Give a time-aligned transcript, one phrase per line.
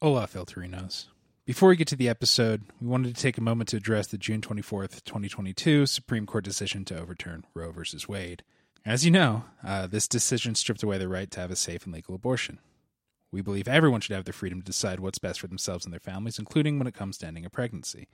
[0.00, 1.06] Hola, Filterinos.
[1.44, 4.16] Before we get to the episode, we wanted to take a moment to address the
[4.16, 7.82] June 24th, 2022 Supreme Court decision to overturn Roe v.
[8.06, 8.44] Wade.
[8.86, 11.92] As you know, uh, this decision stripped away the right to have a safe and
[11.92, 12.60] legal abortion.
[13.32, 15.98] We believe everyone should have the freedom to decide what's best for themselves and their
[15.98, 18.06] families, including when it comes to ending a pregnancy.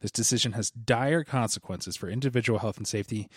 [0.00, 3.28] This decision has dire consequences for individual health and safety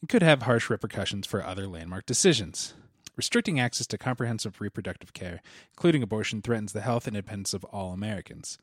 [0.00, 2.74] and could have harsh repercussions for other landmark decisions.
[3.22, 5.42] Restricting access to comprehensive reproductive care,
[5.74, 8.58] including abortion, threatens the health and independence of all Americans.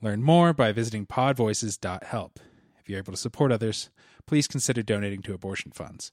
[0.00, 2.38] Learn more by visiting podvoices.help.
[2.78, 3.90] If you're able to support others,
[4.24, 6.12] please consider donating to abortion funds.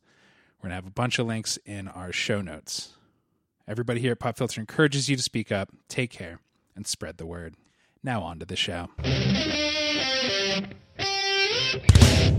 [0.57, 2.93] We're going to have a bunch of links in our show notes.
[3.67, 6.39] Everybody here at Pop Filter encourages you to speak up, take care,
[6.75, 7.53] and spread the word.
[8.01, 8.89] Now on to the show.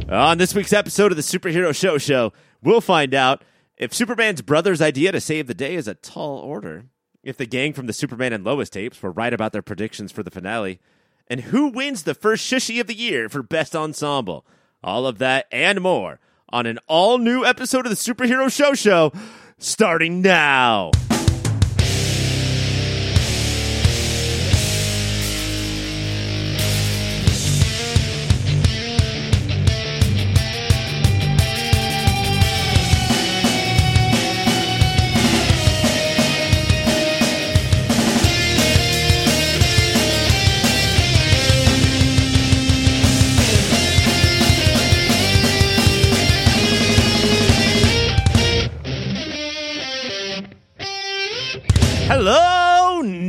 [0.09, 3.45] On this week's episode of the Superhero Show Show, we'll find out
[3.77, 6.84] if Superman's brother's idea to save the day is a tall order,
[7.23, 10.23] if the gang from the Superman and Lois tapes were right about their predictions for
[10.23, 10.80] the finale,
[11.28, 14.46] and who wins the first shushy of the year for Best Ensemble.
[14.82, 19.13] All of that and more on an all new episode of the Superhero Show Show
[19.59, 20.91] starting now.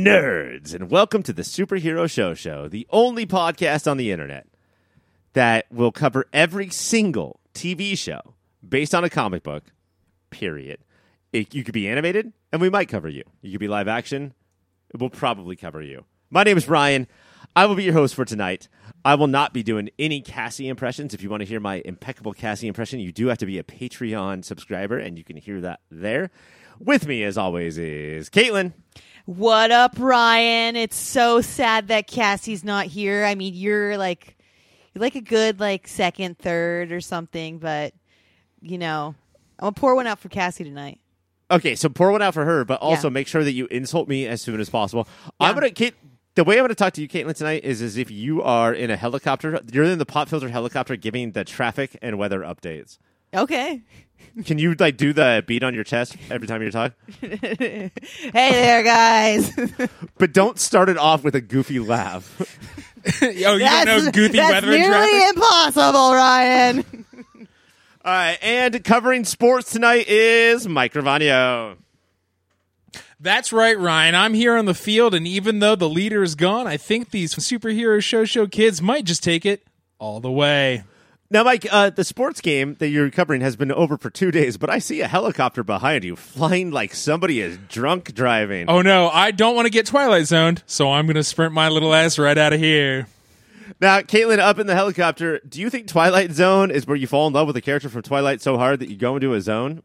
[0.06, 4.46] Nerds, and welcome to the Superhero Show Show, the only podcast on the internet
[5.32, 8.20] that will cover every single TV show
[8.66, 9.64] based on a comic book,
[10.30, 10.78] period.
[11.32, 13.24] It, you could be animated, and we might cover you.
[13.42, 14.32] You could be live action,
[14.96, 16.04] we'll probably cover you.
[16.30, 17.08] My name is Ryan.
[17.56, 18.68] I will be your host for tonight.
[19.04, 21.14] I will not be doing any Cassie impressions.
[21.14, 23.64] If you want to hear my impeccable Cassie impression, you do have to be a
[23.64, 26.30] Patreon subscriber, and you can hear that there.
[26.78, 28.72] With me, as always, is Katelynn.
[29.26, 30.76] What up, Ryan?
[30.76, 33.24] It's so sad that Cassie's not here.
[33.24, 34.36] I mean, you're like
[34.94, 37.92] you're like a good like second, third or something, but
[38.60, 39.16] you know,
[39.58, 41.00] I'm gonna pour one out for Cassie tonight.
[41.50, 43.14] Okay, so pour one out for her, but also Yeah.
[43.14, 45.08] make sure that you insult me as soon as possible.
[45.40, 45.48] Yeah.
[45.48, 45.70] I'm gonna.
[46.36, 48.70] The way I'm going to talk to you, Katelynn, tonight is as if you are
[48.70, 49.58] in a helicopter.
[49.72, 52.98] You're in the pop filter helicopter, giving the traffic and weather updates.
[53.36, 53.82] Okay.
[54.44, 56.92] Can you like do the beat on your chest every time you talk?
[57.20, 57.90] hey
[58.32, 59.52] there, guys.
[60.18, 62.40] But don't start it off with a goofy laugh.
[63.22, 65.36] oh, you don't know goofy that's weather and nearly traffic?
[65.36, 67.04] impossible, Ryan.
[68.04, 71.76] All right, and covering sports tonight is Mike Ravano.
[73.20, 74.14] That's right, Ryan.
[74.14, 77.34] I'm here on the field, and even though the leader is gone, I think these
[77.34, 79.66] superhero show show kids might just take it
[79.98, 80.84] all the way.
[81.28, 84.56] Now, Mike, uh, the sports game that you're covering has been over for two days,
[84.56, 88.70] but I see a helicopter behind you flying like somebody is drunk driving.
[88.70, 91.68] Oh no, I don't want to get Twilight Zoned, so I'm going to sprint my
[91.68, 93.08] little ass right out of here.
[93.80, 97.26] Now, Katelynn, up in the helicopter, do you think Twilight Zone is where you fall
[97.26, 99.82] in love with a character from Twilight so hard that you go into a zone?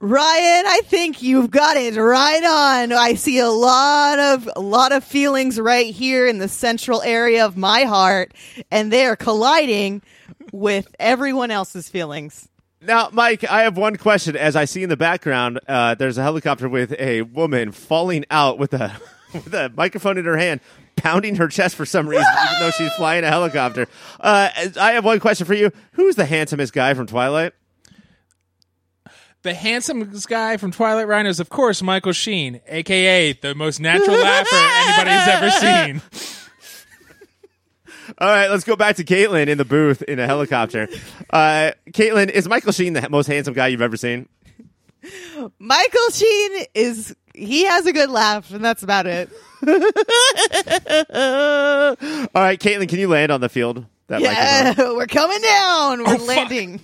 [0.00, 2.92] Ryan, I think you've got it right on.
[2.92, 7.44] I see a lot of a lot of feelings right here in the central area
[7.44, 8.32] of my heart,
[8.70, 10.02] and they are colliding
[10.52, 12.48] with everyone else's feelings.
[12.80, 14.36] Now, Mike, I have one question.
[14.36, 18.58] As I see in the background, uh, there's a helicopter with a woman falling out
[18.58, 18.92] with a
[19.34, 20.60] with a microphone in her hand,
[20.96, 23.86] pounding her chest for some reason, even though she's flying a helicopter.
[24.20, 24.48] Uh,
[24.80, 25.72] I have one question for you.
[25.92, 27.52] Who's the handsomest guy from Twilight?
[29.42, 34.16] The handsomest guy from Twilight Ryan is, of course, Michael Sheen, aka the most natural
[34.16, 35.50] laugher anybody's ever
[36.10, 36.47] seen.
[38.16, 40.88] All right, let's go back to Katelynn in the booth in a helicopter.
[41.30, 44.28] Uh, Katelynn, is Michael Sheen the most handsome guy you've ever seen?
[45.58, 49.28] Michael Sheen is he has a good laugh, and that's about it.
[51.14, 53.84] All right, Katelynn, can you land on the field?
[54.08, 54.96] That Yeah, microphone?
[54.96, 56.04] we're coming down.
[56.04, 56.80] We're Oh, landing.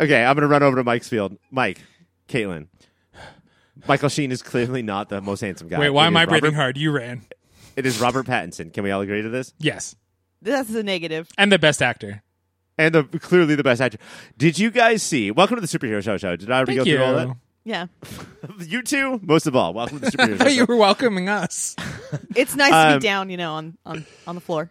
[0.00, 1.36] Okay, I'm going to run over to Mike's field.
[1.50, 1.80] Mike,
[2.28, 2.68] Katelynn.
[3.88, 5.78] Michael Sheen is clearly not the most handsome guy.
[5.78, 6.76] Wait, why It am is I breathing hard?
[6.76, 7.22] You ran.
[7.76, 8.72] It is Robert Pattinson.
[8.74, 9.54] Can we all agree to this?
[9.58, 9.96] Yes.
[10.42, 11.28] That's a negative.
[11.36, 12.22] And the best actor.
[12.78, 13.98] And the, clearly the best actor.
[14.38, 15.30] Did you guys see?
[15.30, 16.36] Welcome to the Superhero Show Show.
[16.36, 16.96] Did I already Thank go you.
[16.96, 17.36] through all that?
[17.62, 17.86] Yeah,
[18.60, 19.74] You too, most of all.
[19.74, 20.48] Welcome to the Superhero Show.
[20.48, 21.76] you were welcoming us.
[22.34, 24.70] it's nice to Um, be down, you know, on on on the floor.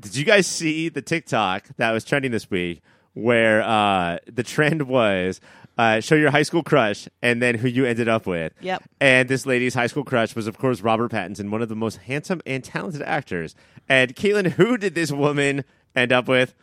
[0.00, 2.82] Did you guys see the TikTok that was trending this week
[3.14, 5.40] where uh, the trend was
[5.78, 8.52] uh, show your high school crush, and then who you ended up with.
[8.60, 8.82] Yep.
[9.00, 11.96] And this lady's high school crush was, of course, Robert Pattinson, one of the most
[11.98, 13.54] handsome and talented actors.
[13.88, 15.64] And Katelynn, who did this woman
[15.94, 16.54] end up with?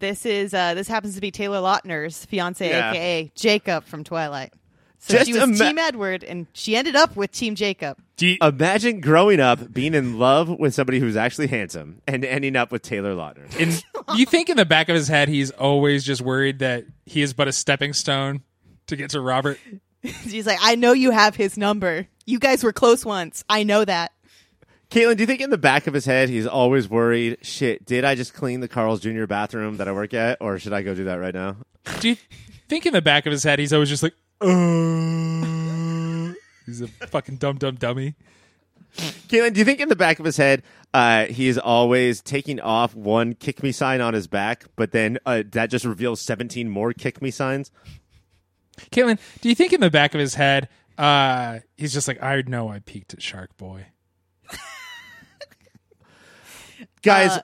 [0.00, 2.90] This is uh, this happens to be Taylor Lautner's fiance, Yeah.
[2.90, 4.52] aka Jacob from Twilight.
[5.06, 7.98] So Just she was ima- Team Edward, and she ended up with Team Jacob.
[8.16, 12.56] Do you, Imagine growing up being in love with somebody who's actually handsome and ending
[12.56, 13.54] up with Taylor Lautner.
[13.60, 13.70] in,
[14.16, 17.34] you think in the back of his head he's always just worried that he is
[17.34, 18.44] but a stepping stone
[18.86, 19.58] to get to Robert?
[20.26, 22.06] She's like, I know you have his number.
[22.24, 23.44] You guys were close once.
[23.46, 24.10] I know that.
[24.90, 28.06] Katelynn, do you think in the back of his head he's always worried, shit, did
[28.06, 29.26] I just clean the Carl's Jr.
[29.26, 31.56] bathroom that I work at, or should I go do that right now?
[32.00, 32.16] Do you
[32.68, 36.32] think in the back of his head he's always just like, uh,
[36.66, 38.14] he's a fucking dumb dumb dummy?
[39.28, 42.60] Katelynn, do you think in the back of his head uh, he is always taking
[42.60, 46.68] off one kick me sign on his back, but then uh, that just reveals 17
[46.70, 47.70] more kick me signs?
[48.92, 52.40] Katelynn, do you think in the back of his head uh, he's just like, I
[52.42, 53.86] know I peaked at Shark Boy?
[57.02, 57.42] Guys, Uh,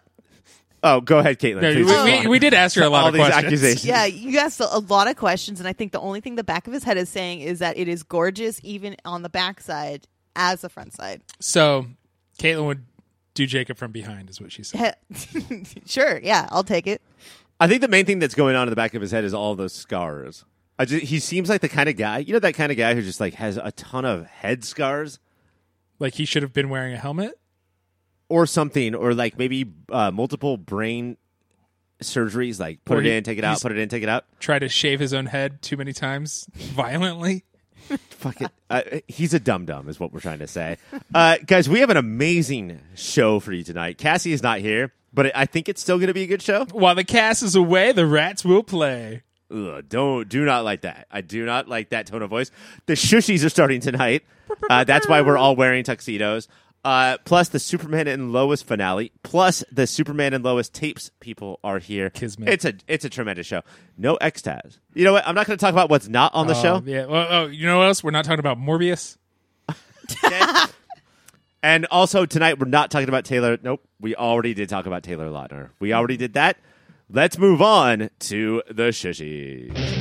[0.82, 1.62] oh, go ahead, Katelynn.
[1.62, 3.44] No, we, we, we did ask her a lot All of these questions.
[3.44, 3.84] accusations.
[3.84, 6.44] Yeah, you asked a, a lot of questions, and I think the only thing the
[6.44, 10.06] back of his head is saying is that it is gorgeous, even on the backside
[10.36, 11.22] as the front side.
[11.40, 11.86] So
[12.38, 12.84] Katelynn would
[13.34, 14.96] do Jacob from behind, is what she said.
[15.86, 17.00] sure, yeah, I'll take it.
[17.58, 19.34] I think the main thing that's going on in the back of his head is
[19.34, 20.44] all those scars.
[20.78, 22.94] I just, he seems like the kind of guy, you know, that kind of guy
[22.94, 25.18] who just like has a ton of head scars
[25.98, 27.38] Like he should have been wearing a helmet.
[28.30, 31.18] Or something, or like maybe uh, multiple brain
[32.02, 34.02] surgeries, like put Or it he- in, take it out, he's- put it in, take
[34.02, 34.24] it out.
[34.38, 37.44] Try to shave his own head too many times violently.
[38.10, 38.50] Fuck it.
[38.68, 40.76] Uh, he's a dum dum, is what we're trying to say.
[41.12, 43.98] Uh, guys, we have an amazing show for you tonight.
[43.98, 46.66] Cassie is not here, but I think it's still going to be a good show.
[46.70, 49.22] While the cast is away, the rats will play.
[49.52, 51.08] Ugh, don't do not like that.
[51.10, 52.52] I do not like that tone of voice.
[52.86, 54.22] The shushies are starting tonight.
[54.68, 56.46] Uh, that's why we're all wearing tuxedos.
[56.82, 59.12] Uh, plus the Superman and Lois finale.
[59.22, 62.08] Plus the Superman and Lois tapes people are here.
[62.08, 62.48] Kismet.
[62.48, 63.60] It's a it's a tremendous show.
[63.98, 64.78] No X-Taz.
[64.94, 65.26] You know what?
[65.28, 66.82] I'm not going to talk about what's not on the Oh, show.
[66.86, 67.04] Yeah.
[67.04, 68.02] Well, oh, you know what else?
[68.02, 69.18] We're not talking about Morbius.
[69.68, 70.40] Okay?
[71.62, 73.58] and also tonight we're not talking about Taylor.
[73.62, 75.68] Nope, we already did talk about Taylor Lautner.
[75.80, 76.56] We already did that.
[77.10, 79.99] Let's move on to the shushies.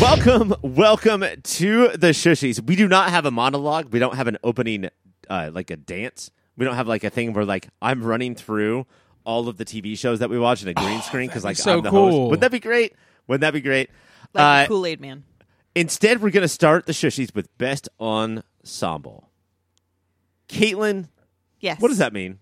[0.00, 2.58] Welcome, welcome to the shushies.
[2.64, 3.92] We do not have a monologue.
[3.92, 4.88] We don't have an opening,
[5.28, 6.30] uh, like a dance.
[6.56, 8.86] We don't have like a thing where like I'm running through
[9.24, 11.62] all of the TV shows that we watch in a green screen because like be
[11.62, 12.10] so I'm the cool.
[12.10, 12.20] host.
[12.30, 12.94] Wouldn't that be great?
[13.26, 13.90] Wouldn't that be great?
[14.32, 15.24] Like Uh, Kool Aid Man.
[15.74, 19.28] Instead, we're going to start the shushies with best ensemble.
[20.48, 21.08] Katelynn,
[21.60, 21.78] Yes.
[21.80, 22.38] what does that mean?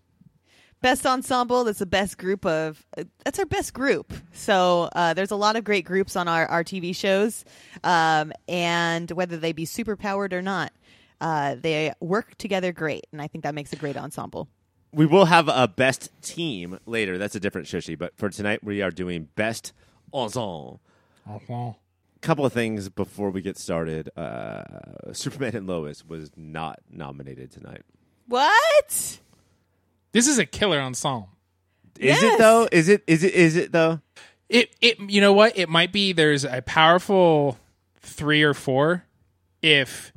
[0.80, 5.30] Best ensemble that's the best group of uh, that's our best group so uh, there's
[5.30, 7.44] a lot of great groups on our, our tv shows
[7.84, 10.72] um, and whether they be super powered or not
[11.20, 14.48] uh, they work together great and i think that makes a great ensemble
[14.92, 17.18] We will have a best team later.
[17.18, 17.98] That's a different shushi.
[17.98, 19.74] But for tonight, we are doing best
[20.14, 20.80] ensemble.
[21.30, 21.76] Okay.
[22.22, 24.08] Couple of things before we get started.
[24.16, 27.82] Uh, Superman and Lois was not nominated tonight.
[28.28, 29.20] what
[30.12, 31.28] This is a killer ensemble.
[31.98, 32.22] Is Yes.
[32.22, 32.68] it though?
[32.70, 33.02] Is it?
[33.06, 33.34] Is it?
[33.34, 34.00] Is it though?
[34.48, 35.58] It it you know what?
[35.58, 37.58] It might be there's a powerful
[38.00, 39.04] three or four
[39.62, 40.12] if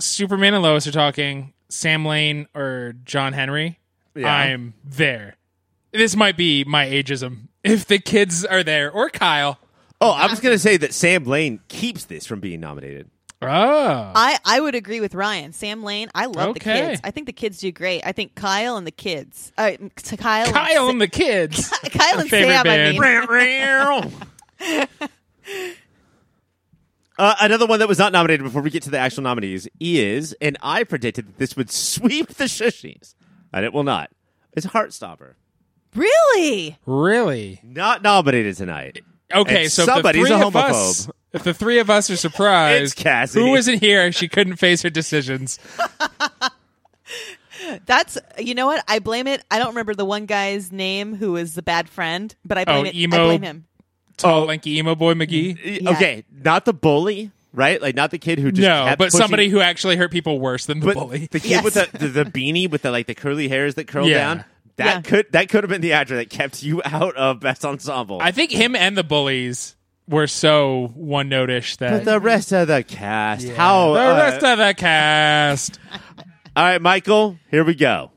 [0.00, 3.78] Superman and Lois are talking, Sam Lane or John Henry,
[4.14, 4.32] Yeah.
[4.34, 5.36] I'm there.
[5.92, 7.48] This might be my ageism.
[7.64, 9.58] If the kids are there or Kyle.
[10.00, 13.10] Oh, I was going to say that Sam Lane keeps this from being nominated.
[13.40, 14.12] Oh.
[14.14, 15.52] I, I would agree with Ryan.
[15.52, 17.00] Sam Lane, I love the kids.
[17.04, 18.02] I think the kids do great.
[18.04, 19.52] I think Kyle and the kids.
[19.56, 21.66] Uh, t- Kyle, Kyle and, and the kids.
[21.68, 22.64] Sa- Kyle and favorite Sam.
[22.64, 22.98] band.
[24.60, 25.08] I mean,
[27.18, 30.34] Uh, another one that was not nominated before we get to the actual nominees is,
[30.40, 33.16] and I predicted that this would sweep the shushies,
[33.52, 34.10] and it will not.
[34.52, 35.34] It's Heartstopper.
[35.96, 36.78] really?
[36.86, 37.60] really?
[37.64, 39.00] Not nominated tonight.
[39.34, 41.10] Okay, And so if the somebody's three a of us, homophobe.
[41.32, 43.44] If the three of us are surprised, It's Cassidy.
[43.44, 44.10] who isn't here?
[44.12, 45.58] She couldn't face her decisions.
[47.86, 48.82] That's you know what?
[48.88, 49.42] I blame it.
[49.50, 52.84] I don't remember the one guy's name who was the bad friend, but I blame
[52.84, 52.94] Oh, it.
[52.94, 53.64] emo- I blame him.
[54.16, 54.44] Tall, oh.
[54.46, 55.82] lanky emo boy McGee.
[55.82, 55.90] Yeah.
[55.90, 57.80] Okay, not the bully, right?
[57.82, 60.38] Like not the kid who just No, kept but pushing- somebody who actually hurt people
[60.40, 61.28] worse than the but bully.
[61.30, 61.64] the kid Yes.
[61.64, 64.18] with the, the the beanie with the like the curly hairs that curl Yeah.
[64.18, 64.44] down.
[64.76, 65.00] That Yeah.
[65.02, 68.18] could that could have been the actor that kept you out of best ensemble.
[68.22, 69.74] I think him and the bullies
[70.08, 73.92] were so one notish that but the rest of the cast, how?
[73.94, 75.78] the uh, rest of the cast.
[76.56, 78.10] all right, Michael, here we go.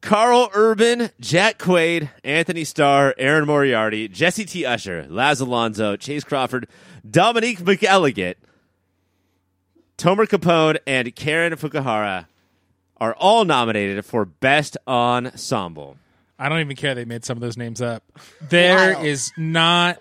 [0.00, 4.64] Karl Urban, Jack Quaid, Antony Starr, Erin Moriarty, Jessie T.
[4.64, 6.68] Usher, Laz Alonso, Chace Crawford,
[7.08, 8.36] Dominique McElligott,
[9.96, 12.26] Tomer Capone, and Karen Fukuhara
[12.98, 15.96] are all nominated for Best Ensemble.
[16.38, 18.04] I don't even care they made some of those names up.
[18.40, 19.02] There Wow.
[19.02, 20.00] is not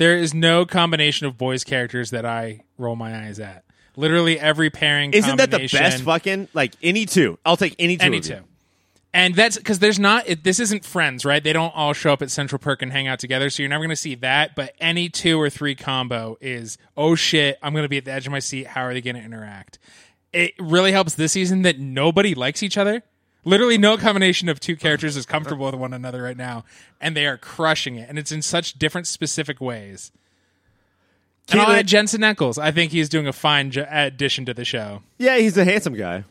[0.00, 3.64] there is no combination of boys characters that I roll my eyes at.
[3.96, 7.38] Literally every pairing Isn't that the best fucking like any two?
[7.44, 8.06] I'll take any two.
[8.06, 8.40] any two.
[9.12, 10.26] And that's because there's not.
[10.26, 11.44] It, this isn't Friends, right?
[11.44, 13.82] They don't all show up at Central Perk and hang out together, so you're never
[13.82, 14.54] going to see that.
[14.54, 18.12] But any two or three combo is oh shit, I'm going to be at the
[18.12, 18.68] edge of my seat.
[18.68, 19.78] How are they going to interact?
[20.32, 23.02] It really helps this season that nobody likes each other.
[23.44, 26.64] Literally, no combination of two characters is comfortable with one another right now,
[27.00, 28.08] and they are crushing it.
[28.08, 30.12] And it's in such different, specific ways.
[31.50, 32.58] And I'll add Jensen Ackles.
[32.62, 35.02] I think he's doing a fine jo- addition to the show.
[35.18, 36.24] Yeah, he's a handsome guy.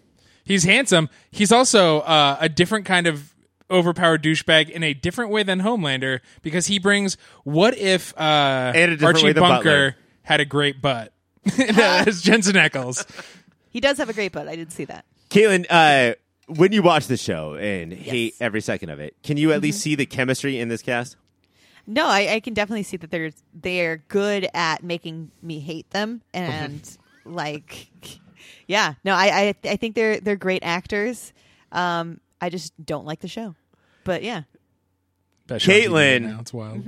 [0.45, 1.09] He's handsome.
[1.31, 3.33] He's also uh, a different kind of
[3.71, 8.91] overpowered douchebag in a different way than Homelander because he brings what if uh, And
[8.93, 9.95] a different Archie way than Bunker Butler.
[10.23, 11.11] had a great butt?
[11.57, 13.05] That's Jensen Ackles.
[13.69, 14.47] He does have a great butt.
[14.47, 15.05] I didn't see that.
[15.29, 16.15] Caitlin, uh,
[16.49, 19.81] when you watch the show and hate every second of it, can you at least
[19.81, 21.15] see the chemistry in this cast?
[21.87, 26.21] No, I, I can definitely see that they're they're good at making me hate them,
[26.33, 27.89] and like,
[28.67, 31.33] yeah, no, I, I I think they're they're great actors.
[31.71, 33.55] Um, I just don't like the show,
[34.03, 34.43] but yeah,
[35.47, 36.21] Best show on TV right Katelynn.
[36.21, 36.39] now.
[36.41, 36.85] It's wild.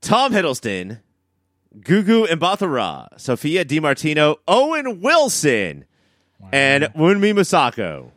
[0.00, 1.00] Tom Hiddleston,
[1.78, 5.84] Gugu Mbatha-Raw, Sophia DiMartino, Owen Wilson,
[6.50, 8.10] and Wunmi Mosaku.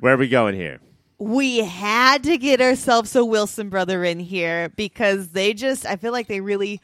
[0.00, 0.80] Where are we going here?
[1.18, 6.12] we had to get ourselves a Wilson brother in here because they just I feel
[6.12, 6.80] like they really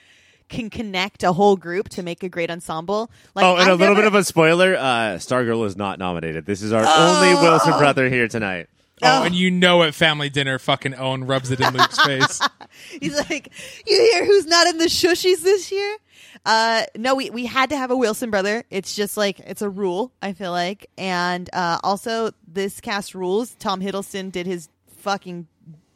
[0.48, 3.10] can connect a whole group to make a great ensemble.
[3.34, 5.98] Like, oh, and I've a little never- bit of a spoiler: uh, Stargirl is not
[5.98, 6.46] nominated.
[6.46, 8.68] This is our only Wilson brother here tonight.
[9.02, 12.40] Oh, and you know at family dinner, fucking Owen rubs it in Luke's face.
[13.00, 13.50] He's like,
[13.84, 15.96] you hear who's not in the shushies this year?
[16.44, 18.64] Uh, no, we, we had to have a Wilson brother.
[18.70, 20.90] It's just like, it's a rule, I feel like.
[20.98, 23.54] And uh, also, this cast rules.
[23.56, 25.46] Tom Hiddleston did his fucking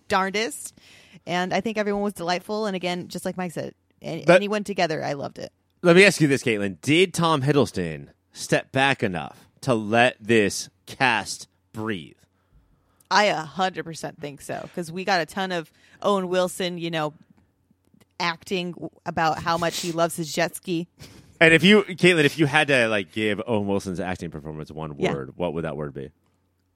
[0.08, 0.74] darndest.
[1.26, 2.66] And I think everyone was delightful.
[2.66, 5.52] And again, just like Mike said, That- anyone together, I loved it.
[5.82, 10.68] Let me ask you this, Katelynn: Did Tom Hiddleston step back enough to let this
[10.86, 12.16] cast breathe?
[13.08, 14.60] I a 100% think so.
[14.62, 15.70] Because we got a ton of
[16.02, 17.12] Owen Wilson, you know,
[18.20, 20.88] acting about how much he loves his jet ski.
[21.40, 24.94] And if you, Katelynn, if you had to like give Owen Wilson's acting performance one
[24.98, 25.12] Yeah.
[25.12, 26.10] word, what would that word be?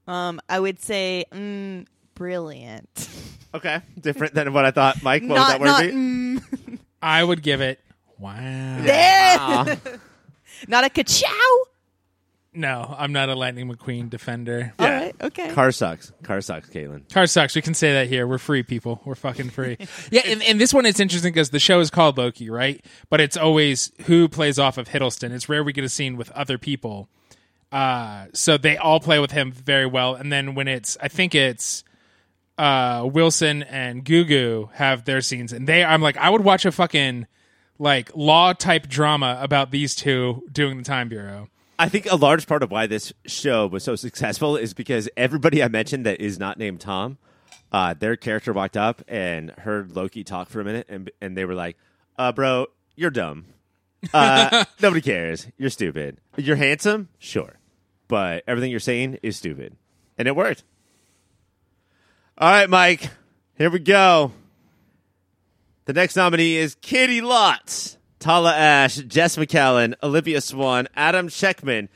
[0.07, 3.09] Um, I would say mm, brilliant.
[3.53, 5.03] Okay, different than what I thought.
[5.03, 5.97] Mike, what not would that word be?
[5.97, 7.81] mm, I would give it.
[8.17, 8.37] Wow.
[8.81, 9.37] there.
[9.41, 9.77] Ah.
[10.69, 11.63] not a ka-chow.
[12.53, 14.73] No, I'm not a Lightning McQueen defender.
[14.79, 14.99] All Yeah.
[15.01, 15.51] right, okay.
[15.53, 16.13] Car sucks.
[16.25, 17.09] Car sucks, Katelynn.
[17.13, 17.55] Car sucks.
[17.55, 18.27] We can say that here.
[18.27, 19.01] We're free people.
[19.05, 19.77] We're fucking free.
[20.11, 22.85] yeah, and, and this one it's interesting because the show is called Loki, right?
[23.09, 25.31] But it's always who plays off of Hiddleston.
[25.31, 27.09] It's rare we get a scene with other people.
[27.71, 30.17] Uh, so they all play with him very well.
[30.17, 31.85] And then when it's, I think it's
[32.59, 36.73] uh, Wilson and Gugu have their scenes, and they, I'm like, I would watch a
[36.73, 37.29] fucking
[37.79, 41.47] like law type drama about these two doing the Time Bureau.
[41.81, 45.63] I think a large part of why this show was so successful is because everybody
[45.63, 47.17] I mentioned that is not named Tom,
[47.73, 51.47] uh, their character walked up and heard Loki talk for a minute, and and they
[51.47, 51.79] were like,
[52.19, 53.47] "Uh, bro, you're dumb.
[54.13, 55.47] Uh, nobody cares.
[55.57, 56.19] You're stupid.
[56.37, 57.59] You're handsome, sure,
[58.09, 59.75] but everything you're saying is stupid,"
[60.19, 60.65] and it worked.
[62.37, 63.09] All right, Mike.
[63.57, 64.33] Here we go.
[65.87, 71.89] The next nominee is Kitty Lotz, Tala Ashe, Jes Macallan, Olivia Swann, Adam Tsekhman,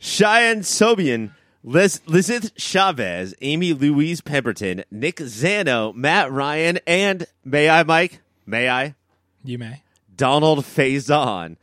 [0.00, 1.30] Shayan Sobhian,
[1.62, 8.20] Liz- Lisseth Chavez, Amy Louise Pemberton, Nick Zano, Matt Ryan, and may I, Mike?
[8.44, 8.96] May I?
[9.44, 9.82] You may.
[10.14, 11.56] Donald Faison.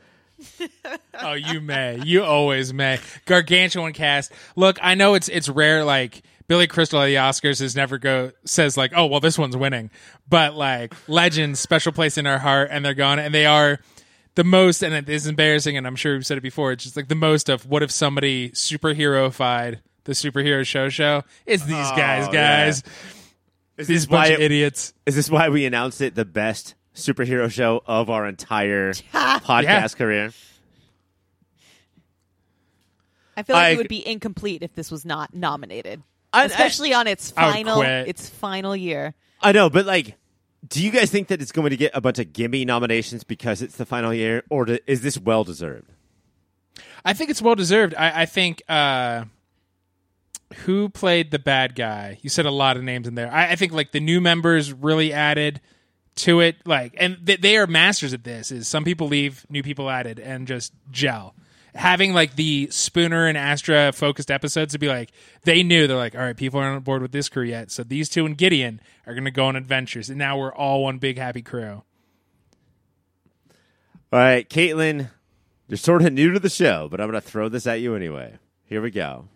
[1.23, 1.99] Oh, you may.
[2.03, 2.99] You always may.
[3.25, 4.31] Gargantuan cast.
[4.55, 5.83] Look, I know it's it's rare.
[5.83, 9.55] Like Billy Crystal at the Oscars is never go says like, oh well, this one's
[9.55, 9.91] winning.
[10.27, 13.79] But like legends, special place in our heart, and they're gone, and they are
[14.35, 14.81] the most.
[14.81, 16.71] And it is embarrassing, and I'm sure we've said it before.
[16.71, 21.23] It's just like the most of what if somebody superheroified the superhero show show?
[21.45, 22.65] It's these oh, guys, Oh, yeah.
[22.65, 22.83] guys.
[23.77, 24.93] Is These this, why bunch of idiots.
[25.05, 29.87] is this why we announced it the best superhero show of our entire podcast Yeah.
[29.89, 30.31] career?
[33.37, 36.45] I feel like I it would be incomplete if this was not nominated, I- I-
[36.45, 39.13] especially on its final its final year.
[39.41, 40.15] I know, but like,
[40.67, 43.61] do you guys think that it's going to get a bunch of gimme nominations because
[43.61, 45.91] it's the final year, or do, is this well deserved?
[47.03, 47.95] I think it's well deserved.
[47.95, 49.23] I, I think uh,
[50.65, 52.19] who played the bad guy?
[52.21, 53.31] You said a lot of names in there.
[53.31, 55.61] I, I think like the new members really added
[56.15, 56.57] to it.
[56.65, 58.51] Like, and th- they are masters at this.
[58.51, 61.35] Is some people leave, new people added, and just gel.
[61.73, 65.11] Having like the Spooner and Astra focused episodes to be like
[65.43, 67.81] they knew they're like all right people aren't on board with this crew yet so
[67.81, 70.97] these two and Gideon are going to go on adventures and now we're all one
[70.97, 71.83] big happy crew.
[74.13, 75.11] All right, Katelynn,
[75.69, 77.95] you're sort of new to the show, but I'm going to throw this at you
[77.95, 78.37] anyway.
[78.65, 79.29] Here we go.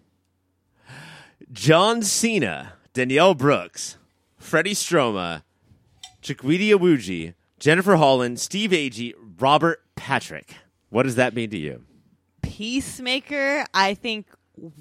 [1.54, 3.96] John Cena, Danielle Brooks,
[4.38, 5.44] Freddie Stroma,
[6.26, 10.56] Chukwudi Iwuji, Jennifer Holland, Steve Agee, Robert Patrick.
[10.90, 11.84] What does that mean to you?
[12.42, 14.26] Peacemaker, I think,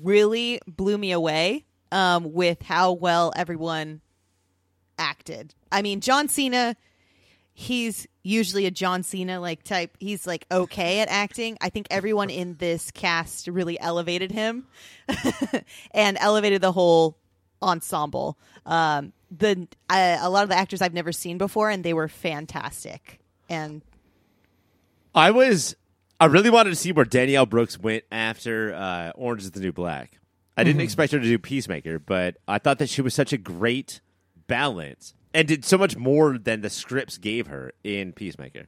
[0.02, 4.00] really blew me away um, with how well everyone
[4.98, 5.54] acted.
[5.70, 6.76] I mean, John Cena,
[7.52, 9.98] he's usually a John Cena like type.
[10.00, 11.58] He's like okay at acting.
[11.60, 14.66] I think everyone in this cast really elevated him
[15.90, 17.18] and elevated the whole
[17.60, 18.38] ensemble.
[18.64, 22.08] Um, the uh, a lot of the actors I've never seen before, and they were
[22.08, 23.20] fantastic.
[23.48, 23.82] And
[25.14, 25.76] I was
[26.20, 29.72] I really wanted to see where Danielle Brooks went after uh, Orange is the New
[29.72, 30.18] Black.
[30.56, 33.36] I didn't expect her to do Peacemaker, but I thought that she was such a
[33.36, 34.00] great
[34.46, 38.66] balance and did so much more than the scripts gave her in Peacemaker.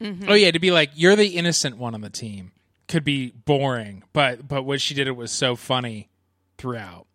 [0.00, 2.52] Oh yeah, to be like you're the innocent one on the team
[2.88, 6.08] could be boring, but but what she did it was so funny
[6.58, 7.06] throughout.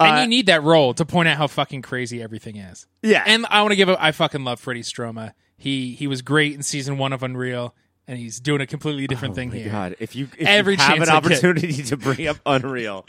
[0.00, 2.86] And Uh, you need that role to point out how fucking crazy everything is.
[3.02, 3.24] Yeah.
[3.26, 5.32] And I want to give a I fucking love Freddie Stroma.
[5.56, 7.74] He he was great in season one of Unreal,
[8.06, 9.70] and he's doing a completely different thing Oh my here.
[9.72, 11.24] God, if you if Every you have an I get.
[11.24, 13.06] opportunity to bring up Unreal,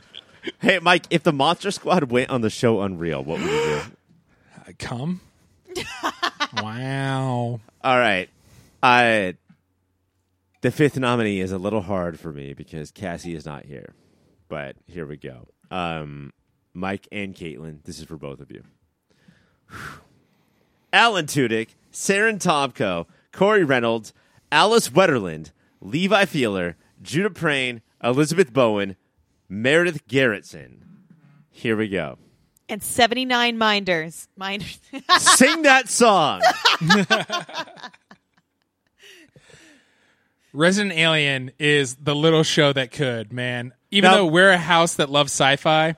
[0.60, 3.82] hey Mike, if the Monster Squad went on the show Unreal, what would you do?
[4.68, 5.22] Uh, Come.
[6.62, 7.60] wow.
[7.84, 8.30] All right,
[8.84, 9.36] I
[10.62, 13.94] the fifth nominee is a little hard for me because Cassie is not here,
[14.50, 15.48] but here we go.
[15.72, 16.34] Um,
[16.74, 18.64] Mike and Katelynn, this is for both of you.
[20.94, 24.14] Alan Tudyk, Saren Tomko, Corey Reynolds,
[24.52, 28.96] Alice Wetterlund, Levi Fiehler, Judah Prehn, Elizabeth Bowen,
[29.48, 30.78] Meredith Garretson.
[31.52, 32.18] Here we go.
[32.68, 34.80] and seventy nine minders, minders.
[35.18, 36.42] Sing that song.
[40.54, 43.74] Resident Alien is the little show that could, man.
[43.92, 45.96] Even Now- though we're a house that loves sci-fi,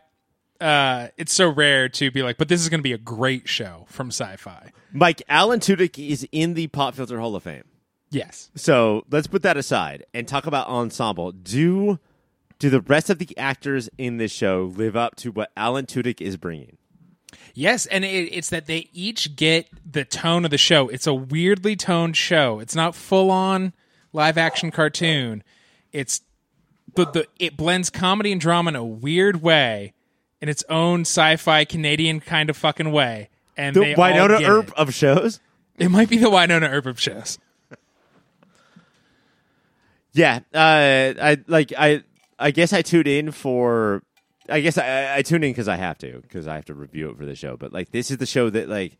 [0.62, 3.50] uh, it's so rare to be like, but this is going to be a great
[3.50, 4.71] show from sci-fi.
[4.93, 7.63] Mike, Alan Tudyk is in the Pop Filter Hall of Fame.
[8.12, 8.50] Yes.
[8.56, 11.32] So let's put that aside and talk about ensemble.
[11.32, 12.00] Do
[12.60, 16.21] do the rest of the actors in this show live up to what Alan Tudyk
[16.21, 16.78] is bringing?
[17.54, 20.88] Yes, and it, it's that they each get the tone of the show.
[20.89, 22.60] It's a weirdly toned show.
[22.60, 23.74] It's not full on
[24.13, 25.43] live action cartoon.
[25.91, 26.21] It's
[26.95, 29.93] the, the it blends comedy and drama in a weird way,
[30.41, 33.30] in its own sci-fi Canadian kind of fucking way.
[33.58, 34.73] And The they all Wynonna get Earp It.
[34.77, 35.39] of shows.
[35.77, 37.38] it might be the Wynonna Earp of shows.
[40.13, 42.04] Yeah, uh, I like I
[42.38, 44.04] I guess I tuned in for
[44.49, 47.10] I guess I I tuned in because I have to because I have to review
[47.10, 47.56] it for the show.
[47.56, 48.97] But like this is the show that like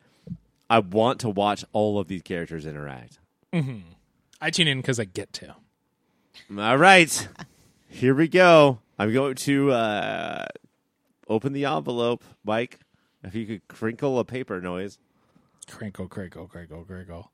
[0.70, 3.20] I want to watch all of these characters interact.
[3.54, 5.54] I tune in because I get to.
[6.58, 7.28] All right,
[7.90, 8.80] here we go.
[8.98, 10.46] I'm going to uh,
[11.32, 12.80] open the envelope, Mike.
[13.24, 15.00] If you could crinkle a paper noise.
[15.70, 17.32] Crinkle, crinkle, crinkle, crinkle.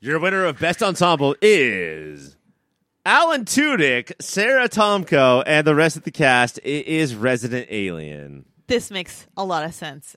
[0.00, 2.36] Your winner of Best Ensemble is
[3.04, 6.58] Alan Tudyk, Sara Tomko, and the rest of the cast.
[6.58, 8.44] It is Resident Alien.
[8.66, 10.16] this makes a lot of sense.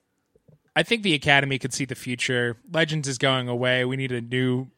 [0.76, 2.58] I think the Academy could see the future.
[2.70, 3.84] Legends is going away.
[3.84, 4.68] We need a new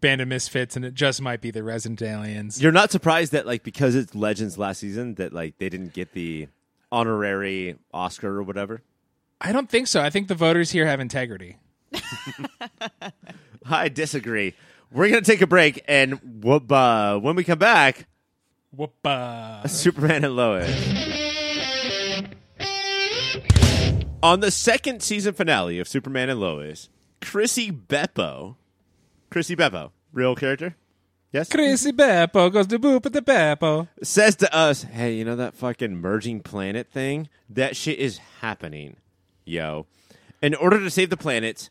[0.00, 2.62] band of misfits, and it just might be the Resident Aliens.
[2.62, 6.12] You're not surprised that like because it's Legends last season that like they didn't get
[6.12, 6.46] the
[6.90, 8.82] honorary Oscar or whatever.
[9.40, 10.02] I don't think so.
[10.02, 11.58] I think the voters here have integrity.
[13.66, 14.54] I disagree.
[14.90, 18.06] We're gonna take a break, and whoop, uh, when we come back,
[18.76, 19.68] Whoopa.
[19.70, 20.68] Superman and Lois.
[24.22, 26.88] On the second season finale of Superman and Lois,
[27.20, 28.56] Chrissy Beppo,
[29.30, 30.76] Chrissy Beppo, real character,
[31.32, 33.88] yes, Chrissy Beppo goes to boop at the Beppo.
[34.02, 37.28] says to us, "Hey, you know that fucking merging planet thing?
[37.48, 38.96] That shit is happening,
[39.44, 39.86] yo.
[40.40, 41.70] In order to save the planet,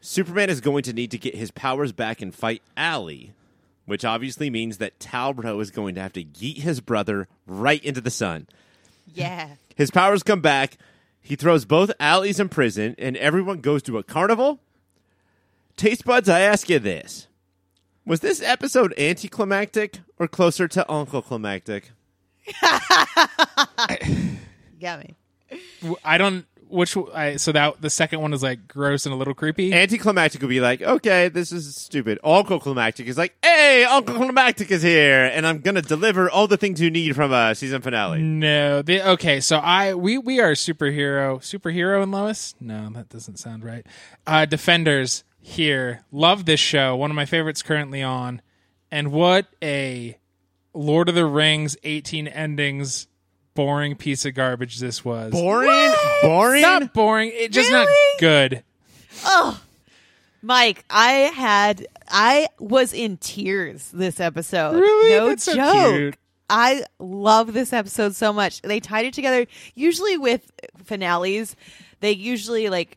[0.00, 3.32] Superman is going to need to get his powers back and fight Allie,
[3.84, 8.00] which obviously means that Talbro is going to have to yeet his brother right into
[8.00, 8.46] the sun.
[9.12, 9.48] Yeah.
[9.76, 10.76] His powers come back.
[11.22, 14.60] He throws both Allies in prison, and everyone goes to a carnival.
[15.76, 17.26] Taste buds, I ask you this:
[18.06, 21.84] Was this episode anticlimactic or closer to uncliclimactic?
[24.80, 25.16] Got me.
[26.04, 26.46] I don't.
[26.68, 29.72] Which I, so that the second one is like gross and a little creepy.
[29.74, 32.20] Anticlimactic would be like, okay, this is stupid.
[32.22, 36.56] Uncle Climactic is like, hey, Uncle Climactic is here, and I'm gonna deliver all the
[36.56, 38.20] things you need from a season finale.
[38.22, 39.40] no, the, okay.
[39.40, 42.54] So I we we are superhero superhero and Lois.
[42.60, 43.84] No, that doesn't sound right.
[44.24, 46.04] Uh, Defenders here.
[46.12, 46.96] Love this show.
[46.96, 48.42] One of my favorites currently on.
[48.90, 50.16] And what a
[50.74, 53.06] Lord of the Rings 18 endings
[53.54, 55.32] boring piece of garbage this was.
[55.32, 56.62] Boring, boring.
[56.62, 57.30] Not boring.
[57.34, 58.62] It just not good.
[59.24, 59.60] Oh.
[60.42, 64.76] Mike, I had I was in tears this episode.
[64.80, 65.10] Really?
[65.10, 65.94] No That's so joke.
[65.94, 66.16] cute.
[66.48, 68.62] I love this episode so much.
[68.62, 69.46] They tied it together.
[69.74, 70.50] Usually with
[70.84, 71.54] finales,
[72.00, 72.96] they usually like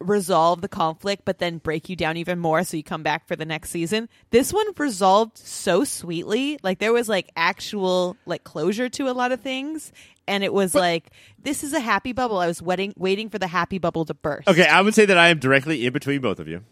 [0.00, 3.34] resolve the conflict but then break you down even more so you come back for
[3.36, 4.08] the next season.
[4.30, 6.58] This one resolved so sweetly.
[6.62, 9.92] Like there was like actual like closure to a lot of things
[10.28, 11.10] and it was like
[11.42, 12.38] this is a happy bubble.
[12.38, 14.46] I was waiting waiting for the happy bubble to burst.
[14.48, 16.62] Okay, I would say that I am directly in between both of you.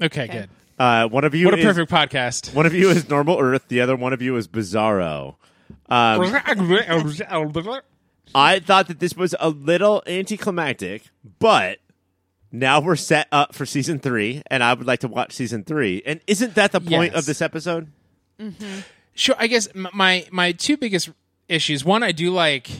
[0.00, 0.32] Okay, Okay.
[0.32, 0.50] good.
[0.78, 2.54] Uh, one of you What a is, perfect podcast.
[2.54, 3.68] One of you is normal Earth.
[3.68, 5.34] The other one of you is Bizarro.
[5.90, 6.22] Um,
[8.34, 11.78] I thought that this was a little anticlimactic, but
[12.52, 16.02] now we're set up for season three, and I would like to watch season three.
[16.04, 17.20] And isn't that the point Yes.
[17.20, 17.90] of this episode?
[18.40, 18.80] Mm-hmm.
[19.14, 19.34] Sure.
[19.38, 21.10] I guess m- my my two biggest
[21.48, 21.84] issues.
[21.84, 22.70] One, I do like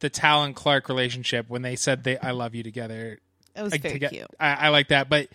[0.00, 3.18] the Tal and Clark relationship when they said they "I love you" together.
[3.56, 4.26] It was Like, very toge- cute.
[4.38, 5.28] I, I like that, but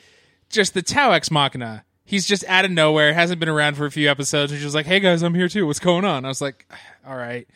[0.50, 1.84] just the Tau ex machina.
[2.06, 3.13] He's just out of nowhere.
[3.13, 4.52] Hasn't been around for a few episodes.
[4.52, 5.65] And just like, "Hey guys, I'm here too.
[5.65, 6.72] What's going on?" I was like,
[7.08, 7.48] "All right."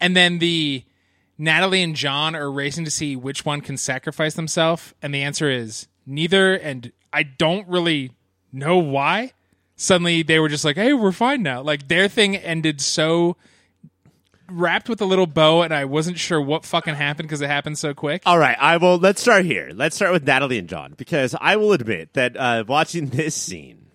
[0.00, 0.82] And then the
[1.40, 5.50] Natalie and John are racing to see which one can sacrifice themselves, and the answer
[5.50, 6.54] is neither.
[6.54, 8.12] And I don't really
[8.52, 9.32] know why.
[9.74, 13.38] Suddenly they were just like, "Hey, we're fine now." Like their thing ended so
[14.50, 17.78] wrapped with a little bow, and I wasn't sure what fucking happened because it happened
[17.78, 18.22] so quick.
[18.26, 18.98] All right, I will.
[18.98, 19.70] Let's start here.
[19.74, 23.86] Let's start with Natalie and John because I will admit that uh, watching this scene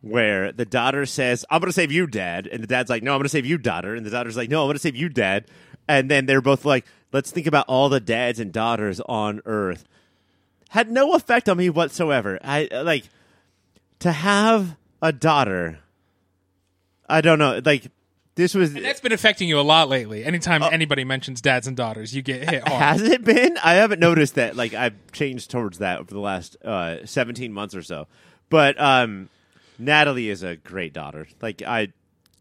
[0.00, 3.12] where the daughter says, "I'm going to save you, Dad," and the dad's like, "No,
[3.12, 4.96] I'm going to save you, daughter," and the daughter's like, "No, I'm going to save
[4.96, 5.46] you, Dad,"
[5.88, 9.84] and then they're both like, "Let's think about all the dads and daughters on Earth."
[10.70, 12.38] Had no effect on me whatsoever.
[12.42, 13.04] I uh, like
[14.00, 15.78] to have a daughter.
[17.08, 17.90] I don't know, like.
[18.34, 20.24] This was And that's been affecting you a lot lately.
[20.24, 22.80] Anytime anybody mentions dads and daughters, you get hit hard.
[22.82, 23.58] Has it been?
[23.62, 24.56] I haven't noticed that.
[24.56, 28.06] Like I've changed towards that over the last uh, seventeen months or so.
[28.48, 29.28] But um,
[29.78, 31.26] Natalie is a great daughter.
[31.42, 31.88] Like I,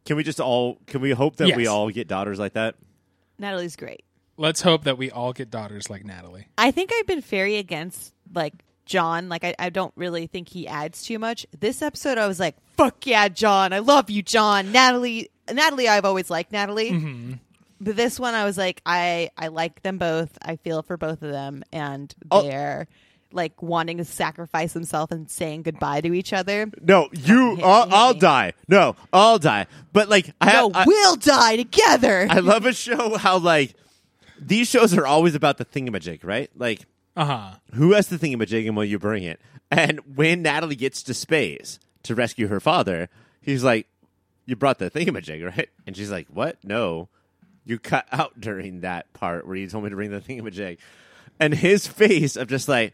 [0.06, 2.76] can we just all can we hope that we all get daughters like that?
[3.42, 4.04] Natalie's great.
[4.38, 6.48] Let's hope that we all get daughters like Natalie.
[6.58, 8.54] I think I've been very against like
[8.86, 9.28] John.
[9.30, 11.46] Like I, I don't really think he adds too much.
[11.60, 13.74] This episode, I was like, "Fuck yeah, John!
[13.74, 16.92] I love you, John." Natalie, Natalie, I've always liked Natalie.
[16.92, 17.34] Mm-hmm.
[17.82, 20.38] But this one, I was like, I I like them both.
[20.42, 22.44] I feel for both of them, and Oh.
[22.44, 22.88] they're
[23.34, 26.70] like wanting to sacrifice himself and saying goodbye to each other.
[26.82, 27.56] No, you.
[27.56, 28.54] hit- I'll, hit I'll die.
[28.68, 29.68] No, I'll die.
[29.94, 32.28] But like I, No, I, we'll die together.
[32.30, 33.74] I love a show how like
[34.40, 36.50] these shows are always about the thingamajig, right?
[36.56, 37.52] Like Uh huh.
[37.74, 39.40] who has the thingamajig and will you bring it?
[39.70, 43.08] And when Natalie gets to space to rescue her father,
[43.42, 43.88] he's like,
[44.46, 45.70] You brought the thingamajig, right?
[45.88, 46.58] And she's like, What?
[46.64, 47.10] No.
[47.64, 50.80] You cut out during that part where you told me to bring the thingamajig.
[51.40, 52.94] And his face of just like,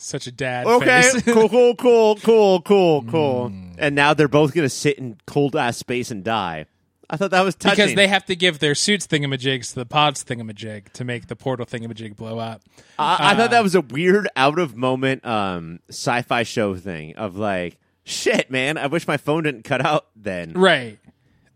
[0.00, 1.22] Such a dad Okay, face.
[1.24, 3.52] cool, cool, cool, cool, cool, cool.
[3.78, 6.66] And now they're both gonna sit in cold ass space and die.
[7.10, 7.76] I thought that was touching.
[7.84, 11.36] because they have to give their suits thingamajigs to the pods thingamajig to make the
[11.36, 12.62] portal thingamajig blow up.
[12.98, 17.16] I, I thought Uh, that was a weird out of moment um, sci-fi show thing
[17.16, 18.76] of like, shit, man.
[18.76, 20.52] I wish my phone didn't cut out then.
[20.52, 20.98] Right.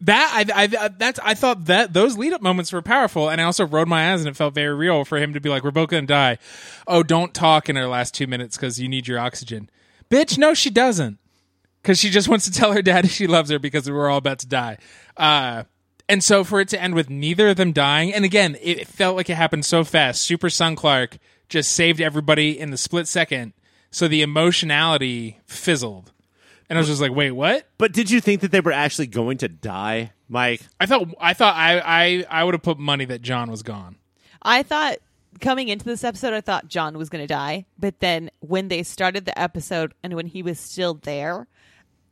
[0.03, 3.45] That I, I that's I thought that those lead up moments were powerful, and I
[3.45, 5.71] also rode my eyes, and it felt very real for him to be like, "We're
[5.71, 6.38] both gonna die."
[6.88, 9.71] Oh, don't talk in our last two minutes because you need your oxygen,
[10.11, 10.37] bitch.
[10.38, 11.19] No, she doesn't,
[11.81, 14.41] because she just wants to tell her daddy she loves her because we're all about
[14.41, 14.79] to die.
[15.17, 15.65] Uh,
[16.09, 19.17] and so for it to end with neither of them dying, and again, it felt
[19.17, 20.23] like it happened so fast.
[20.23, 23.53] Super Son Clark just saved everybody in the split second,
[23.91, 26.12] so the emotionality fizzled,
[26.73, 29.07] and I was just like, "Wait, what?" But did you think that they were actually
[29.09, 30.63] going to die, Mike?
[30.81, 33.97] I thought I thought I I, I would have put money that John was gone.
[34.41, 34.97] I thought
[35.41, 37.67] coming into this episode, I thought John was going to die.
[37.79, 41.47] But then when they started the episode and when he was still there,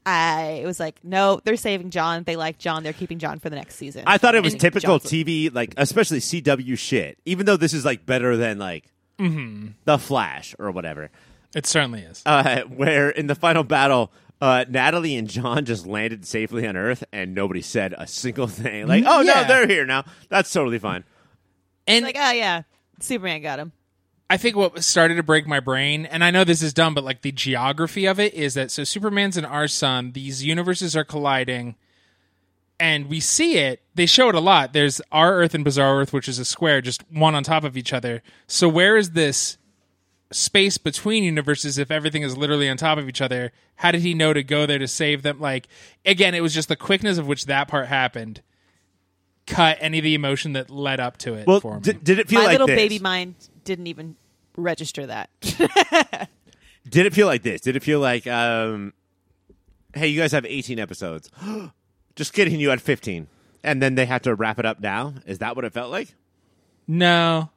[0.07, 2.25] I was like, no, they're saving John.
[2.25, 2.83] They like John.
[2.83, 4.05] They're keeping John for the next season.
[4.07, 7.19] I thought it was And typical John's- TV, like especially CW shit.
[7.25, 8.85] Even though this is like better than like
[9.19, 9.69] Mm-hmm.
[9.85, 11.11] the Flash or whatever.
[11.55, 12.23] It certainly is.
[12.25, 17.05] uh, where in the final battle, uh, Natalie and John just landed safely on Earth,
[17.13, 18.87] and nobody said a single thing.
[18.87, 19.43] Like, oh Yeah.
[19.43, 20.05] no, they're here now.
[20.29, 21.05] That's totally fine.
[21.87, 22.63] And Like, oh yeah,
[23.01, 23.73] Superman got him.
[24.29, 27.03] I think what started to break my brain, and I know this is dumb, but
[27.03, 31.03] like the geography of it is that so Superman's in our sun, these universes are
[31.03, 31.75] colliding,
[32.79, 33.83] and we see it.
[33.97, 34.73] They show it a lot.
[34.73, 37.77] There's our Earth and Bizarre Earth, which is a square, just one on top of
[37.77, 38.23] each other.
[38.47, 39.59] So where is this
[40.33, 43.53] space between universes if everything is literally on top of each other?
[43.77, 45.41] How did he know to go there to save them?
[45.41, 45.69] Like
[46.05, 48.43] again, it was just the quickness of which that part happened.
[49.47, 51.81] Cut any of the emotion that led up to it Well, for me.
[51.81, 52.77] did, did it feel My like little this?
[52.77, 54.15] baby mind didn't even
[54.57, 55.31] register that.
[56.89, 57.61] Did it feel like this?
[57.61, 58.95] Did it feel like, um,
[59.95, 61.31] hey, you guys have 18 episodes?
[62.17, 63.27] Just kidding, you had 15.
[63.63, 65.15] And then they had to wrap it up now?
[65.27, 66.15] Is that what it felt like?
[66.89, 67.51] No.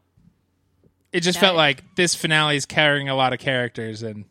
[1.13, 1.47] It just No.
[1.47, 4.25] felt like this finale is carrying a lot of characters and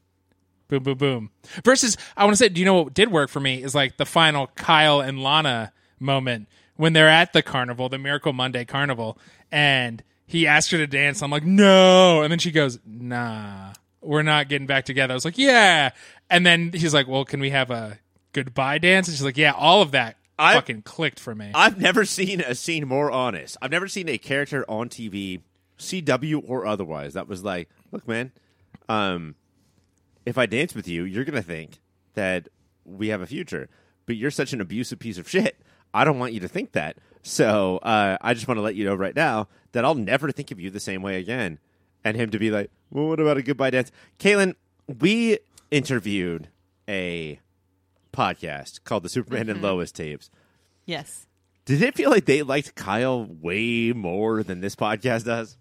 [0.68, 1.30] boom, boom, boom.
[1.64, 3.62] Versus, I want to say, do you know what did work for me?
[3.62, 8.32] Is like the final Kyle and Lana moment when they're at the carnival, the Miracle
[8.32, 9.16] Monday carnival,
[9.52, 11.22] and he asked her to dance.
[11.22, 12.22] I'm like, no.
[12.22, 15.12] And then she goes, nah, we're not getting back together.
[15.12, 15.90] I was like, yeah.
[16.30, 17.98] And then he's like, well, can we have a
[18.32, 19.06] goodbye dance?
[19.08, 21.52] And she's like, yeah, all of that I- fucking clicked for me.
[21.54, 23.56] I've never seen a scene more honest.
[23.62, 25.42] I've never seen a character on TV,
[25.78, 28.32] CW or otherwise, that was like, look, man,
[28.88, 29.34] um,
[30.24, 31.80] if I dance with you, you're going to think
[32.14, 32.48] that
[32.84, 33.68] we have a future,
[34.06, 35.60] but you're such an abusive piece of shit.
[35.94, 36.96] I don't want you to think that.
[37.22, 40.50] So uh, I just want to let you know right now that I'll never think
[40.50, 41.58] of you the same way again.
[42.04, 43.92] And him to be like, well, what about a goodbye dance?
[44.18, 44.54] Katelynn,
[45.00, 45.38] we
[45.70, 46.48] interviewed
[46.88, 47.38] a
[48.12, 50.30] podcast called the Superman and Lois tapes.
[50.84, 51.26] yes,
[51.64, 55.56] Did it feel like they liked Kyle way more than this podcast does?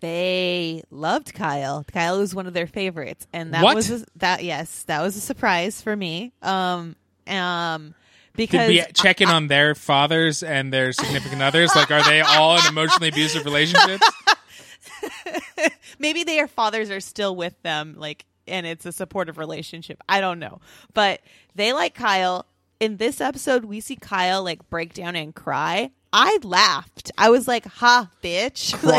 [0.00, 1.84] They loved Kyle.
[1.84, 3.76] Kyle was one of their favorites, and that What?
[3.76, 4.42] was a, that.
[4.44, 6.32] Yes, that was a surprise for me.
[6.42, 7.94] Um, um, Did
[8.36, 11.74] because we check in on their fathers and their significant others?
[11.74, 14.06] Like, are they all in emotionally abusive relationships?
[15.98, 20.38] maybe their fathers are still with them like and it's a supportive relationship i don't
[20.38, 20.60] know
[20.94, 21.20] but
[21.54, 22.46] they like kyle
[22.80, 27.46] in this episode we see kyle like break down and cry i laughed i was
[27.46, 28.98] like ha bitch Like,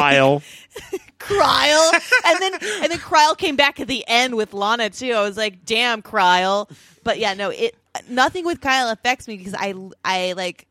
[1.22, 1.92] Kyle.
[2.26, 5.12] And then and then Kryle came back at the end with Lana too.
[5.12, 6.70] I was like, damn, Kryle.
[7.04, 7.76] But yeah, no, it
[8.10, 9.74] nothing with Kyle affects me because I
[10.06, 10.68] I like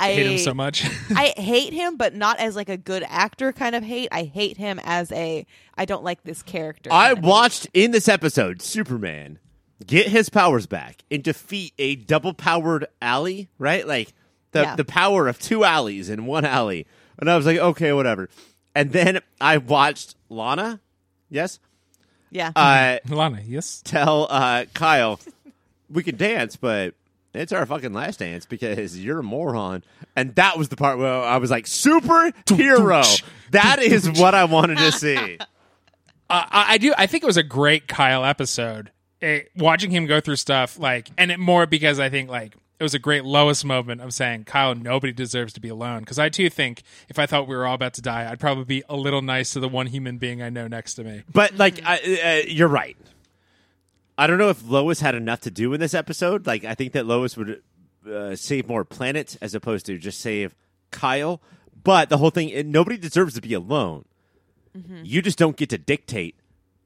[0.00, 0.84] I hate him so much.
[1.10, 4.08] I hate him, but not as like a good actor kind of hate.
[4.10, 6.90] I hate him as a I don't like this character.
[6.92, 7.28] I kind of hate.
[7.28, 9.38] watched in this episode Superman
[9.86, 13.86] get his powers back and defeat a double powered alley, right?
[13.86, 14.12] Like
[14.52, 14.76] the Yeah.
[14.76, 16.86] the power of two alleys in one alley.
[17.18, 18.28] And I was like, okay, whatever.
[18.74, 20.80] And then I watched Lana,
[21.30, 21.58] yes,
[22.30, 22.50] Yeah.
[22.56, 23.82] uh, Lana, yes.
[23.84, 25.20] tell uh, Kyle,
[25.90, 26.94] we can dance, but
[27.34, 29.84] it's our fucking last dance because you're a moron.
[30.16, 33.22] And that was the part where I was like, superhero.
[33.50, 35.38] That is what I wanted to see.
[36.30, 36.94] Uh, I, I do.
[36.96, 38.90] I think it was a great Kyle episode.
[39.22, 42.82] It, watching him go through stuff like, and it more because I think like it
[42.82, 46.00] was a great lowest moment of saying, Kyle, nobody deserves to be alone.
[46.00, 48.64] Because I too think if I thought we were all about to die, I'd probably
[48.64, 51.22] be a little nice to the one human being I know next to me.
[51.32, 52.96] But like, I, uh, you're right.
[54.18, 56.44] I don't know if Lois had enough to do in this episode.
[56.44, 57.62] Like, I think that Lois would
[58.10, 60.54] uh, save more planets as opposed to just save
[60.90, 61.40] Kyle.
[61.84, 64.04] But the whole thing, nobody deserves to be alone.
[65.04, 66.34] You just don't get to dictate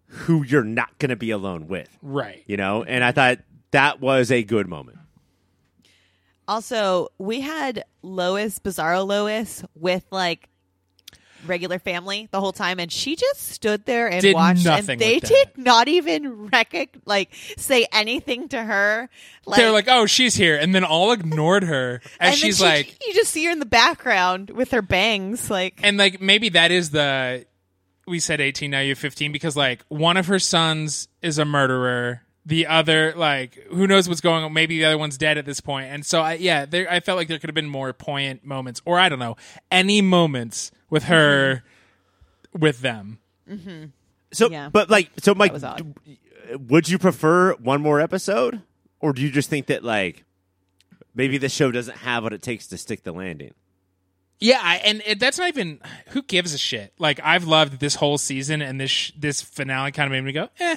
[0.07, 1.88] who you're not going to be alone with.
[2.03, 2.42] Right.
[2.47, 3.38] You know, and I thought
[3.73, 4.99] that was a good moment.
[6.49, 10.49] also, we had Lois, Bizarro Lois, with like
[11.47, 15.01] regular family the whole time, and she just stood there and Did watched, nothing and
[15.01, 19.09] they did not even recog like say anything to her.
[19.45, 20.57] Like, They're like, oh, she's here.
[20.57, 23.59] And then all ignored her as and she's she- like, you just see her in
[23.59, 25.81] the background with her bangs, like.
[25.83, 27.45] and like maybe that is the
[28.07, 32.23] we said 18 now you're 15 because like one of her sons is a murderer.
[32.45, 34.53] The other like who knows what's going on?
[34.53, 35.90] Maybe the other one's dead at this point.
[35.90, 38.81] And so i yeah there i felt like there could have been more poignant moments
[38.85, 39.37] or i don't know
[39.71, 42.59] any moments with her mm-hmm.
[42.61, 43.19] with them.
[43.51, 43.87] Mm-hmm.
[44.33, 44.69] So, Yeah.
[44.69, 46.19] but like, so Mike, d-
[46.69, 48.62] would you prefer one more episode,
[49.01, 50.25] or do you just think that like
[51.14, 53.55] maybe the show doesn't have what it takes to stick the landing?
[54.38, 58.18] Yeah and it, that's not even who gives a shit like i've loved this whole
[58.18, 60.77] season and this sh- this finale kind of made me go eh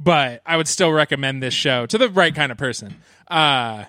[0.00, 2.94] but i would still recommend this show to the right kind of person
[3.28, 3.84] uh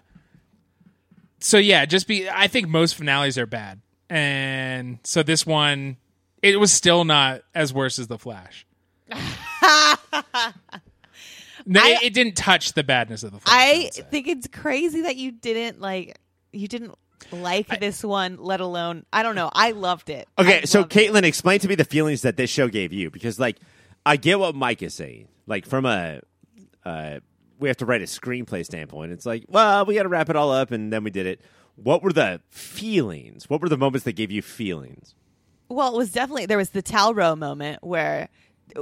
[1.40, 5.98] so yeah just be i think most finales are bad and so this one
[6.42, 8.66] it was still not as worse as the flash
[11.66, 13.40] No, I- it, it didn't touch the badness of the.
[13.40, 14.02] Flash, I say.
[14.10, 16.18] think it's crazy that you didn't like
[16.52, 16.96] you didn't
[17.32, 19.50] like this one, let alone I don't know.
[19.54, 20.28] I loved it.
[20.38, 21.12] Okay, I so loved it.
[21.12, 23.58] Katelynn, explain to me the feelings that this show gave you because, like,
[24.06, 25.28] I get what Mike is saying.
[25.48, 26.22] Like, from a
[26.86, 27.20] uh,
[27.60, 30.36] we have to write a screenplay standpoint, it's like, well, we got to wrap it
[30.36, 31.42] all up, and then we did it.
[31.76, 33.50] What were the feelings?
[33.50, 35.16] What were the moments that gave you feelings?
[35.70, 38.30] Well, it was definitely there was the Talro moment where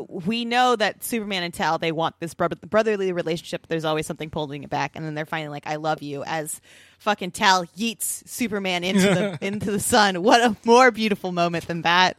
[0.08, 3.68] we know that Superman and Tal they want this bro- brotherly relationship.
[3.68, 6.62] There's always something pulling it back, and then they're finally like, "I love you." As
[7.00, 10.24] fucking Tal yeets Superman into the into the sun.
[10.24, 12.18] What a more beautiful moment than that.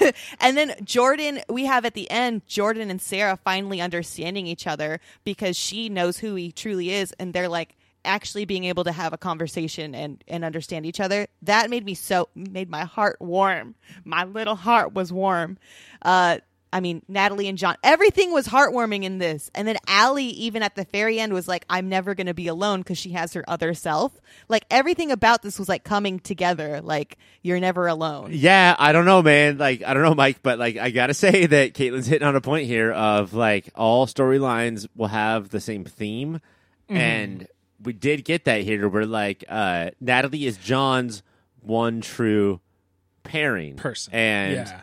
[0.40, 5.00] and then Jordan, we have at the end Jordan and Sarah finally understanding each other
[5.24, 9.12] because she knows who he truly is, and they're like actually being able to have
[9.12, 13.74] a conversation and and understand each other that made me so made my heart warm
[14.04, 15.56] my little heart was warm
[16.02, 16.38] uh
[16.74, 19.48] I mean, Natalie and John, everything was heartwarming in this.
[19.54, 22.48] And then Allie, even at the very end, was like, I'm never going to be
[22.48, 24.20] alone because she has her other self.
[24.48, 26.80] Like, everything about this was like coming together.
[26.82, 28.30] Like, you're never alone.
[28.32, 29.56] Yeah, I don't know, man.
[29.56, 32.40] Like, I don't know, Mike, but like, I gotta say that Caitlin's hitting on a
[32.40, 36.40] point here of like all storylines will have the same theme,
[36.88, 37.46] and
[37.80, 38.88] we did get that here.
[38.88, 41.22] Where like, uh, Natalie is John's
[41.60, 42.60] one true
[43.22, 44.12] pairing person.
[44.12, 44.80] and yeah.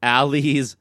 [0.00, 0.76] Allie's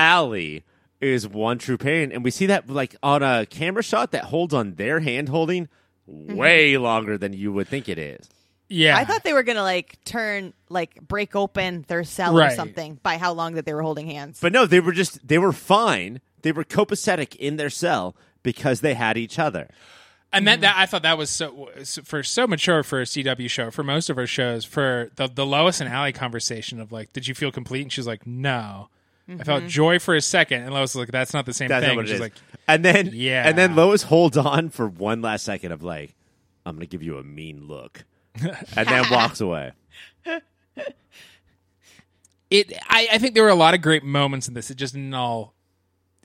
[0.00, 0.64] Allie
[1.00, 4.54] is one true pairing, and we see that like on a camera shot that holds
[4.54, 5.68] on their hand holding
[6.08, 6.34] mm-hmm.
[6.34, 8.28] way longer than you would think it is.
[8.68, 8.96] Yeah.
[8.96, 13.00] I thought they were going to like turn, like break open their cell or something
[13.02, 14.38] by how long that they were holding hands.
[14.40, 16.20] But no, they were just they were fine.
[16.42, 19.68] They were copacetic in their cell because they had each other.
[20.32, 20.60] and that, mm-hmm.
[20.62, 21.68] that I thought that was so
[22.04, 23.70] for so mature for a CW show.
[23.70, 27.26] For most of our shows, for the the Lois and Allie conversation of like, did
[27.26, 27.82] you feel complete?
[27.82, 28.88] And she's like, no.
[29.38, 29.68] I felt mm-hmm.
[29.68, 31.96] joy for a second, and Lois was like, "That's not the same That's thing." not
[31.96, 32.20] what And it is.
[32.20, 32.32] like,
[32.66, 33.46] and then Yeah.
[33.48, 36.14] and then Lois holds on for one last second of like,
[36.66, 38.04] I'm gonna give you a mean look,
[38.42, 39.72] and then walks away.
[42.50, 44.70] it I, I think there were a lot of great moments in this.
[44.70, 45.54] It just didn't all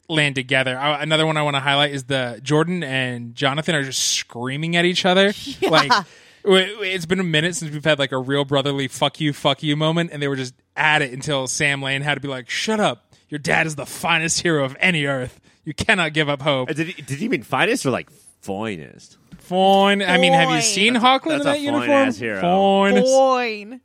[0.09, 0.77] land together.
[0.77, 4.75] I, another one I want to highlight is the Jordan and Jonathan are just screaming
[4.75, 5.33] at each other.
[5.61, 6.05] Like w- w-
[6.47, 9.75] it's been a minute since we've had like a real brotherly "fuck you, fuck you"
[9.75, 12.79] moment, and they were just at it until Sam Lane had to be like, "Shut
[12.79, 13.13] up!
[13.29, 15.39] Your dad is the finest hero of any Earth.
[15.63, 18.09] You cannot give up hope." Uh, Did he, did he mean finest or like
[18.41, 19.17] finest?
[19.39, 20.01] Fine.
[20.01, 20.61] I mean, have you Fine.
[20.61, 21.91] seen That's- Hawkland that's in a that fine uniform?
[21.91, 22.41] ass hero.
[22.41, 22.93] Fine.
[23.03, 23.79] Boing.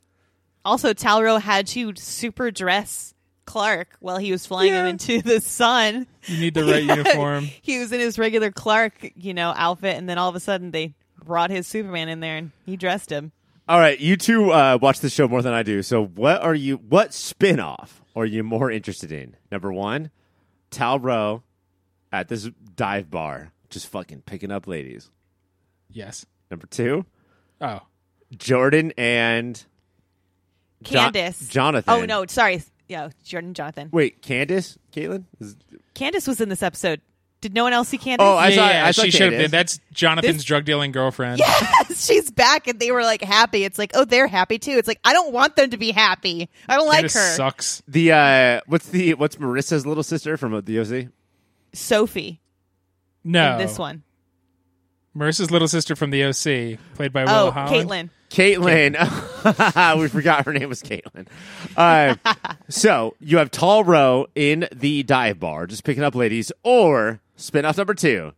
[0.63, 3.13] Also, Tal-Rho had to super dress
[3.45, 4.89] Clark while he was flying him Yeah.
[4.91, 6.07] into the sun.
[6.25, 7.45] You need the right uniform.
[7.61, 10.71] he was in his regular Clark, you know, outfit, and then all of a sudden
[10.71, 13.31] they brought his Superman in there and he dressed him.
[13.67, 15.81] All right, you two uh, watch the show more than I do.
[15.81, 16.77] So, what are you?
[16.77, 19.35] What spin off are you more interested in?
[19.51, 20.09] Number one,
[20.71, 21.43] Tal-Rho
[22.11, 25.09] at this dive bar, just fucking picking up ladies.
[25.89, 26.25] Yes.
[26.49, 27.05] Number two,
[27.61, 27.79] Oh.
[28.37, 29.63] Jordan and
[30.83, 31.47] Jo- Candace.
[31.47, 31.93] Jonathan.
[31.93, 32.61] Oh, no, sorry.
[32.89, 33.87] Yeah, Jordan Jonathan.
[33.93, 35.23] Wait, Candace, Caitlin.
[35.39, 35.55] Is-
[35.93, 36.99] Candace was in this episode.
[37.41, 38.23] Did no one else see Candace?
[38.23, 39.51] Oh, I yeah, saw- yeah, I saw she should have been.
[39.51, 41.39] That's Jonathan's This- drug dealing girlfriend.
[41.89, 43.63] Yes, she's back, and they were like happy.
[43.63, 44.71] It's like, oh, they're happy too.
[44.71, 46.49] It's like I don't want them to be happy.
[46.69, 47.09] I don't like her.
[47.09, 47.81] sucks.
[47.87, 51.07] the uh, what's the what's Marissa's little sister from uh, the OC?
[51.73, 52.39] Sophie
[53.23, 53.53] No.
[53.53, 54.03] in this one.
[55.17, 57.89] Marissa's little sister from the OC, played by Oh, Willa Holland.
[57.89, 58.09] Caitlin.
[58.95, 59.97] Caitlin.
[59.99, 61.27] we forgot her name was Caitlin.
[61.75, 62.15] Uh,
[62.69, 67.93] so you have Tal-Rho in the dive bar, just picking up ladies, or spinoff number
[67.93, 68.33] two,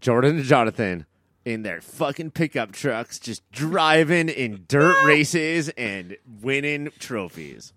[0.00, 1.06] Jordan and Jonathan
[1.44, 7.72] in their fucking pickup trucks, just driving in dirt races and winning trophies.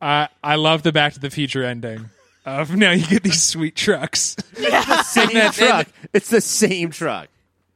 [0.00, 2.10] Uh, I love the Back to the Future ending.
[2.44, 5.00] Of now you get these sweet trucks Yeah.
[5.02, 5.86] Same that- truck.
[6.12, 7.28] It's the same truck.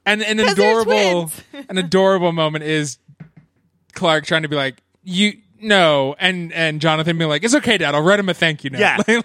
[0.04, 1.30] and an 'Cause they're adorable
[1.70, 2.98] an adorable moment is
[3.94, 7.94] Clark trying to be like you no and and Jonathan being like it's okay dad
[7.94, 8.98] I'll write him a thank you note Yeah.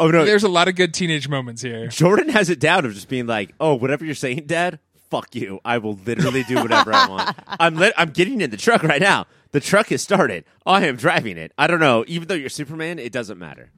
[0.00, 2.94] Oh no, there's a lot of good teenage moments here Jordan has it down of
[2.94, 4.78] just being like, "Oh, whatever you're saying, Dad,
[5.10, 5.60] fuck you.
[5.64, 7.36] I will literally do whatever I want.
[7.60, 9.26] I'm lit- I'm getting in the truck right now.
[9.52, 10.44] The truck has started.
[10.66, 11.52] I am driving it.
[11.56, 12.04] I don't know.
[12.06, 13.70] Even though you're Superman, it doesn't matter.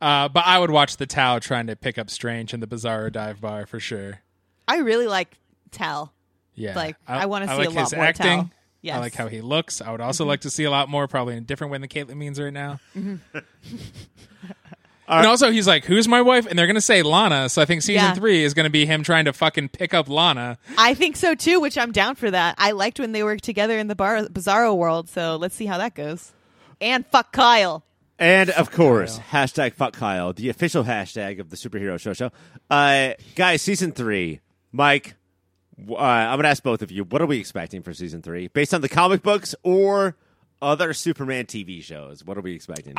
[0.00, 3.10] uh, but I would watch the Tao trying to pick up Strange in the Bizarro
[3.10, 4.20] dive bar for sure
[4.68, 5.36] I really like
[5.72, 6.12] Tal.
[6.54, 8.50] yeah Like, I wanna see like a lot his more acting Tao.
[8.92, 11.36] I like how he looks I would also like to see a lot more probably
[11.36, 12.80] in a different way than Caitlin means right now
[15.08, 17.82] and also he's like who's my wife and they're gonna say Lana so I think
[17.82, 18.14] season Yeah.
[18.14, 21.60] three is gonna be him trying to fucking pick up Lana I think so too,
[21.60, 22.54] which I'm down for that.
[22.58, 25.78] I liked when they worked together in the bar Bizarro world, so let's see how
[25.78, 26.32] that goes.
[26.80, 27.84] And fuck Kyle.
[28.18, 32.30] And of course, hashtag fuck Kyle, the official hashtag of the superhero show show.
[32.70, 34.40] Uh, guys, season three.
[34.70, 35.14] Mike,
[35.78, 37.02] w- uh, I'm going to ask both of you.
[37.04, 40.16] What are we expecting for season three, based on the comic books or
[40.62, 42.24] other Superman TV shows?
[42.24, 42.94] What are we expecting?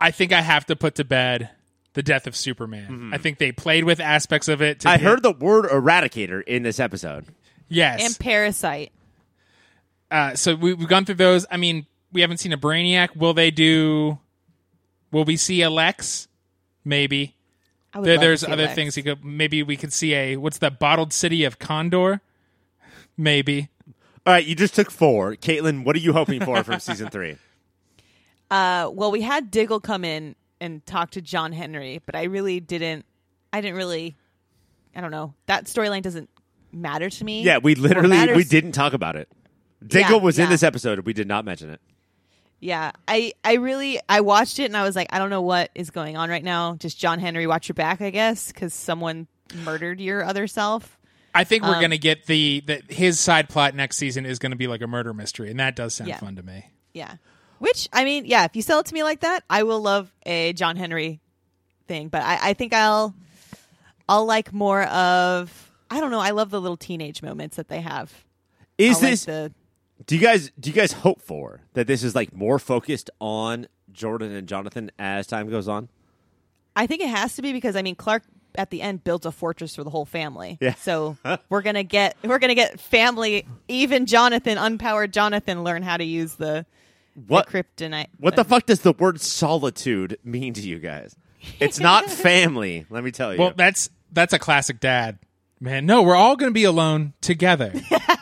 [0.00, 1.50] I think I have to put to bed
[1.94, 3.10] the death of Superman.
[3.12, 4.80] I think they played with aspects of it.
[4.80, 4.94] To Mm-hmm.
[4.94, 7.26] I get- heard the word eradicator in this episode.
[7.68, 8.00] yes.
[8.04, 8.92] And Parasite.
[10.10, 11.46] uh, so we, we've gone through those.
[11.50, 13.16] I mean, we haven't seen a Brainiac.
[13.16, 14.18] Will they do?
[15.10, 16.28] Will we see a Lex?
[16.84, 17.34] Maybe.
[17.92, 18.74] I would There, there's other Lex.
[18.74, 18.96] things.
[18.96, 22.20] You could maybe we could see a what's that bottled city of Kandor?
[23.16, 23.68] Maybe.
[24.26, 25.34] All right, you just took four.
[25.36, 27.36] Caitlin, what are you hoping for from season three?
[28.50, 32.60] Uh, well, we had Diggle come in and talk to John Henry, but I really
[32.60, 33.04] didn't.
[33.52, 34.16] I didn't really.
[34.94, 35.34] I don't know.
[35.46, 36.30] That storyline doesn't
[36.72, 37.42] matter to me.
[37.42, 39.28] Yeah, we literally we didn't talk about it.
[39.86, 40.50] Diggle Yeah, was in yeah.
[40.50, 41.00] this episode.
[41.00, 41.80] We did not mention it.
[42.60, 45.70] Yeah, I, I really, I watched it and I was like, I don't know what
[45.76, 46.74] is going on right now.
[46.74, 49.28] Just John Henry, watch your back, I guess, because someone
[49.62, 50.98] murdered your other self.
[51.32, 54.56] I think we're Um, gonna get the that his side plot next season is gonna
[54.56, 56.18] be like a murder mystery, and that does sound Yeah.
[56.18, 56.72] fun to me.
[56.92, 57.14] Yeah.
[57.58, 60.12] Which I mean, yeah, if you sell it to me like that, I will love
[60.24, 61.20] a John Henry
[61.86, 62.08] thing.
[62.08, 63.14] But I, I think I'll
[64.08, 67.80] I'll like more of I don't know, I love the little teenage moments that they
[67.80, 68.24] have.
[68.76, 69.52] Is I'll like this the
[70.06, 73.66] Do you guys do you guys hope for that this is like more focused on
[73.92, 75.88] Jordan and Jonathan as time goes on?
[76.76, 78.22] I think it has to be because I mean Clark
[78.54, 80.58] at the end builds a fortress for the whole family.
[80.60, 80.74] Yeah.
[80.74, 81.16] So
[81.48, 86.34] we're gonna get we're gonna get family even Jonathan, unpowered Jonathan, learn how to use
[86.34, 86.66] the,
[87.26, 88.08] What the kryptonite.
[88.18, 91.16] what the fuck does the word solitude mean to you guys?
[91.60, 93.40] It's not family, let me tell you.
[93.40, 95.18] Well, that's that's a classic dad.
[95.60, 97.72] Man, no, we're all gonna be alone together.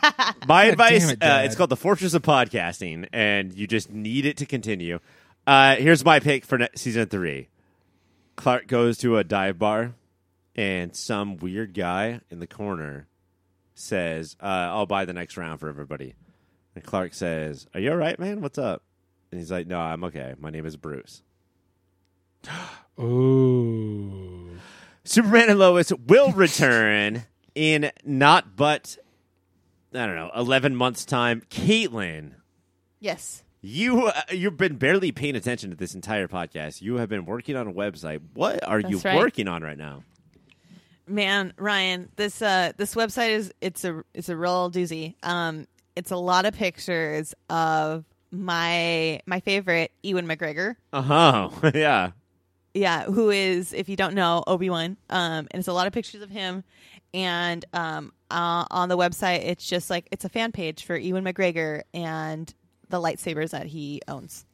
[0.47, 4.37] My advice it, uh, it's called the Fortress of Podcasting and you just need it
[4.37, 4.99] to continue.
[5.45, 7.47] Uh, here's my pick for ne- season 3.
[8.35, 9.93] Clark goes to a dive bar
[10.55, 13.07] and some weird guy in the corner
[13.75, 16.15] says, uh, "I'll buy the next round for everybody."
[16.75, 18.41] And Clark says, "Are you all right, man?
[18.41, 18.81] What's up?"
[19.31, 20.35] And he's like, "No, I'm okay.
[20.39, 21.21] My name is Bruce."
[22.99, 24.49] Ooh.
[25.03, 27.23] Superman and Lois will return
[27.55, 28.97] in not but
[29.93, 31.41] I don't know, 11 months time.
[31.49, 32.33] Caitlin,
[32.99, 33.43] Yes.
[33.61, 36.81] you uh, you've been barely paying attention to this entire podcast.
[36.81, 38.21] You have been working on a website.
[38.33, 39.17] What are you right.
[39.17, 40.03] working on right now?
[41.07, 45.15] Man, Ryan, this uh this website is it's a it's a real doozy.
[45.23, 50.75] Um it's a lot of pictures of my my favorite Ewan McGregor.
[50.93, 51.49] Uh-huh.
[51.73, 52.11] yeah.
[52.73, 54.97] Yeah, who is if you don't know Obi-Wan.
[55.09, 56.63] Um and it's a lot of pictures of him
[57.13, 61.23] and um uh, on the website it's just like it's a fan page for Ewan
[61.23, 62.53] McGregor and
[62.89, 64.45] the lightsabers that he owns.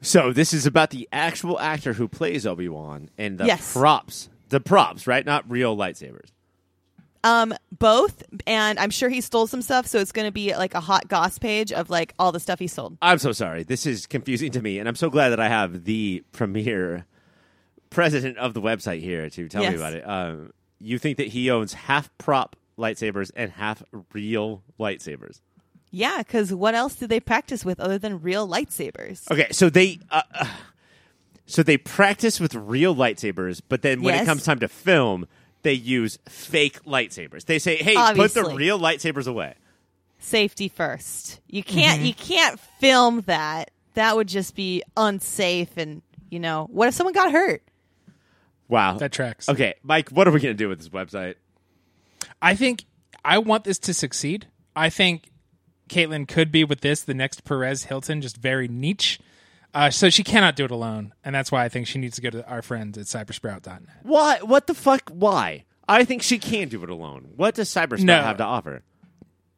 [0.00, 3.72] So this is about the actual actor who plays Obi-Wan and the Yes.
[3.72, 4.28] props.
[4.48, 5.24] The props, right?
[5.24, 6.28] Not real lightsabers.
[7.24, 10.74] Um, both, and I'm sure he stole some stuff, so it's going to be like
[10.74, 12.98] a hot goss page of like all the stuff he sold.
[13.00, 13.62] I'm so sorry.
[13.62, 17.06] This is confusing to me, and I'm so glad that I have the premier
[17.90, 20.08] president of the website here to tell me about it.
[20.08, 25.40] Um, you think that he owns half prop lightsabers and half real lightsabers?
[25.90, 29.30] Yeah, because what else do they practice with other than real lightsabers?
[29.30, 30.46] Okay, so they uh, uh,
[31.46, 35.28] so they practice with real lightsabers, but then when it comes time to film,
[35.62, 37.44] they use fake lightsabers.
[37.44, 39.54] They say, "Hey, put the real lightsabers away."
[40.18, 41.40] Safety first.
[41.48, 41.78] You mm-hmm.
[41.78, 42.02] can't.
[42.02, 43.70] You can't film that.
[43.94, 45.76] That would just be unsafe.
[45.76, 47.62] And you know, what if someone got hurt?
[48.68, 48.96] Wow.
[48.96, 49.48] That tracks.
[49.50, 51.34] Okay, Mike, what are we going to do with this website?
[52.40, 52.84] I think
[53.24, 54.46] I want this to succeed.
[54.74, 55.30] I think
[55.88, 59.20] Caitlin could be with this the next Perez Hilton, just very niche.
[59.74, 62.22] Uh, so she cannot do it alone, and that's why I think she needs to
[62.22, 63.82] go to our friends at cybersprout.net.
[64.02, 64.38] Why?
[64.42, 65.10] What the fuck?
[65.10, 65.64] Why?
[65.88, 67.30] I think she can do it alone.
[67.36, 68.22] What does Cybersprout No.
[68.22, 68.82] have to offer?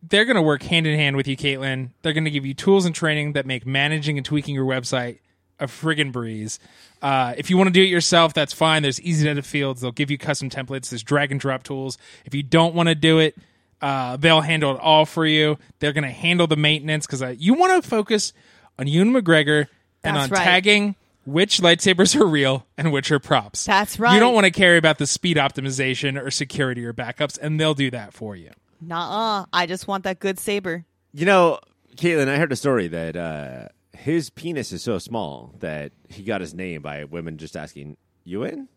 [0.02, 1.90] They're going to work hand in hand with you, Caitlin.
[2.02, 5.18] They're going to give you tools and training that make managing and tweaking your website
[5.60, 6.58] a friggin' breeze.
[7.00, 8.82] Uh, if you want to do it yourself, that's fine.
[8.82, 9.80] There's easy to edit fields.
[9.80, 10.90] They'll give you custom templates.
[10.90, 11.96] There's drag and drop tools.
[12.24, 13.36] If you don't want to do it,
[13.80, 15.58] uh, they'll handle it all for you.
[15.78, 18.32] They're going to handle the maintenance because uh, you want to focus
[18.78, 19.66] on Ewan McGregor
[20.04, 20.44] and That's on right.
[20.44, 20.94] tagging
[21.26, 23.64] which lightsabers are real and which are props.
[23.64, 24.12] That's right.
[24.14, 27.72] You don't want to care about the speed optimization or security or backups, and they'll
[27.74, 28.50] do that for you.
[28.80, 30.84] Nah, I just want that good saber.
[31.14, 31.60] You know,
[31.96, 36.42] Caitlin, I heard a story that uh, his penis is so small that he got
[36.42, 38.68] his name by women just asking, "You in?"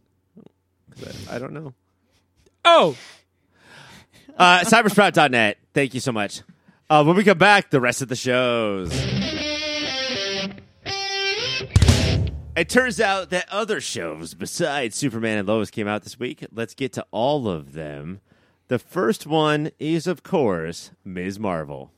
[1.30, 1.74] I, I don't know.
[2.64, 2.96] Oh,
[4.38, 5.58] Uh, cybersprout.net.
[5.74, 6.44] Thank you so much.
[6.90, 8.94] Uh, when we come back, the rest of the shows.
[12.58, 16.44] It turns out that other shows besides Superman and Lois came out this week.
[16.52, 18.20] Let's get to all of them.
[18.68, 21.40] The first one is, of course, Ms.
[21.40, 21.92] Marvel.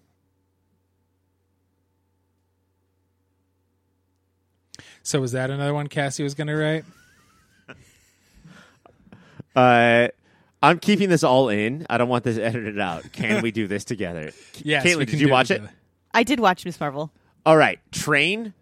[5.01, 6.85] So was that another one Cassie was going to write?
[9.55, 10.07] Uh,
[10.61, 11.85] I'm keeping this all in.
[11.89, 13.11] I don't want this edited out.
[13.11, 14.31] Can we do this together?
[14.63, 14.85] Yes.
[14.85, 15.55] we Caitlin, can did you watch it?
[15.55, 15.73] together.
[16.13, 16.79] I did watch Ms.
[16.79, 17.11] Marvel.
[17.45, 17.79] All right.
[17.91, 18.53] Train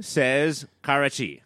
[0.00, 1.42] says Karachi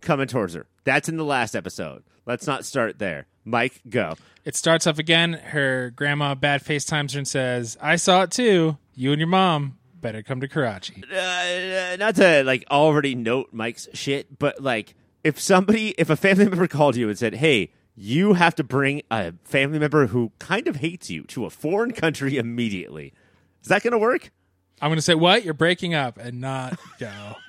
[0.00, 0.66] coming towards her.
[0.84, 2.02] That's in the last episode.
[2.26, 3.26] Let's not start there.
[3.44, 4.14] Mike, go.
[4.44, 5.32] It starts off again.
[5.32, 8.76] Her grandma bad FaceTimes her and says, I saw it too.
[8.94, 11.02] You and your mom better come to Karachi.
[11.10, 16.46] uh, not to like already note Mike's shit, but like if somebody, if a family
[16.48, 20.68] member called you and said, "Hey, you have to bring a family member who kind
[20.68, 23.12] of hates you to a foreign country immediately,"
[23.62, 24.30] is that going to work?
[24.80, 25.44] I'm going to say, What?
[25.44, 27.10] You're breaking up and not go.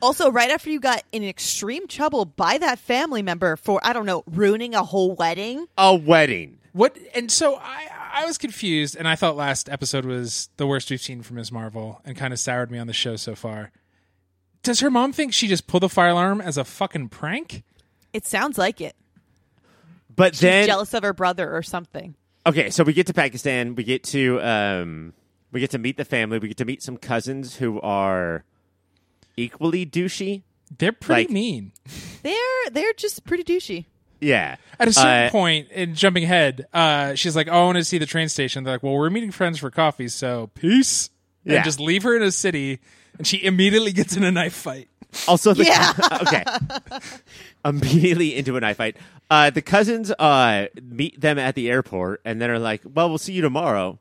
[0.00, 4.06] Also, right after you got in extreme trouble by that family member for, I don't
[4.06, 5.66] know, ruining a whole wedding.
[5.76, 6.58] A wedding.
[6.72, 6.96] What?
[7.14, 11.00] And so I, I was confused, and I thought last episode was the worst we've
[11.00, 11.50] seen from Ms.
[11.50, 13.72] Marvel, and kind of soured me on the show so far.
[14.62, 17.62] Does her mom think she just pulled the fire alarm as a fucking prank?
[18.12, 18.94] It sounds like it.
[20.14, 22.14] But She's then, jealous of her brother or something.
[22.46, 23.74] okay, so we get to Pakistan.
[23.74, 25.12] We get to um,
[25.52, 26.38] we get to meet the family.
[26.38, 28.44] We get to meet some cousins who are
[29.38, 30.42] equally douchey.
[30.78, 31.72] They're pretty Like- mean.
[32.22, 33.86] They're they're just pretty douchey.
[34.20, 34.56] Yeah.
[34.80, 37.84] At a certain Uh, point, in jumping ahead, uh, she's like, "Oh, I want to
[37.84, 41.10] see the train station." They're like, "Well, we're meeting friends for coffee, so peace."
[41.44, 41.62] And Yeah.
[41.62, 42.80] just leave her in a city,
[43.16, 44.88] and she immediately gets in a knife fight.
[45.28, 45.92] Also, the, Yeah.
[46.22, 46.44] okay.
[47.64, 48.96] Immediately into a knife fight.
[49.30, 53.18] Uh, the cousins uh, meet them at the airport and then are like, "Well, we'll
[53.18, 53.98] see you tomorrow."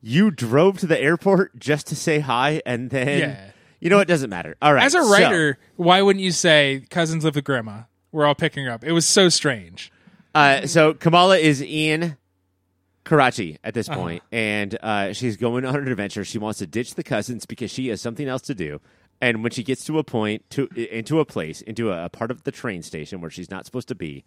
[0.00, 3.50] You drove to the airport just to say hi, and then Yeah.
[3.82, 4.56] You know it doesn't matter.
[4.62, 7.82] All right, As a so- writer, why wouldn't you say cousins live with grandma?
[8.12, 8.84] We're all picking her up.
[8.84, 9.90] It was so strange.
[10.34, 12.16] Uh, so Kamala is in
[13.04, 13.98] Karachi at this Uh-huh.
[13.98, 16.24] point, and uh, she's going on an adventure.
[16.24, 18.80] She wants to ditch the cousins because she has something else to do.
[19.20, 22.30] And when she gets to a point, to into a place, into a, a part
[22.30, 24.24] of the train station where she's not supposed to be,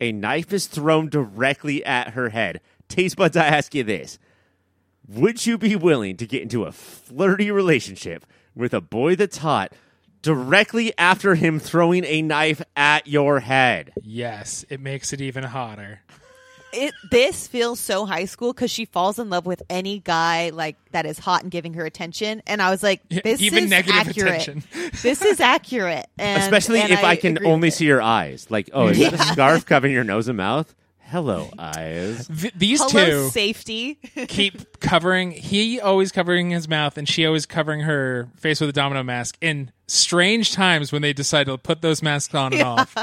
[0.00, 2.60] a knife is thrown directly at her head.
[2.88, 4.18] Taste buds, I ask you this:
[5.08, 8.24] Would you be willing to get into a flirty relationship
[8.54, 9.72] with a boy that's hot
[10.22, 13.92] directly after him throwing a knife at your head?
[14.02, 16.00] Yes, it makes it even hotter.
[16.72, 20.76] It this feels so high school because she falls in love with any guy like
[20.92, 24.08] that is hot and giving her attention, and I was like, "This even is negative
[24.08, 24.42] accurate.
[24.42, 24.62] attention.
[25.02, 28.46] this is accurate." And, Especially and if I, can only see your eyes.
[28.50, 30.72] Like, oh, is that a scarf covering your nose and mouth?
[31.10, 32.28] Hello, eyes.
[32.28, 33.94] Th- these Hello, two safety.
[34.28, 35.32] keep covering.
[35.32, 39.36] He always covering his mouth, and she always covering her face with a domino mask.
[39.40, 42.96] In strange times when they decide to put those masks on and off.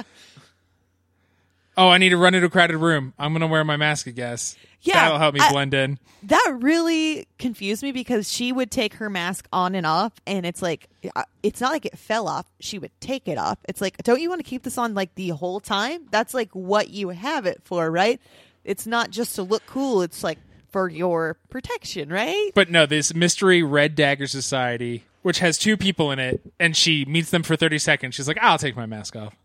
[1.78, 3.14] Oh, I need to run into a crowded room.
[3.20, 4.56] I'm gonna wear my mask, I guess.
[4.82, 6.00] Yeah, that'll help me I- blend in.
[6.24, 10.62] that really confused me because she would take her mask on and off, and it's
[10.62, 12.46] like uh, it's not like it fell off.
[12.60, 13.60] She would take it off.
[13.70, 16.08] It's like, don't you want to keep this on like the whole time?
[16.10, 18.20] That's like what you have it for, right?
[18.64, 20.02] It's not just to look cool.
[20.02, 20.40] It's like
[20.72, 22.52] for your protection, right?
[22.56, 27.06] But no, this mystery Red Dagger Society, which has two people in it, and she
[27.06, 28.16] meets them for 30 seconds.
[28.16, 29.36] She's like, I'll take my mask off.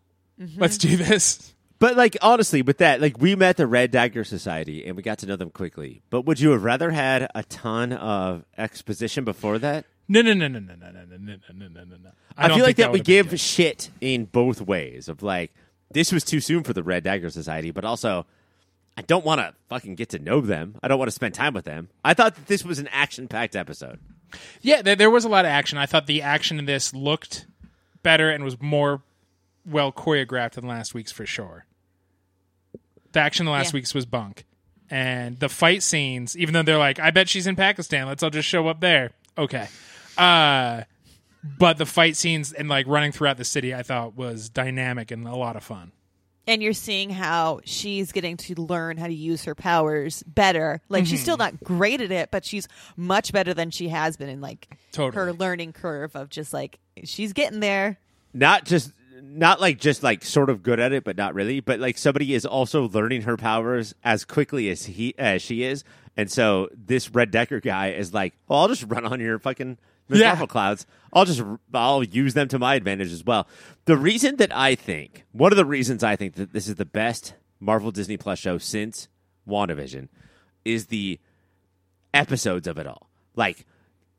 [0.57, 1.52] Let's do this.
[1.83, 5.19] But like honestly, with that, like we met the Red Dagger Society and we got
[5.19, 6.01] to know them quickly.
[6.11, 9.85] But would you have rather had a ton of exposition before that?
[10.07, 12.11] No, no, no, no, no, no, no, no, no, no, no, no, no.
[12.37, 13.41] I, feel like that we give good.
[13.41, 15.53] shit in both ways of like
[15.91, 18.27] this was too soon for the Red Dagger Society, but also
[18.97, 20.77] I don't want to fucking get to know them.
[20.85, 21.89] I don't want to spend time with them.
[22.05, 23.99] I thought that this was an action-packed episode.
[24.61, 25.79] Yeah, there was a lot of action.
[25.79, 27.49] I thought the action in this looked
[28.05, 29.03] better and was more
[29.67, 31.67] well choreographed than last week's for sure.
[33.13, 33.79] The action in last Yeah.
[33.79, 34.45] week's was bunk.
[34.91, 38.31] And the fight scenes, even though they're like, I bet she's in Pakistan, let's all
[38.31, 39.13] just show up there.
[39.39, 39.69] Okay.
[40.17, 40.83] Uh
[41.59, 45.27] but the fight scenes and like running throughout the city I thought was dynamic and
[45.27, 45.93] a lot of fun.
[46.47, 50.81] And you're seeing how she's getting to learn how to use her powers better.
[50.89, 54.29] Like she's still not great at it, but she's much better than she has been
[54.29, 55.25] in like Totally.
[55.25, 57.99] her learning curve of just like she's getting there.
[58.35, 58.93] Not just
[59.23, 61.61] not like just like sort of good at it, but not really.
[61.61, 65.85] But like somebody is also learning her powers as quickly as he as she is,
[66.17, 69.79] and so this Red Dagger guy is like, "Well, I'll just run on your fucking.
[70.09, 70.29] Yeah.
[70.29, 70.85] Marvel clouds.
[71.13, 71.43] I'll just
[71.73, 73.47] I'll use them to my advantage as well."
[73.85, 76.85] The reason that I think one of the reasons I think that this is the
[76.85, 79.09] best Marvel Disney Plus show since
[79.49, 80.09] WandaVision
[80.65, 81.21] is the
[82.13, 83.09] episodes of it all.
[83.37, 83.65] Like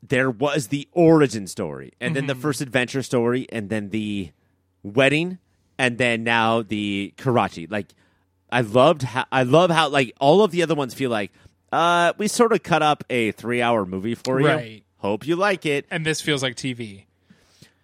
[0.02, 2.42] there was the origin story, and then the mm-hmm.
[2.42, 4.32] first adventure story, and then the
[4.84, 5.38] wedding,
[5.78, 7.66] and then now the Karachi.
[7.66, 7.88] Like,
[8.52, 11.32] I loved how I love how like all of the other ones feel like
[11.72, 14.46] uh we sort of cut up a three hour movie for you.
[14.46, 14.84] Right.
[14.98, 15.86] Hope you like it.
[15.90, 17.06] And this feels like TV.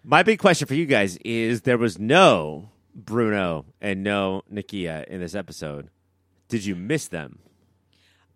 [0.05, 5.20] My big question for you guys is: there was no Bruno and no Nakia in
[5.20, 5.90] this episode.
[6.48, 7.40] Did you miss them?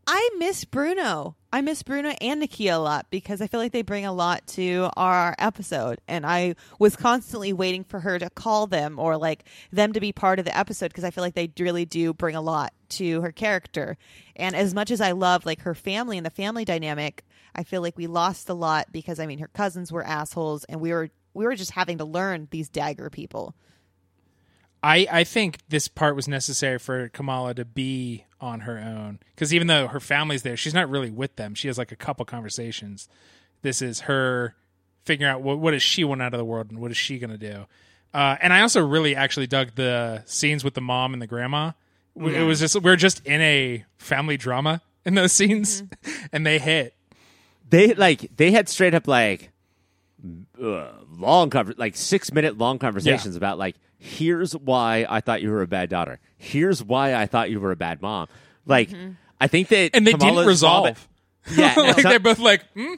[0.07, 1.37] I miss Bruno.
[1.55, 4.45] I miss Bruno and Nakia a lot because I feel like they bring a lot
[4.49, 6.01] to our episode.
[6.09, 10.11] And I was constantly waiting for her to call them or like them to be
[10.11, 13.21] part of the episode because I feel like they really do bring a lot to
[13.21, 13.97] her character.
[14.35, 17.23] And as much as I love like her family and the family dynamic,
[17.55, 20.81] I feel like we lost a lot because I mean her cousins were assholes and
[20.81, 23.55] we were we were just having to learn these dagger people.
[24.83, 29.55] I, I think this part was necessary for Kamala to be on her own because
[29.55, 31.55] even though her family's there, she's not really with them.
[31.55, 33.09] She has like a couple conversations.
[33.63, 34.55] This is her
[35.05, 37.19] figuring out what, what does she want out of the world and what is she
[37.19, 37.67] going to do.
[38.13, 41.73] Uh, and I also really actually dug the scenes with the mom and the grandma.
[42.17, 45.83] W It was just we're just in a family drama in those scenes,
[46.33, 46.95] and they hit.
[47.69, 49.51] They like they had straight up like
[50.63, 55.51] uh, long conver- like six minute long conversations about like here's why I thought you
[55.51, 56.21] were a bad daughter.
[56.45, 58.29] Here's why I thought you were a bad mom.
[58.67, 58.91] Like
[59.41, 61.09] I think that And they Kamala's didn't resolve.
[61.49, 62.95] mom- yeah, like some- they're both like, hmm?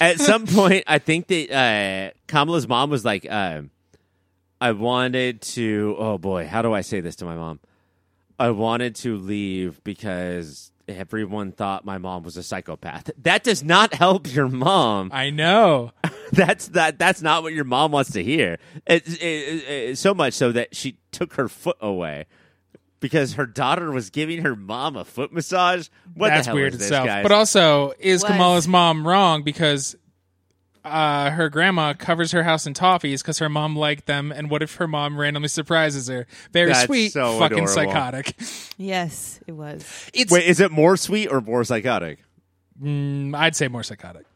[0.00, 3.62] at some point, I think that uh, Kamala's mom was like, uh,
[4.60, 5.94] I wanted to.
[5.98, 7.60] Oh boy, how do I say this to my mom?
[8.38, 13.10] I wanted to leave because everyone thought my mom was a psychopath.
[13.22, 15.10] That does not help your mom.
[15.12, 15.92] I know.
[16.32, 16.98] that's that.
[16.98, 18.58] That's not what your mom wants to hear.
[18.86, 22.26] It, it, it- it- so much so that she took her foot away
[23.00, 25.88] because her daughter was giving her mom a foot massage.
[26.14, 27.06] What That's the hell weird is this, itself.
[27.06, 27.22] guys?
[27.22, 28.32] But also, is Was.
[28.32, 29.96] Kamala's mom wrong because
[30.84, 34.30] uh, her grandma covers her house in toffees because her mom liked them?
[34.32, 36.26] And what if her mom randomly surprises her?
[36.52, 37.74] Very That's sweet, so fucking adorable.
[37.74, 38.34] psychotic.
[38.78, 39.84] Yes, it was.
[40.14, 42.18] It's Wait, is it more sweet or more psychotic?
[42.80, 44.26] mm, I'd say more psychotic.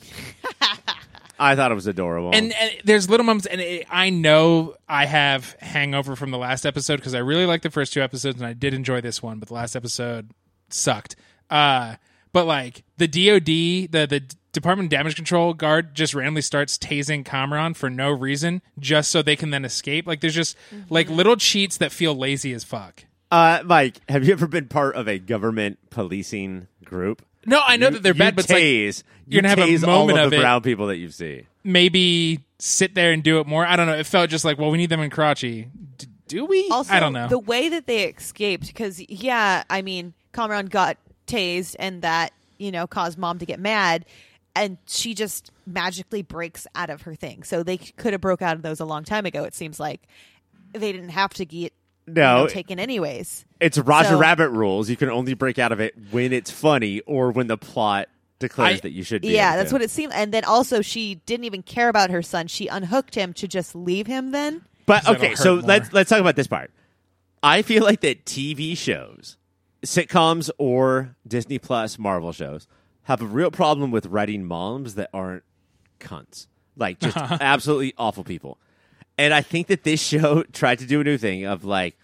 [1.38, 2.30] I thought it was adorable.
[2.34, 6.66] And, and there's little moments, and it, I know I have hangover from the last
[6.66, 9.38] episode because I really liked the first two episodes, and I did enjoy this one,
[9.38, 10.30] but the last episode
[10.68, 11.16] sucked.
[11.48, 11.96] Uh,
[12.32, 14.22] but like the DoD, the the
[14.52, 19.22] Department of Damage Control guard just randomly starts tasing Kamran for no reason, just so
[19.22, 20.06] they can then escape.
[20.06, 20.56] Like there's just
[20.90, 23.04] like little cheats that feel lazy as fuck.
[23.30, 27.22] Uh, Mike, have you ever been part of a government policing group?
[27.48, 29.62] No, I know that they're You bad, but it's like tase, you're gonna have a
[29.70, 30.40] tase all moment of of the it.
[30.40, 31.46] brown people that you see.
[31.64, 33.64] maybe sit there and do it more.
[33.66, 33.94] I don't know.
[33.96, 35.68] It felt just like, well, we need them in Karachi.
[35.96, 36.68] D- do we?
[36.70, 37.28] Also, I don't know.
[37.28, 42.70] the way that they escaped, because yeah, I mean, Kamran got tased, and that you
[42.70, 44.04] know caused mom to get mad,
[44.54, 47.42] and she just magically breaks out of her thing.
[47.44, 49.44] So they could have broke out of those a long time ago.
[49.44, 50.02] It seems like
[50.72, 51.70] they didn't have to get you
[52.08, 53.44] No, know, taken anyways.
[53.60, 54.88] it's Roger So- Rabbit rules.
[54.90, 58.78] You can only break out of it when it's funny or when the plot declares
[58.78, 59.22] I- that you should.
[59.22, 59.74] Be Yeah, that's to.
[59.74, 60.12] what it seemed.
[60.12, 62.46] And then also, she didn't even care about her son.
[62.46, 64.30] She unhooked him to just leave him.
[64.30, 65.64] Then But okay, so more.
[65.64, 66.70] let's let's talk about this part.
[67.42, 69.36] I feel like that TV shows,
[69.84, 72.66] sitcoms or Disney Plus Marvel shows
[73.04, 75.44] have a real problem with writing moms that aren't
[76.00, 76.46] cunts.
[76.76, 78.58] Like just absolutely awful people.
[79.18, 81.98] And I think that this show tried to do a new thing of like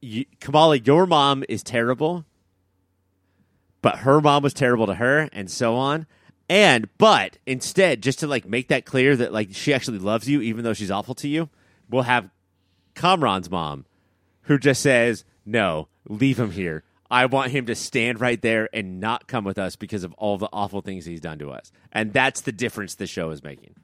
[0.00, 2.24] you, Kamala, your mom is terrible,
[3.82, 6.06] but her mom was terrible to her, and so on.
[6.48, 10.40] And but instead, just to like make that clear that like she actually loves you,
[10.40, 11.50] even though she's awful to you,
[11.90, 12.30] we'll have
[12.94, 13.84] Kamran's mom,
[14.42, 16.84] who just says, "No, leave him here.
[17.10, 20.36] I want him to stand right there and not come with us because of all
[20.38, 23.74] the awful things he's done to us." And that's the difference the show is making.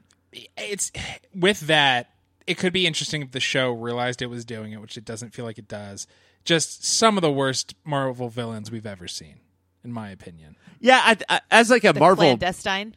[0.57, 0.91] it's
[1.33, 2.09] with that
[2.47, 5.33] it could be interesting if the show realized it was doing it which it doesn't
[5.33, 6.07] feel like it does.
[6.43, 9.35] Just some of the worst marvel villains we've ever seen
[9.83, 10.55] in my opinion.
[10.79, 12.95] Yeah, I, I, as like a the Marvel clandestine.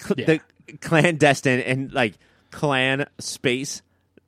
[0.00, 0.38] cl- Yeah.
[0.66, 2.14] the clandestine and like
[2.50, 3.82] clan space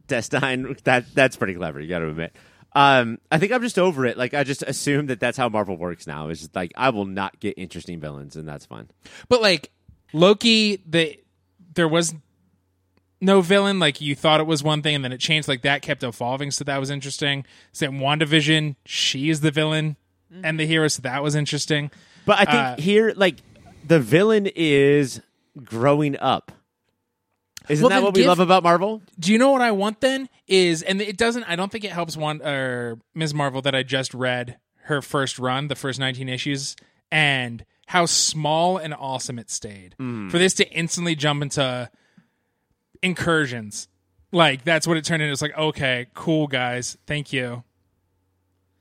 [0.06, 2.34] destine that that's pretty clever you gotta admit.
[2.72, 4.16] Um i think i'm just over it.
[4.18, 7.06] Like i just assume that that's how marvel works now Is just like i will
[7.06, 8.88] not get interesting villains and that's fine.
[9.28, 9.70] But like
[10.12, 11.18] loki the
[11.74, 12.14] there was
[13.20, 15.82] no villain like you thought it was one thing and then it changed like that
[15.82, 19.96] kept evolving so that was interesting so in wandavision she is the villain
[20.42, 21.90] and the hero so that was interesting
[22.24, 23.36] but i think Uh, here like
[23.86, 25.20] the villain is
[25.64, 26.52] growing up
[27.68, 30.00] isn't Well, that what we give- love about marvel Do you know what I want
[30.00, 30.28] then?
[30.48, 31.44] Is and it doesn't.
[31.44, 33.32] I don't think it helps one or Ms.
[33.34, 36.74] Marvel that I just read her first run, the first nineteen issues,
[37.12, 39.94] and how small and awesome it stayed.
[39.98, 41.88] For this to instantly jump into
[43.02, 43.88] incursions.
[44.32, 45.32] Like that's what it turned into.
[45.32, 47.64] It's like, okay, cool guys, thank you.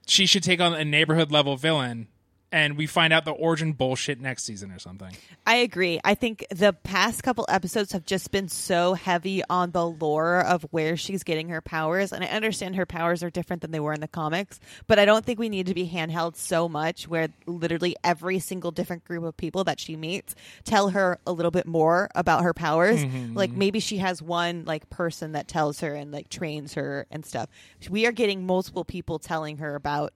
[0.08, 2.08] She should take on a neighborhood level villain
[2.52, 5.12] and we find out the origin bullshit next season or something.
[5.46, 6.00] I agree.
[6.04, 10.64] I think the past couple episodes have just been so heavy on the lore of
[10.72, 12.12] where she's getting her powers.
[12.12, 15.06] And I understand her powers are different than they were in the comics, but I
[15.06, 19.24] don't think we need to be handheld so much where literally every single different group
[19.24, 23.04] of people that she meets tell her a little bit more about her powers.
[23.04, 23.60] Mm-hmm, like mm-hmm.
[23.60, 27.50] maybe she has one like person that tells her and like trains her and stuff.
[27.90, 30.14] We are getting multiple people telling her about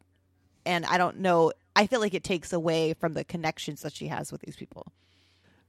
[0.66, 1.52] and I don't know.
[1.76, 4.88] I feel like it takes away from the connections that she has with these people.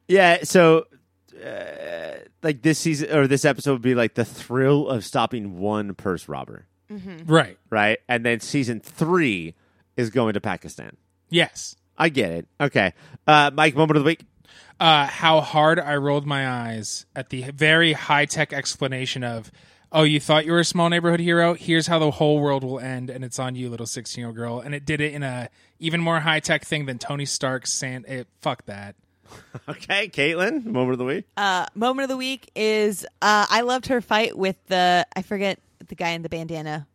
[0.09, 0.85] Yeah, so
[1.45, 5.95] uh, like this season or this episode would be like the thrill of stopping one
[5.95, 6.67] purse robber,
[7.27, 7.59] Right.
[7.71, 7.99] right?
[8.09, 9.55] And then season three
[9.97, 10.97] is going to Pakistan.
[11.31, 11.75] Yes.
[11.97, 12.49] I get it.
[12.61, 12.93] Okay,
[13.27, 14.25] uh, Mike, moment of the week.
[14.81, 19.51] uh, how hard I rolled my eyes at the very high tech explanation of,
[19.95, 21.55] oh, you thought you were a small neighborhood hero?
[21.55, 24.37] Here's how the whole world will end, and it's on you, little 16 year old
[24.37, 24.61] girl.
[24.61, 28.05] And it did it in a even more high tech thing than Tony Stark's Sand.
[28.07, 28.97] it, fuck that.
[29.69, 31.25] Okay, Caitlin, moment of the week.
[31.37, 35.59] Uh, moment of the week is uh, I loved her fight with the I forget
[35.89, 36.87] the guy in the bandana,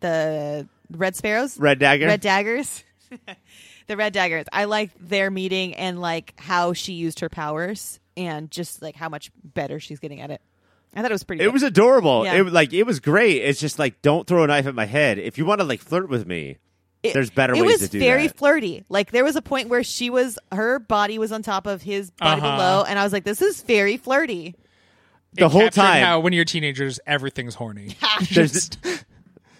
[0.00, 2.06] the Red Sparrows, Red Dagger.
[2.06, 2.84] Red Daggers,
[3.86, 4.44] the Red Daggers.
[4.52, 9.08] I liked their meeting and like how she used her powers and just like how
[9.08, 10.42] much better she's getting at it.
[10.94, 11.42] I thought it was pretty.
[11.42, 11.52] It good.
[11.52, 12.24] was adorable.
[12.24, 12.34] Yeah.
[12.34, 13.42] It was like it was great.
[13.42, 15.18] It's just like don't throw a knife at my head.
[15.18, 16.56] If you want to like flirt with me,
[17.02, 18.36] It- there's better it ways to do It was very that.
[18.36, 18.84] flirty.
[18.88, 22.10] Like there was a point where she was her body was on top of his
[22.10, 22.56] body Uh-huh.
[22.56, 24.56] below, and I was like, "This is very flirty."
[25.34, 26.04] The It whole time.
[26.04, 27.94] how when you're teenagers, everything's horny.
[28.32, 28.68] There's,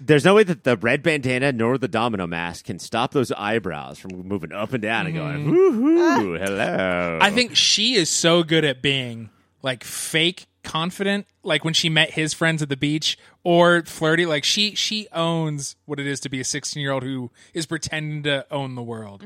[0.01, 3.97] there's no way that the red bandana nor the domino mask can stop those eyebrows
[3.99, 7.19] from moving up and down and going, woohoo, hello.
[7.21, 9.31] I think she is so good at being
[9.63, 14.27] like fake confident, like when she met his friends at the beach, or flirty.
[14.27, 17.67] Like she she owns what it is to be a 16 year old who is
[17.67, 19.25] pretending to own the world.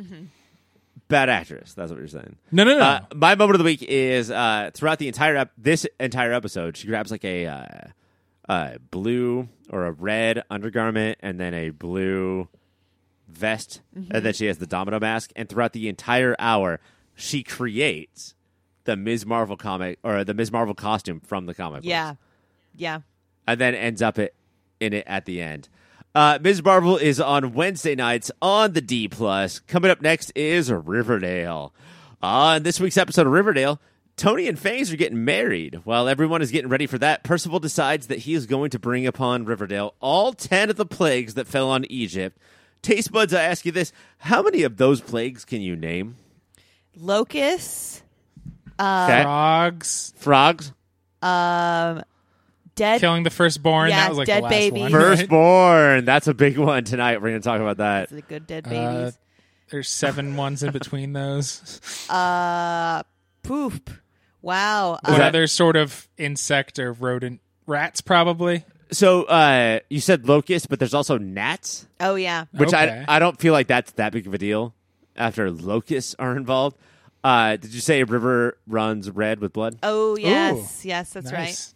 [1.09, 1.74] bad actress.
[1.74, 2.37] That's what you're saying.
[2.51, 2.82] No, no, no.
[2.82, 6.76] Uh, my moment of the week is uh, throughout the entire ep- this entire episode,
[6.76, 7.66] she grabs like a uh,
[8.49, 12.49] uh, blue or a red undergarment and then a blue
[13.28, 15.32] vest, and then she has the domino mask.
[15.35, 16.78] And throughout the entire hour,
[17.14, 18.35] she creates
[18.85, 19.26] the Ms.
[19.26, 20.53] Marvel comic or the Ms.
[20.53, 21.78] Marvel costume from the comic.
[21.78, 21.87] books.
[21.87, 22.14] Yeah,
[22.76, 23.01] yeah.
[23.47, 24.35] and then ends up it,
[24.80, 25.68] in it at the end.
[26.14, 26.62] Uh, Ms.
[26.62, 29.59] Marvel is on Wednesday nights on the D plus.
[29.59, 31.74] Coming up next is Riverdale.
[32.22, 33.80] On this week's episode of Riverdale,
[34.16, 35.80] Toni and Fangs are getting married.
[35.82, 39.09] While everyone is getting ready for that, Percival decides that he is going to bring
[39.09, 42.39] upon Riverdale all ten of the plagues that fell on Egypt.
[42.80, 46.14] Taste buds, I ask you this: How many of those plagues can you name?
[46.97, 48.04] Locusts,
[48.79, 49.22] Okay.
[49.22, 50.72] Frogs Frogs,
[51.22, 52.03] um,
[52.75, 53.01] dead.
[53.01, 53.91] killing the firstborn.
[53.91, 54.81] Yeah, that was like dead the last baby.
[54.81, 54.91] one.
[54.93, 56.05] firstborn.
[56.05, 57.20] That's a big one tonight.
[57.22, 58.09] We're going to talk about that.
[58.11, 59.18] the good dead Uh, babies.
[59.70, 61.81] There's seven ones in between those.
[62.11, 63.03] Uh,
[63.43, 63.91] poop.
[64.43, 64.99] Wow.
[65.05, 67.41] What Uh, other sort of insect or rodent?
[67.66, 68.64] Rats, probably.
[68.91, 72.45] So uh, you said locusts, but there's also gnats, oh yeah.
[72.53, 73.05] which Okay.
[73.09, 74.75] I I don't feel like that's that big of a deal
[75.16, 76.77] after locusts are involved.
[77.25, 79.79] Uh, did you say a river runs red with blood?
[79.83, 81.75] Oh yes, yes, that's right.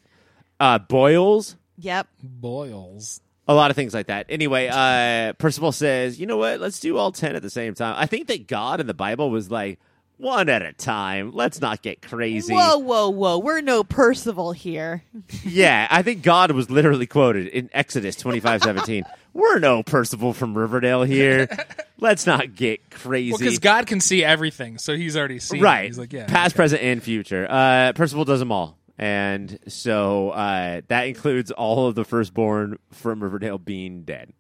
[0.60, 2.06] Uh, boils, Yep.
[2.22, 3.20] Boils.
[3.46, 4.26] a lot of things like that.
[4.28, 6.60] Anyway, uh, Percival says, you know what?
[6.60, 7.94] Let's do all ten at the same time.
[7.96, 9.78] I think that God in the Bible was like
[10.18, 11.30] one at a time.
[11.32, 12.52] Let's not get crazy.
[12.52, 13.38] Whoa, whoa, whoa!
[13.38, 15.04] We're no Percival here.
[15.44, 19.04] Yeah, I think God was literally quoted in Exodus twenty five seventeen.
[19.38, 21.48] We're no Percival from Riverdale here.
[22.00, 23.30] Let's not get crazy.
[23.30, 25.60] Well, because God can see everything, so He's already seen.
[25.60, 25.62] it.
[25.62, 26.26] right He's like, yeah.
[26.26, 26.56] past okay.
[26.56, 31.94] present and future uh percival does them all and so uh that includes all of
[31.94, 34.32] the firstborn from riverdale being dead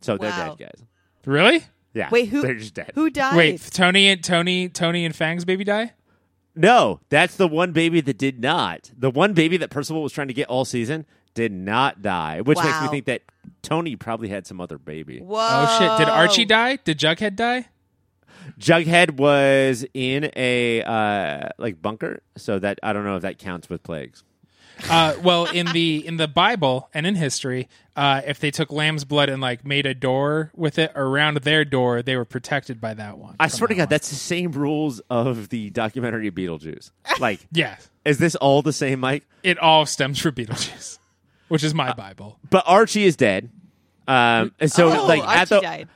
[0.00, 0.82] so they're dead guys
[1.26, 1.62] Really?
[1.92, 2.40] yeah Wait, who?
[2.40, 3.36] they're just dead Who died?
[3.36, 5.92] Wait, Toni and Toni, Toni and Fang's baby die.
[6.54, 10.28] no that's the one baby that did not the one baby that percival was trying
[10.28, 11.04] to get all season
[11.36, 13.22] did not die which makes me think that
[13.62, 15.38] toni probably had some other baby Whoa!
[15.40, 16.04] Oh shit!
[16.04, 16.76] Did Archie die?
[16.76, 17.68] Did Jughead die?
[18.58, 23.68] jughead was in a uh like bunker so that i don't know if that counts
[23.68, 24.24] with plagues
[24.90, 27.66] Uh, well, in the in the Bible and in history,
[27.96, 31.64] uh, if they took lamb's blood and like made a door with it around their
[31.64, 33.34] door, they were protected by that one.
[33.40, 33.88] i swear to god one.
[33.88, 37.76] that's the same rules of the documentary beetlejuice like yeah.
[38.04, 39.24] Is this all the same, Mike?
[39.42, 40.98] It all stems from Beetlejuice,
[41.48, 42.38] which is my Bible.
[42.50, 43.50] But Archie is dead.
[44.08, 45.88] Um, and so oh, like Archie at the died.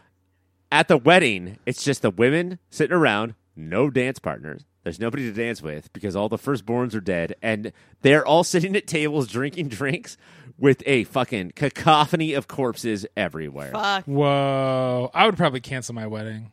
[0.73, 4.65] at the wedding, it's just the women sitting around, no dance partners.
[4.83, 7.73] There's nobody to dance with because all the firstborns are dead, and
[8.03, 10.17] they're all sitting at tables drinking drinks
[10.59, 13.73] with a fucking cacophony of corpses everywhere.
[13.73, 14.05] Fuck.
[14.05, 15.11] Whoa.
[15.15, 16.53] I would probably cancel my wedding.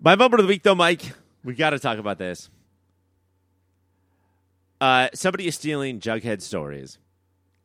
[0.00, 1.12] My moment of the week, though, Mike,
[1.44, 2.48] we got to talk about this.
[4.80, 6.98] Uh, somebody is stealing Jughead stories,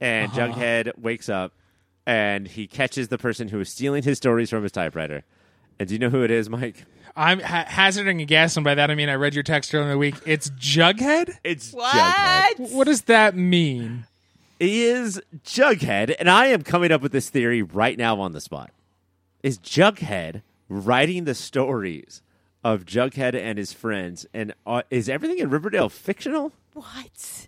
[0.02, 0.48] and Uh-huh.
[0.54, 1.54] Jughead wakes up
[2.06, 5.24] and he catches the person who is stealing his stories from his typewriter.
[5.80, 6.86] And do you know who it is, Mike?
[7.18, 9.88] I'm ha- hazarding a guess, and by that I mean I read your text earlier
[9.88, 10.16] in the week.
[10.26, 11.38] It's Jughead?
[11.44, 11.94] It's What?
[11.96, 12.72] Jughead.
[12.74, 14.06] What does that mean?
[14.60, 18.72] Is Jughead, and I am coming up with this theory right now on the spot.
[19.44, 22.22] Is Jughead writing the stories
[22.64, 26.52] of Jughead and his friends, and uh, is everything in Riverdale fictional?
[26.74, 27.48] What?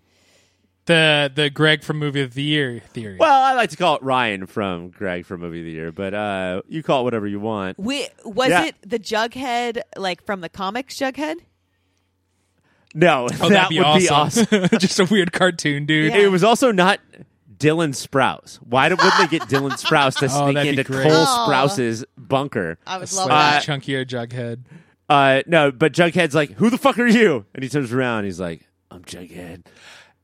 [0.87, 3.17] The the Greg from Movie of the Year theory.
[3.19, 6.13] Well, I like to call it Ryan from Greg from Movie of the Year, but
[6.13, 7.77] uh, you call it whatever you want.
[7.77, 8.65] We, was Yeah.
[8.65, 11.35] it the Jughead, like from the comics Jughead?
[12.95, 14.45] No, oh, that that'd be would awesome.
[14.49, 14.79] be awesome.
[14.79, 16.13] Just a weird cartoon, dude.
[16.13, 16.19] Yeah.
[16.19, 16.99] It was also not
[17.59, 18.55] Dylan Sprouse.
[18.57, 21.03] Why did- wouldn't they get Dylan Sprouse to Oh, sneak that'd be into great.
[21.11, 21.45] Cole Oh.
[21.49, 22.77] Sprouse's bunker?
[22.87, 23.63] I would A love slightly that.
[23.63, 24.59] chunkier Jughead.
[25.09, 28.23] Uh, no, but Jughead's like, "Who the fuck are you?" And he turns around.
[28.25, 28.61] He's like,
[28.91, 29.65] "I'm Jughead."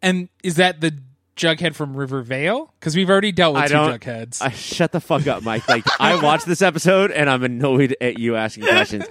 [0.04, 0.96] And is that the
[1.36, 2.72] Jughead from Rivervale?
[2.80, 4.02] Because we've already dealt with I two don't.
[4.02, 4.42] Jugheads.
[4.42, 5.68] I shut the fuck up, Mike.
[5.68, 9.06] Like I watched this episode and I'm annoyed at you asking questions.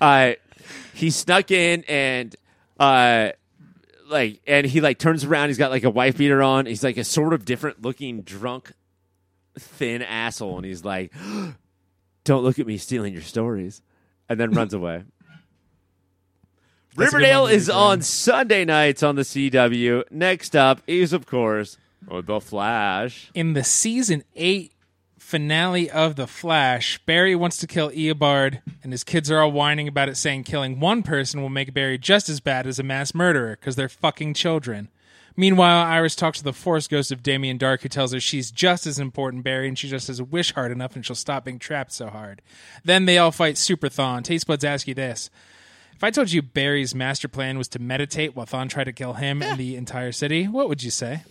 [0.00, 0.32] Uh,
[0.94, 2.34] he snuck in and
[2.78, 3.30] uh,
[4.08, 5.48] like, and he like turns around.
[5.48, 6.66] He's got like a wife beater on.
[6.66, 8.72] He's like a sort of different looking drunk,
[9.58, 11.12] thin asshole, and he's like,
[12.24, 13.80] "Don't look at me stealing your stories,"
[14.28, 15.04] and then runs away.
[16.96, 17.80] That's a good Riverdale is Brian.
[17.82, 20.04] on Sunday nights on the CW.
[20.10, 21.78] Next up is, of course,
[22.10, 23.30] oh, The Flash.
[23.34, 24.72] in the season eight
[25.18, 29.88] finale of The Flash, Barry wants to kill Eobard, and his kids are all whining
[29.88, 33.14] about it, saying killing one person will make Barry just as bad as a mass
[33.14, 34.88] murderer because they're fucking children.
[35.34, 38.86] Meanwhile, Iris talks to the Force Ghost of Damien Darhk, who tells her she's just
[38.86, 41.58] as important, Barry, and she just has a wish hard enough and she'll stop being
[41.58, 42.42] trapped so hard.
[42.84, 44.22] Then they all fight Super Thawne.
[44.24, 45.30] Taste Buds ask you this.
[46.02, 49.12] If I told you Barry's master plan was to meditate while Thawne tried to kill
[49.12, 51.22] him and the entire city, what would you say?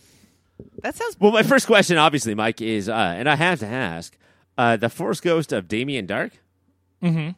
[0.82, 1.18] That sounds.
[1.20, 4.18] Well, my first question, obviously, Mike, is, uh, and I have to ask,
[4.58, 6.32] uh, the Force Ghost of Damien Darhk.
[7.04, 7.32] Mm-hmm.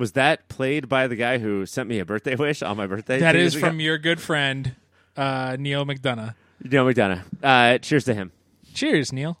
[0.00, 3.18] Was that played by the guy who sent me a birthday wish on my birthday?
[3.18, 3.66] That two is years ago?
[3.66, 4.76] from your good friend,
[5.16, 6.36] uh, Neal McDonough.
[6.62, 7.22] Neal McDonough.
[7.42, 8.30] Uh, cheers to him.
[8.74, 9.40] Cheers, Neil.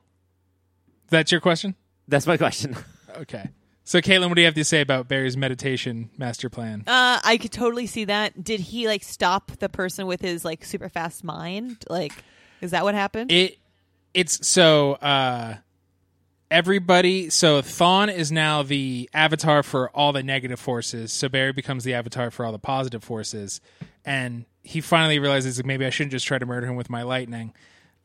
[1.10, 1.76] That's your question?
[2.08, 2.76] That's my question.
[3.16, 3.50] Okay.
[3.90, 6.84] So, Caitlin, what do you have to say about Barry's meditation master plan?
[6.86, 8.44] Uh, I could totally see that.
[8.44, 11.84] Did he like stop the person with his like super fast mind?
[11.90, 12.12] Like,
[12.60, 13.32] is that what happened?
[13.32, 13.58] It
[14.14, 15.56] it's so uh
[16.52, 21.12] everybody so Thawne is now the avatar for all the negative forces.
[21.12, 23.60] So Barry becomes the avatar for all the positive forces.
[24.04, 27.02] And he finally realizes that maybe I shouldn't just try to murder him with my
[27.02, 27.54] lightning.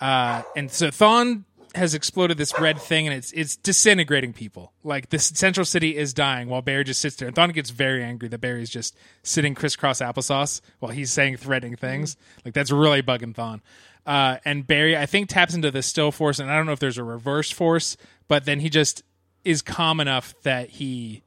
[0.02, 1.44] Uh and so Thawne
[1.76, 4.74] has exploded this red thing and it's it's disintegrating people.
[4.84, 7.28] Like this central city is dying while Barry just sits there.
[7.28, 11.76] And Thawne gets very angry that Barry's just sitting crisscross applesauce while he's saying threatening
[11.76, 12.18] things.
[12.44, 13.62] Like that's really bugging Thawne.
[14.06, 16.80] Uh, and Barry, I think, taps into the still force, and I don't know if
[16.80, 17.98] there's a reverse force,
[18.28, 19.02] but then he just
[19.44, 21.24] is calm enough that he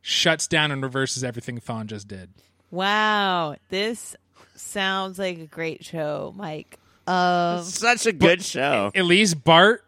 [0.00, 2.30] shuts down and reverses everything Thawne just did.
[2.70, 4.16] wow, this
[4.54, 6.78] sounds like a great show, Mike.
[7.06, 8.90] Um, Such a good show.
[8.94, 9.84] At least Bart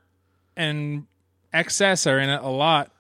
[0.57, 1.07] and
[1.53, 2.91] XS are in it a lot.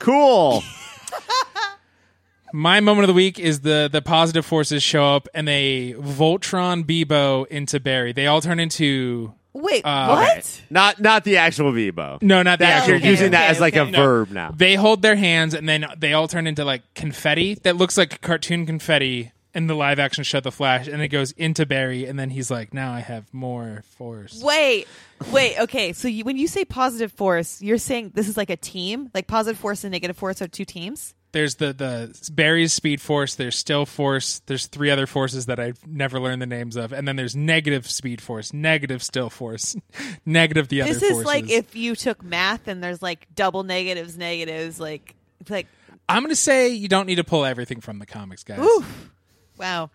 [0.00, 0.62] Cool.
[2.52, 6.84] My moment of the week is the the positive forces show up and they Voltron
[6.84, 8.12] Bebo into Barry.
[8.12, 10.62] They all turn into wait, Uh, what?
[10.70, 12.22] not not the actual Bebo.
[12.22, 12.88] no, not the That, actual.
[12.90, 13.88] you're okay, using that okay, as like okay.
[13.88, 13.98] a No.
[14.02, 14.52] verb now.
[14.56, 18.20] They hold their hands and then they all turn into like confetti that looks like
[18.22, 22.18] cartoon confetti in the live action show The Flash, and it goes into Barry, and
[22.18, 24.86] then he's like, "Now I have more force." Wait,
[25.32, 25.58] wait.
[25.58, 29.10] Okay, so you, when you say positive force, you're saying this is like a team.
[29.14, 31.14] Like positive force and negative force are two teams.
[31.32, 33.34] There's the the Barry's speed force.
[33.34, 34.40] There's still force.
[34.46, 37.90] There's three other forces that I've never learned the names of, and then there's negative
[37.90, 39.74] speed force, negative still force,
[40.26, 41.26] negative the other This is forces.
[41.26, 44.78] like if you took math and there's like double negatives, negatives.
[44.78, 45.14] Like
[45.50, 45.66] like,
[46.08, 48.58] I'm gonna say you don't need to pull everything from the comics, guys.
[48.58, 49.10] oof,
[49.58, 49.90] wow.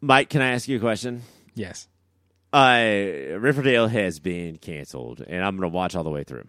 [0.00, 1.22] Mike, can I ask you a question?
[1.54, 1.88] Yes.
[2.52, 6.46] Uh, Riverdale has been canceled, and I'm going to watch all the way through.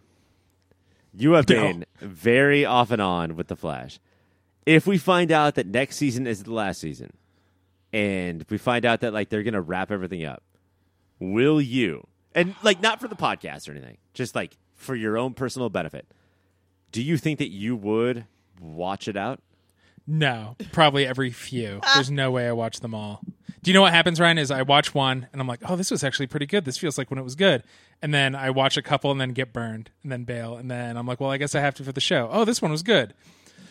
[1.14, 1.56] You have No.
[1.56, 4.00] been very off and on with the Flash.
[4.66, 7.12] If we find out that next season is the last season,
[7.92, 10.44] and we find out that like they're going to wrap everything up,
[11.20, 12.06] will you?
[12.36, 16.06] And like not for the podcast or anything, just like for your own personal benefit.
[16.92, 18.26] Do you think that you would
[18.62, 19.42] watch it out?
[20.10, 21.82] No, probably every few.
[21.94, 23.22] There's no way I watch them all.
[23.62, 24.38] Do you know what happens, Ryan?
[24.38, 26.66] Is I watch one and I'm like, oh, this was actually pretty good.
[26.66, 27.64] This feels like when it was good.
[28.02, 30.56] And then I watch a couple and then get burned and then bail.
[30.56, 32.30] And then I'm like, well, I guess I have to for the show.
[32.32, 33.14] Oh, this one was good.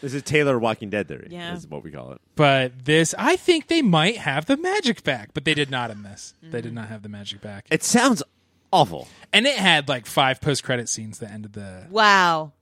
[0.00, 1.28] This is Taylor Walking Dead theory.
[1.30, 1.50] Yeah.
[1.52, 2.20] This is what we call it.
[2.36, 6.02] But this, I think they might have the magic back, but they did not in
[6.04, 6.34] this.
[6.42, 7.66] They did not have the magic back.
[7.70, 8.22] It sounds
[8.72, 9.08] awful.
[9.32, 11.86] And it had like five post credit scenes that ended the.
[11.90, 12.52] Wow.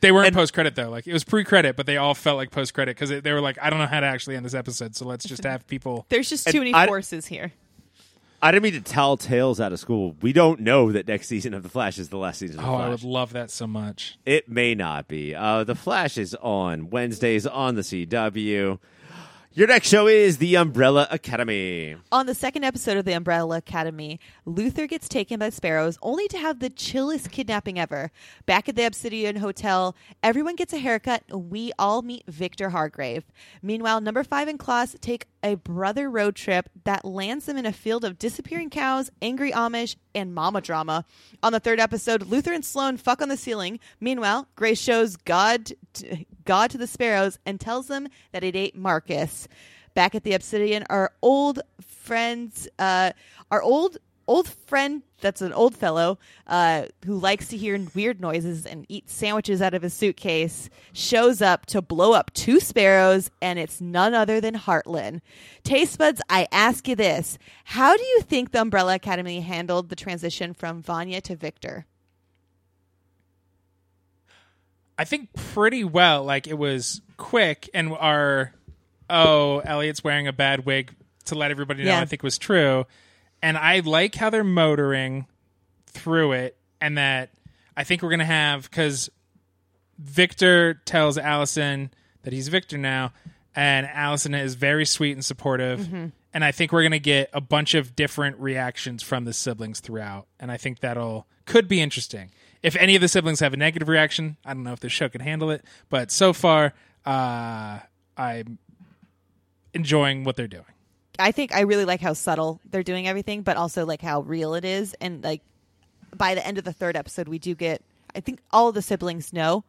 [0.00, 0.88] They weren't post credit though.
[0.90, 3.40] Like it was pre credit, but they all felt like post credit because they were
[3.40, 6.06] like, I don't know how to actually end this episode, so let's just have people.
[6.10, 7.52] There's just And too many I- forces here.
[8.42, 10.16] I didn't mean to tell tales out of school.
[10.22, 12.70] We don't know that next season of The Flash is the last season of The
[12.70, 12.86] Oh, Flash.
[12.86, 14.16] I would love that so much.
[14.24, 15.34] It may not be.
[15.34, 18.78] Uh, the Flash is on Wednesdays on the CW.
[19.60, 21.94] Your next show is The Umbrella Academy.
[22.10, 26.38] On the second episode of the Umbrella Academy, Luther gets taken by sparrows only to
[26.38, 28.10] have the chillest kidnapping ever.
[28.46, 33.26] Back at the Obsidian Hotel, everyone gets a haircut we all meet Victor Hargreeves.
[33.60, 37.72] Meanwhile, number five and Klaus take a brother road trip that lands them in a
[37.74, 41.04] field of disappearing cows, angry Amish, and mama drama.
[41.42, 43.78] On the third episode, Luther and Sloane fuck on the ceiling.
[44.00, 48.74] Meanwhile, Grace shows God to, God to the sparrows and tells them that it ate
[48.74, 49.46] Marcus.
[49.94, 53.12] Back at the Obsidian, our old friends, uh,
[53.52, 58.66] our old old friend that's an old fellow uh, who likes to hear weird noises
[58.66, 63.60] and eat sandwiches out of his suitcase shows up to blow up two sparrows and
[63.60, 65.22] it's none other than Harlan.
[65.62, 67.38] Taste buds i ask you this.
[67.62, 71.86] How do you think the umbrella academy handled the transition from vanya to victor
[75.00, 76.24] I think pretty well.
[76.24, 78.52] Like it was quick, and our
[79.08, 80.94] oh, Elliot's wearing a bad wig
[81.24, 81.92] to let everybody know.
[81.92, 82.00] Yeah.
[82.00, 82.84] I think was true,
[83.40, 85.24] and I like how they're motoring
[85.86, 87.30] through it, and that
[87.74, 89.08] I think we're gonna have because
[89.98, 91.94] Victor tells Allison
[92.24, 93.14] that he's Victor now,
[93.56, 95.80] and Allison is very sweet and supportive.
[95.80, 96.06] Mm-hmm.
[96.34, 100.26] And I think we're gonna get a bunch of different reactions from the siblings throughout,
[100.38, 102.32] and I think that'll could be interesting.
[102.62, 105.08] If any of the siblings have a negative reaction, I don't know if the show
[105.08, 106.74] can handle it, but so far,
[107.06, 107.78] uh,
[108.16, 108.58] I'm
[109.72, 110.64] enjoying what they're doing.
[111.18, 114.54] I think I really like how subtle they're doing everything, but also like how real
[114.54, 114.94] it is.
[115.00, 115.42] And like
[116.14, 117.82] by the end of the third episode, we do get.
[118.14, 119.62] I think all the siblings know,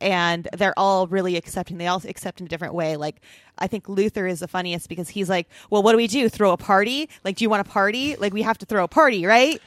[0.00, 1.78] and they're all really accepting.
[1.78, 2.96] They all accept in a different way.
[2.96, 3.16] Like
[3.58, 6.28] I think Luther is the funniest because he's like, "Well, what do we do?
[6.28, 7.08] Throw a party?
[7.24, 8.16] Like, do you want a party?
[8.16, 9.60] Like, we have to throw a party, right?"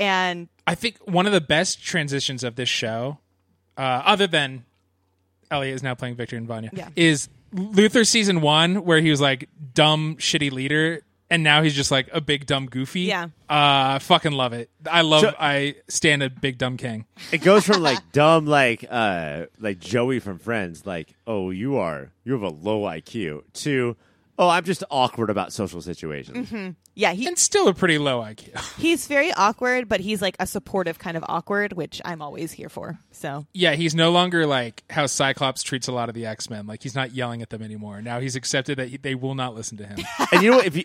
[0.00, 3.18] And I think one of the best transitions of this show,
[3.76, 4.64] uh, other than
[5.50, 6.88] Elliot is now playing Victor and Vanya, Yeah.
[6.96, 11.90] is Luther season one, where he was like dumb, shitty leader, and now he's just
[11.90, 13.02] like a big dumb goofy.
[13.02, 13.28] Yeah.
[13.48, 14.70] uh, fucking love it.
[14.90, 15.22] I love.
[15.22, 17.04] So- I stand a big dumb king.
[17.32, 22.12] It goes from like dumb, like uh, like Joey from Friends, like oh you are
[22.24, 23.96] you have a low IQ, to
[24.40, 26.50] oh I'm just awkward about social situations.
[26.94, 28.58] yeah, he And still a pretty low IQ.
[28.78, 32.70] he's very awkward, but he's like a supportive kind of awkward, which I'm always here
[32.70, 32.98] for.
[33.12, 36.66] So yeah, he's no longer like how Cyclops treats a lot of the X Men.
[36.66, 38.00] Like he's not yelling at them anymore.
[38.00, 39.98] Now he's accepted that he, they will not listen to him.
[40.32, 40.66] and you know what?
[40.66, 40.84] If you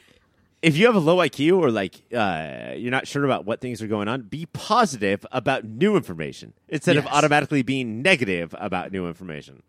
[0.62, 3.82] if you have a low IQ or like uh, you're not sure about what things
[3.82, 9.08] are going on, be positive about new information instead of automatically being negative about new
[9.08, 9.64] information.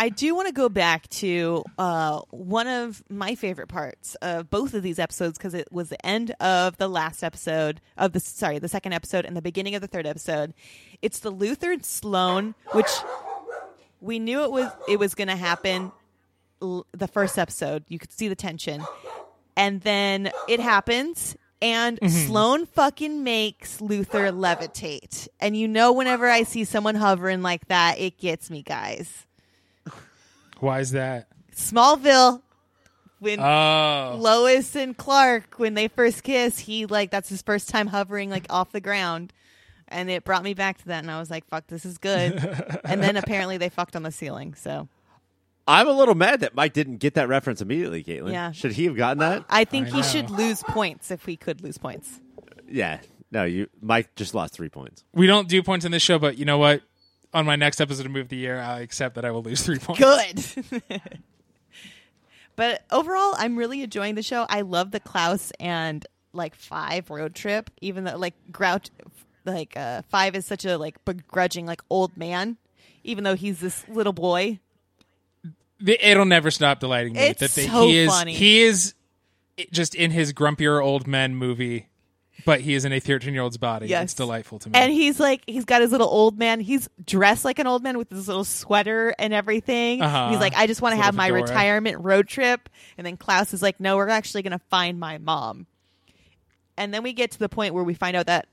[0.00, 4.72] I do want to go back to uh, one of my favorite parts of both
[4.74, 8.60] of these episodes because it was the end of the last episode of the sorry
[8.60, 10.54] the second episode and the beginning of the third episode.
[11.02, 12.86] It's the Luther and Sloane, which
[14.00, 15.90] we knew it was it was going to happen.
[16.62, 18.84] L- the first episode, you could see the tension,
[19.56, 21.36] and then it happens.
[21.60, 25.26] And Sloane fucking makes Luther levitate.
[25.40, 29.26] And you know, whenever I see someone hovering like that, it gets me, guys.
[30.58, 31.28] Why is that?
[31.54, 32.42] Smallville
[33.20, 37.88] when Oh, Lois and Clark when they first kiss, he like that's his first time
[37.88, 39.32] hovering like off the ground.
[39.88, 42.34] And it brought me back to that and I was like, fuck, this is good.
[42.84, 44.54] and then apparently they fucked on the ceiling.
[44.54, 44.88] So
[45.66, 48.32] I'm a little mad that Mike didn't get that reference immediately, Katelynn.
[48.32, 48.52] Yeah.
[48.52, 49.44] Should he have gotten that?
[49.48, 50.02] I think I he know.
[50.02, 52.20] should lose points if we could lose points.
[52.68, 53.00] Yeah.
[53.30, 55.04] No, you Mike just lost three points.
[55.12, 56.82] we don't do points in this show, but you know what?
[57.34, 59.62] On my next episode of Move of the Year, I accept that I will lose
[59.62, 60.54] three points.
[60.54, 60.82] Good.
[62.56, 64.46] but overall, I'm really enjoying the show.
[64.48, 68.88] I love the Klaus and like Five road trip, even though like Grouch,
[69.44, 72.56] like uh, Five is such a like begrudging like old man,
[73.04, 74.58] even though he's this little boy.
[75.84, 78.32] It'll never stop delighting me It's that the, so he is funny.
[78.32, 78.94] he is
[79.70, 81.88] just in his grumpier old men movie
[82.44, 83.88] but he is in a 13 year old's body.
[83.88, 84.04] Yes.
[84.04, 84.78] It's delightful to me.
[84.78, 86.60] And he's like, he's got his little old man.
[86.60, 90.02] He's dressed like an old man with his little sweater and everything.
[90.02, 90.30] Uh-huh.
[90.30, 91.42] He's like, I just want to have my fedora.
[91.42, 92.68] retirement road trip.
[92.96, 95.66] And then Klaus is like, no, we're actually going to find my mom.
[96.76, 98.46] And then we get to the point where we find out that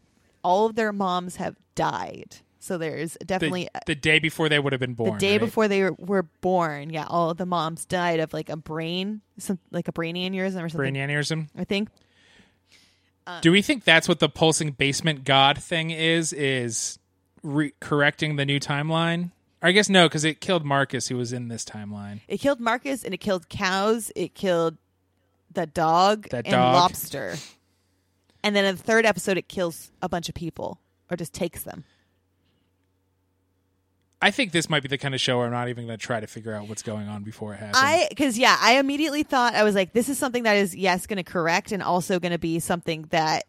[0.44, 2.38] all of their moms have died.
[2.60, 5.14] So there's definitely the day before they would have been born.
[5.14, 5.40] the day right?
[5.40, 6.90] before they were, were born.
[6.90, 10.64] Yeah, all of the moms died of like a brain, some like a brain aneurysm
[10.64, 10.78] or something.
[10.78, 11.48] brain aneurysm.
[11.56, 11.90] I think.
[13.28, 16.32] Uh, Do we think that's what the pulsing basement god thing is?
[16.34, 17.00] Is
[17.44, 19.32] re- correcting the new timeline?
[19.62, 22.22] Or I guess no, because it killed Marcus, who was in this timeline.
[22.28, 24.12] It killed Marcus and it killed cows.
[24.16, 24.78] It killed
[25.52, 26.76] the dog That and dog.
[26.76, 27.36] lobster.
[28.44, 31.64] And then in the third episode, it kills a bunch of people or just takes
[31.64, 31.84] them.
[34.26, 36.04] I think this might be the kind of show where I'm not even going to
[36.04, 37.78] try to figure out what's going on before it happens.
[37.78, 41.06] I because yeah, I immediately thought I was like, this is something that is yes
[41.06, 43.44] going to correct and also going to be something that.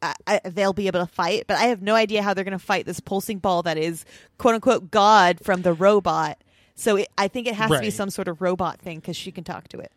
[0.00, 2.56] I, I, they'll be able to fight, but I have no idea how they're going
[2.56, 4.06] to fight this pulsing ball that is
[4.38, 6.42] "quote unquote" God from the robot.
[6.74, 9.32] So it, I think it has to be some sort of robot thing because she
[9.32, 9.92] can talk to it.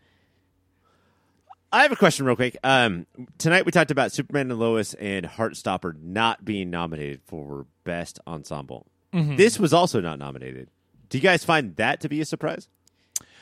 [1.72, 2.57] I have a question, real quick.
[2.61, 3.05] Um,
[3.38, 8.88] tonight we talked about Superman and Lois and Heartstopper not being nominated for Best Ensemble.
[9.14, 9.36] Mm-hmm.
[9.36, 10.70] This was also not nominated.
[11.09, 12.70] Do you guys find that to be a surprise?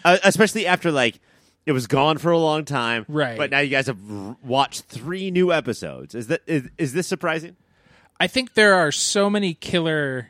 [0.03, 1.19] Uh, especially after like
[1.65, 3.37] it was gone for a long time, Right.
[3.37, 6.15] But now you guys have r- watched three new episodes.
[6.15, 7.55] Is that is, is this surprising?
[8.19, 10.29] I think there are so many killer.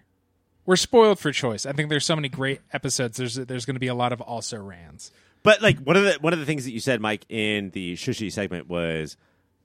[0.66, 1.66] We're spoiled for choice.
[1.66, 3.18] I think there's so many great episodes.
[3.18, 5.12] There's there's going to be a lot of also rans.
[5.42, 7.94] But like one of the one of the things that you said, Mike, in the
[7.96, 9.16] Shushi segment was,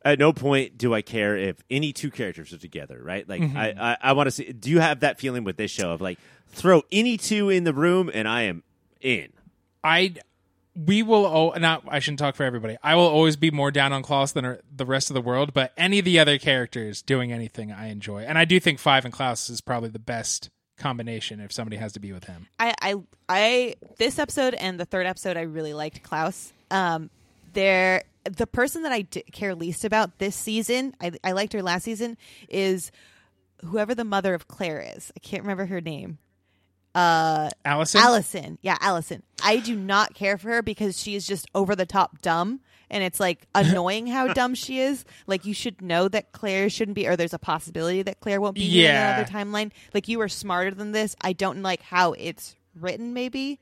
[0.04, 3.28] at no point do I care if any two characters are together, right?
[3.28, 3.56] Like Mm-hmm.
[3.56, 4.52] I I, I want to see.
[4.52, 7.72] Do you have that feeling with this show of like throw any two in the
[7.74, 8.62] room and I am
[9.00, 9.32] in?
[9.82, 10.14] I
[10.76, 12.76] we will oh not I shouldn't talk for everybody.
[12.82, 15.72] I will always be more down on Klaus than the rest of the world, but
[15.76, 18.22] any of the other characters doing anything I enjoy.
[18.22, 21.92] And I do think 5 and Klaus is probably the best combination if somebody has
[21.92, 22.48] to be with him.
[22.58, 22.94] I, I,
[23.28, 26.52] I, this episode and the third episode, I really liked Klaus.
[26.72, 27.10] Um,
[27.52, 31.62] there, the person that I d- care least about this season, I, I liked her
[31.62, 32.16] last season,
[32.48, 32.90] is
[33.64, 35.12] whoever the mother of Claire is.
[35.16, 36.18] I can't remember her name.
[36.94, 38.00] Uh, Allison?
[38.00, 38.58] Allison.
[38.62, 39.22] Yeah, Allison.
[39.42, 42.60] I do not care for her because she is just over the top dumb.
[42.90, 45.04] And it's like annoying how dumb she is.
[45.26, 48.54] Like you should know that Claire shouldn't be, or there's a possibility that Claire won't
[48.54, 49.72] be here in another timeline.
[49.92, 51.16] Like you are smarter than this.
[51.20, 53.60] I don't like how it's written, maybe,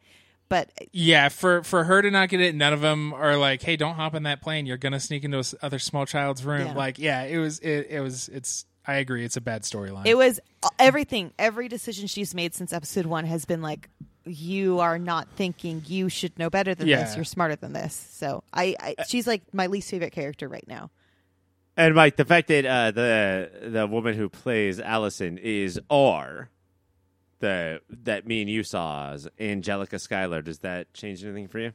[0.53, 3.77] but Yeah, for for her to not get it, none of them are like, "Hey,
[3.77, 4.67] don't hop in that plane.
[4.67, 6.75] You're gonna sneak into this other small child's room." Yeah.
[6.75, 8.67] Like, yeah, it was, it, it was, it's.
[8.87, 10.07] I agree, it's a bad storyline.
[10.07, 10.41] it was
[10.79, 11.33] everything.
[11.39, 13.89] Every decision she's made since episode one has been like,
[14.27, 15.83] you are not thinking.
[15.87, 17.05] You should know better than Yeah.
[17.05, 17.15] this.
[17.17, 17.95] You're smarter than this.
[17.95, 20.91] So I, I, she's like my least favorite character right now.
[21.77, 26.51] And Mike, the fact that uh, the the woman who plays Allison is R,
[27.43, 31.73] the that me and you saw as Angelica Schuyler, does that change anything for you?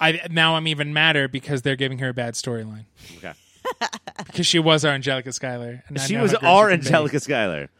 [0.00, 2.84] I now I'm even madder because they're giving her a bad storyline
[3.18, 3.34] Okay.
[4.26, 5.84] because she was our Angelica Schuyler.
[5.88, 6.86] And she was our she can be.
[6.86, 7.70] Angelica Schuyler.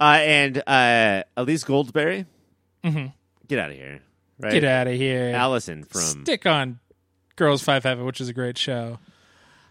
[0.00, 2.24] Uh, and uh, Elise Goldsberry,
[2.82, 4.00] get out of here.
[4.38, 4.48] Right?
[4.48, 4.60] Mm-hmm.
[4.60, 6.00] Get out of here, Allison from.
[6.00, 6.78] Stick on
[7.36, 8.98] Girls5eva, which is a great show.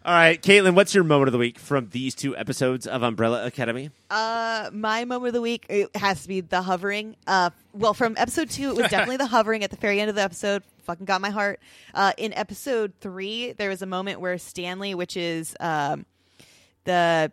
[0.10, 3.46] All right, Katelynn, what's your moment of the week from these two episodes of Umbrella
[3.46, 3.92] Academy?
[4.10, 7.16] Uh, my moment of the week it has to be the hovering.
[7.28, 10.16] Uh, well, from episode two, it was definitely the hovering at the very end of
[10.16, 10.64] the episode.
[10.86, 11.60] Fucking got my heart.
[11.94, 16.08] Uh, in episode three, there was a moment where Stanley, which is um,
[16.86, 17.32] the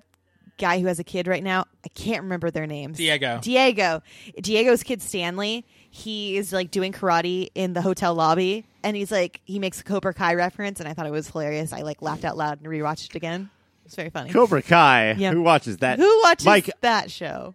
[0.58, 2.98] guy who has a kid right now, I can't remember their names.
[2.98, 3.38] Diego.
[3.40, 4.02] Diego.
[4.38, 5.64] Diego's kid Stanley.
[5.90, 9.84] He is like doing karate in the hotel lobby, and he's like he makes a
[9.84, 11.72] Cobra Kai reference, and I thought it was hilarious.
[11.72, 13.50] I like laughed out loud and rewatched it again.
[13.84, 14.30] It's very funny.
[14.30, 15.12] Cobra Kai.
[15.18, 15.32] Yeah.
[15.32, 15.98] Who watches that?
[15.98, 17.54] Who watches Mike, that show?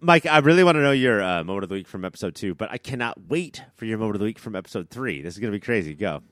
[0.00, 2.54] Mike, I really want to know your uh, moment of the week from episode two,
[2.54, 5.22] but I cannot wait for your moment of the week from episode three.
[5.22, 5.94] This is going to be crazy.
[5.94, 6.22] Go.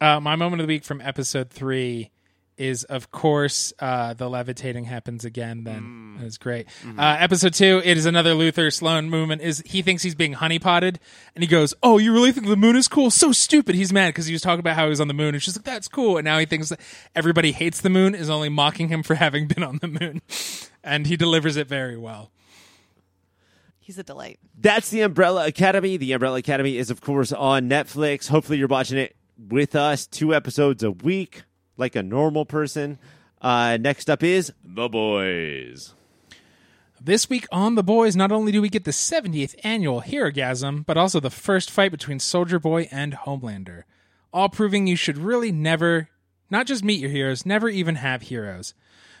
[0.00, 2.10] Uh, my moment of the week from episode three
[2.56, 5.64] is, of course, uh, the levitating happens again.
[5.64, 6.68] Then that is great.
[6.98, 9.42] Uh, episode two, it is another Luther Sloane movement.
[9.42, 10.96] Is he thinks he's being honeypotted,
[11.34, 13.10] and he goes, "Oh, you really think the moon is cool?
[13.10, 15.34] So stupid." He's mad because he was talking about how he was on the moon,
[15.34, 16.80] and she's like, "That's cool." And now he thinks that
[17.14, 20.22] everybody hates the moon is only mocking him for having been on the moon,
[20.84, 22.30] and he delivers it very well.
[23.80, 24.38] He's a delight.
[24.56, 25.96] That's the Umbrella Academy.
[25.96, 28.28] The Umbrella Academy is, of course, on Netflix.
[28.28, 30.06] Hopefully, you're watching it with us.
[30.06, 31.42] Two episodes a week,
[31.82, 32.96] like a normal person.
[33.40, 35.94] Uh, next up is The Boys.
[37.00, 40.96] This week on The Boys, not only do we get the 70th annual Herogasm, but
[40.96, 43.82] also the first fight between Soldier Boy and Homelander,
[44.32, 46.08] all proving you should really never,
[46.50, 48.74] Not just meet your heroes, never even have heroes.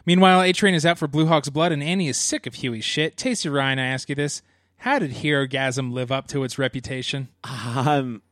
[0.06, 2.84] Meanwhile, A Train is out for Blue Hawk's blood, and Annie is sick of Hughie's
[2.84, 3.16] shit.
[3.16, 4.40] Tasty Ryan, I ask you this:
[4.76, 7.28] How did Herogasm live up to its reputation?
[7.44, 8.22] Um,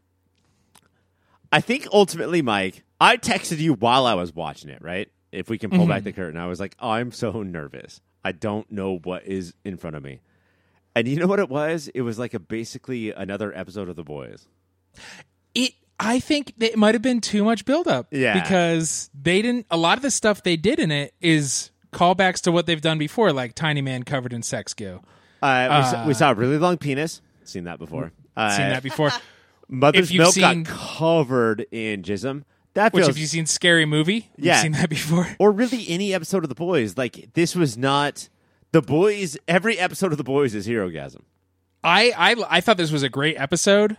[1.53, 4.83] I think ultimately, Mike, I texted you while I was watching it.
[4.83, 5.11] Right?
[5.33, 8.01] If we can pull back the curtain, I was like, "Oh, I'm so nervous.
[8.25, 10.21] I don't know what is in front of me."
[10.95, 11.89] And you know what it was?
[11.95, 14.47] It was like a basically another episode of The Boys.
[15.55, 15.73] It.
[16.03, 18.09] I think it might have been too much buildup.
[18.11, 18.41] Yeah.
[18.41, 19.67] Because they didn't.
[19.71, 22.99] A lot of the stuff they did in it is callbacks to what they've done
[22.99, 25.01] before, like Tiny Man covered in sex goo.
[25.43, 27.21] Uh, we, saw, we saw a really long penis.
[27.45, 28.13] Seen that before.
[28.37, 29.11] Uh, Seen that before.
[29.69, 32.45] Mother's milk seen- got covered in jism.
[32.75, 34.31] That Which, feels have you seen Scary Movie?
[34.37, 34.63] You've Yeah.
[34.63, 35.29] seen that before.
[35.39, 36.97] or really any episode of The Boys.
[36.97, 38.29] Like this was not
[38.73, 39.37] The Boys.
[39.49, 41.23] Every episode of The Boys is hero gasm.
[41.83, 43.97] I, I I thought this was a great episode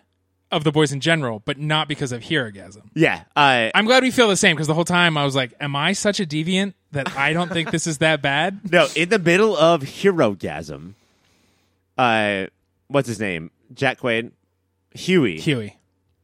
[0.51, 2.83] of the boys in general, but not because of Herogasm.
[2.93, 5.53] Yeah, uh, I'm glad we feel the same because the whole time I was like,
[5.59, 8.87] "Am I such a deviant that I don't think this is that bad?" no.
[8.95, 10.93] In the middle of hero gasm,
[11.97, 12.47] uh,
[12.87, 13.49] what's his name?
[13.73, 14.31] Jack Quaid,
[14.93, 15.77] Hughie Hughie,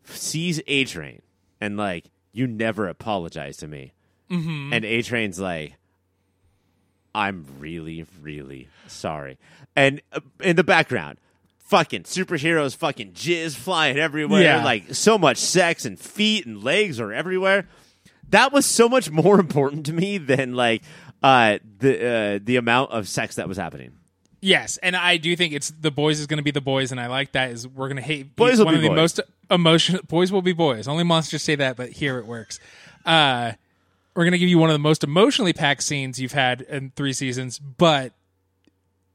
[0.05, 1.21] sees A Train
[1.61, 2.05] and like,
[2.37, 3.93] you never apologize to me.
[4.29, 4.73] Mm-hmm.
[4.73, 5.73] And A Train's like,
[7.15, 9.37] I'm really, really sorry.
[9.75, 11.17] And uh, in the background,
[11.57, 14.63] fucking superheroes, fucking jizz flying everywhere, Yeah.
[14.63, 17.67] like so much sex and feet and legs are everywhere.
[18.29, 20.83] That was so much more important to me than like
[21.23, 23.93] uh, the uh, the amount of sex that was happening.
[24.39, 26.99] Yes, and I do think it's the boys is going to be the boys, and
[27.01, 27.51] I like that.
[27.51, 28.95] Is we're going to hate Boys will one be of the boys.
[28.95, 29.19] most
[29.49, 30.87] emotional boys will be boys.
[30.87, 32.59] Only monsters say that, but here it works.
[33.05, 33.53] Uh,
[34.15, 36.91] we're going to give you one of the most emotionally packed scenes you've had in
[36.95, 38.13] three seasons, but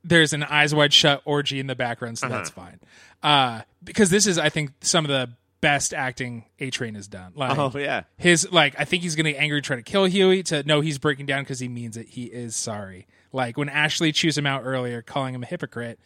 [0.05, 2.81] there's an eyes wide shut orgy in the background, so that's fine.
[3.23, 5.31] Uh, because this is, I think, some of the
[5.61, 7.32] best acting A Train has done.
[7.36, 10.43] Like, Oh yeah, his like, I think he's going to angry try to kill Hughie.
[10.44, 12.09] To know he's breaking down because he means it.
[12.09, 13.07] He is sorry.
[13.33, 15.99] Like when Ashley chews him out earlier, calling him a hypocrite,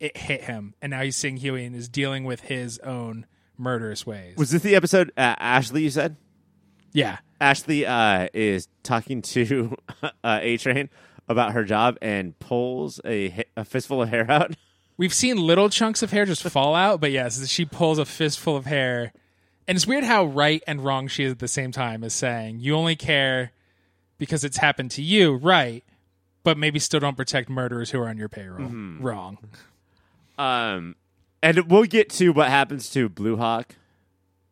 [0.00, 3.26] it hit him, and now he's seeing Hughie and is dealing with his own
[3.56, 4.36] murderous ways.
[4.36, 5.82] was this the episode uh, Ashley?
[5.84, 6.16] You said.
[6.92, 10.90] yeah, Ashley uh, is talking to uh, A Train
[11.28, 14.56] about her job and pulls a, a fistful of hair out.
[14.96, 18.56] We've seen little chunks of hair just fall out, but yes, she pulls a fistful
[18.56, 19.12] of hair.
[19.66, 22.60] And it's weird how right and wrong she is at the same time as saying,
[22.60, 23.52] you only care
[24.18, 25.84] because it's happened to you, right?
[26.44, 28.68] But maybe still don't protect murderers who are on your payroll.
[28.68, 29.38] Wrong.
[30.38, 30.96] Um,
[31.42, 33.76] and we'll get to what happens to Blue Hawk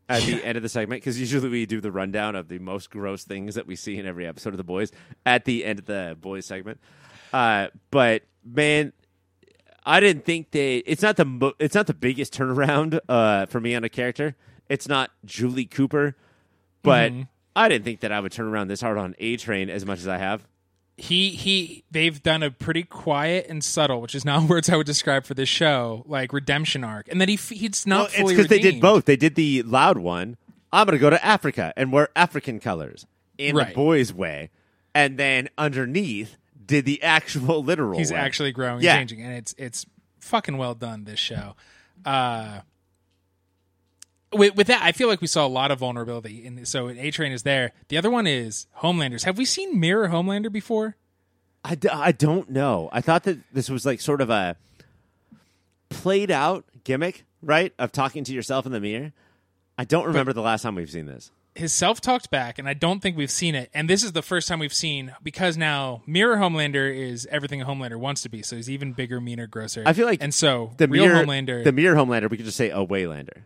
[0.08, 2.90] at the end of the segment because usually we do the rundown of the most
[2.90, 4.90] gross things that we see in every episode of The Boys
[5.24, 6.80] at the end of the Boys segment.
[7.32, 8.92] Uh, but man,
[9.84, 10.78] I didn't think they.
[10.78, 11.24] It's not the.
[11.24, 14.36] Mo- it's not the biggest turnaround uh, for me on a character.
[14.68, 16.16] It's not Julie Cooper,
[16.82, 17.12] but
[17.56, 19.98] I didn't think that I would turn around this hard on A Train as much
[20.00, 20.46] as I have.
[21.01, 24.86] He he they've done a pretty quiet and subtle, which is not words I would
[24.86, 27.09] describe for this show, like redemption arc.
[27.09, 29.06] And that he he's not Well, it's because they did both.
[29.06, 30.36] They did the loud one.
[30.72, 33.06] I'm going to go to Africa and wear African colors
[33.39, 33.68] in Right.
[33.68, 34.51] the boys' way,
[34.94, 37.98] and then underneath did the actual literal.
[37.98, 38.18] he's way.
[38.18, 38.97] actually growing Yeah.
[38.97, 39.86] and changing and it's it's
[40.20, 41.56] fucking well done this show
[42.05, 42.60] uh
[44.32, 47.11] with, with that i feel like we saw a lot of vulnerability and so a
[47.11, 50.97] train is there the other one is homelanders have we seen mirror homelander before
[51.62, 52.89] I, d- I don't know.
[52.90, 54.57] I thought that this was like sort of a
[55.90, 57.74] played out gimmick, right?
[57.78, 59.12] Of talking to yourself in the mirror.
[59.77, 61.31] I don't remember the last time we've seen this.
[61.55, 64.23] his self talked back and i don't think we've seen it and this is the
[64.23, 68.40] first time we've seen because now mirror homelander is everything a homelander wants to be
[68.40, 71.65] so he's even bigger meaner grosser I feel like and so The real mirror, homelander
[71.65, 72.31] the mirror Homelander.
[72.31, 73.43] We could just say a Waylander.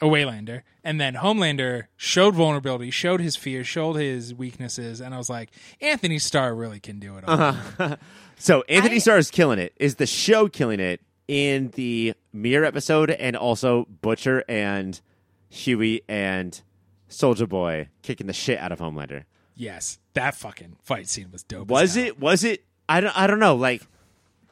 [0.00, 5.18] A Waylander, and then Homelander showed vulnerability, showed his fears, showed his weaknesses, and I
[5.18, 5.50] was like,
[5.80, 7.40] Antony Starr really can do it all.
[7.40, 7.96] Uh-huh.
[8.40, 9.72] So Antony I- Starr is killing it.
[9.78, 15.00] Is the show killing it in the Mirror episode, and also Butcher and
[15.48, 16.62] Hughie and
[17.08, 19.24] Soldier Boy kicking the shit out of Homelander?
[19.56, 21.68] Yes, that fucking fight scene was dope.
[21.68, 22.04] as Was hell.
[22.06, 22.20] it?
[22.20, 22.64] Was it?
[22.88, 23.18] I don't.
[23.18, 23.56] I don't know.
[23.56, 23.82] Like,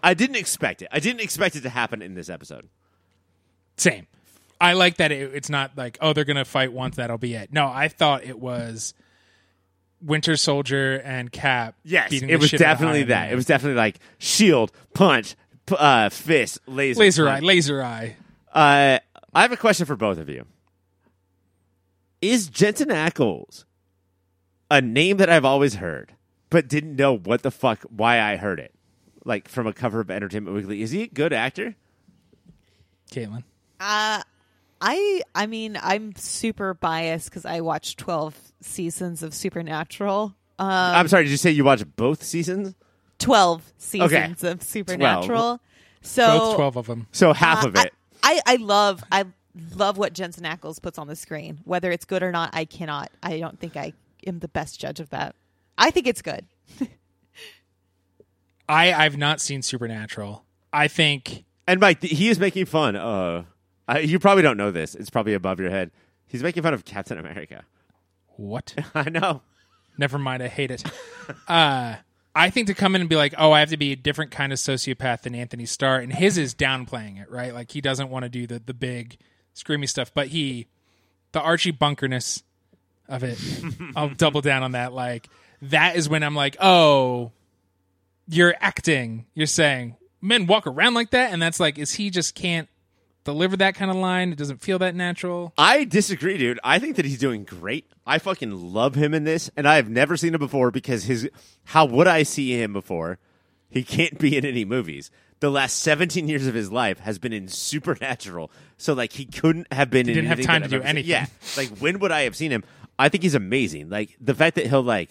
[0.03, 0.89] I didn't expect it.
[0.91, 2.69] I didn't expect it to happen in this episode.
[3.77, 4.09] Same.
[4.61, 7.53] I like that it, it's not like oh they're gonna fight once that'll be it.
[7.53, 8.95] No, I thought it was
[10.01, 11.75] Winter Soldier and Cap.
[11.85, 13.25] Yes, beating it the was shit definitely that.
[13.25, 13.33] Man.
[13.33, 15.35] It was definitely like shield, punch,
[15.67, 18.17] p- uh, fist, laser, laser eye, laser eye.
[18.53, 18.99] Uh,
[19.35, 20.47] I have a question for both of you.
[22.23, 23.65] Is Jensen Ackles
[24.71, 26.13] a name that I've always heard,
[26.51, 28.73] but didn't know what the fuck why I heard it?
[29.25, 30.83] Like from a cover of Entertainment Weekly.
[30.83, 31.75] Is he a good actor?
[33.11, 33.45] Katelynn.
[33.79, 34.23] Uh,
[34.81, 40.35] I I mean I'm super biased because I watched 12 seasons of Supernatural.
[40.59, 41.25] Um, I'm sorry.
[41.25, 42.75] Did you say you watched both seasons?
[43.19, 45.61] 12 seasons of Supernatural.
[46.03, 47.07] So Both 12 of them.
[47.13, 47.93] So half uh, of it.
[48.23, 49.25] I, I I love I
[49.75, 51.61] love what Jensen Ackles puts on the screen.
[51.65, 53.11] Whether it's good or not, I cannot.
[53.23, 53.93] I don't think I
[54.27, 55.35] am the best judge of that.
[55.79, 56.47] I think it's good.
[58.69, 60.45] I, I've not seen Supernatural.
[60.73, 62.97] I think and Mike, he is making fun.
[62.97, 63.45] Uh,
[63.89, 64.95] I, you probably don't know this.
[64.95, 65.91] It's probably above your head.
[66.27, 67.65] He's making fun of Captain America.
[68.37, 68.75] what?
[68.95, 69.43] I know.
[69.99, 70.85] Never mind, I hate it.
[71.49, 71.97] Uh,
[72.35, 74.31] I think to come in and be like, "Oh, I have to be a different
[74.31, 77.55] kind of sociopath than Antony Starr," and his is downplaying it, right?
[77.55, 79.17] Like he doesn't want to do the the big
[79.55, 80.67] screamy stuff, but he,
[81.33, 82.43] the Archie bunkerness
[83.09, 83.39] of it,
[83.97, 84.93] I'll double down on that.
[84.93, 85.31] Like
[85.63, 87.33] that is when I'm like, "Oh,
[88.29, 89.25] you're acting.
[89.33, 92.69] You're saying men walk around like that," and that's like, is he just can't
[93.27, 94.33] deliver that kind of line?
[94.33, 95.53] It doesn't feel that natural.
[95.59, 96.59] I disagree, dude.
[96.65, 97.87] I think that he's doing great.
[98.07, 101.29] I fucking love him in this, and I have never seen him before because his
[101.65, 103.19] how would I see him before?
[103.69, 105.11] He can't be in any movies.
[105.41, 109.71] The last 17 years of his life has been in Supernatural, so like he couldn't
[109.71, 110.09] have been.
[110.09, 110.87] in didn't have time to do seen.
[110.87, 111.11] anything.
[111.11, 111.27] Yeah,
[111.59, 112.65] like when would I have seen him?
[112.99, 113.91] I think he's amazing.
[113.91, 115.11] Like the fact that he'll like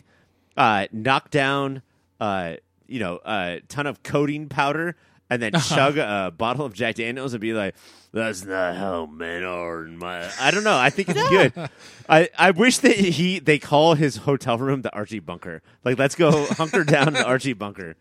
[0.58, 1.84] uh, knock down,
[2.20, 2.56] uh,
[2.88, 4.96] you know, a ton of coating powder
[5.30, 5.76] and then Uh-huh.
[5.76, 7.76] chug a bottle of Jack Daniels and be like,
[8.12, 10.78] "That's not how men are." In my, I don't know.
[10.78, 11.54] I think it's good.
[12.10, 15.62] I, I wish that he they call his hotel room the Archie bunker.
[15.84, 17.96] Like, let's go hunker down the Archie bunker.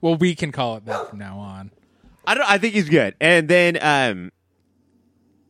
[0.00, 1.70] Well, we can call it that from now on.
[2.26, 2.48] I don't.
[2.48, 3.14] I think he's good.
[3.20, 4.32] And then um,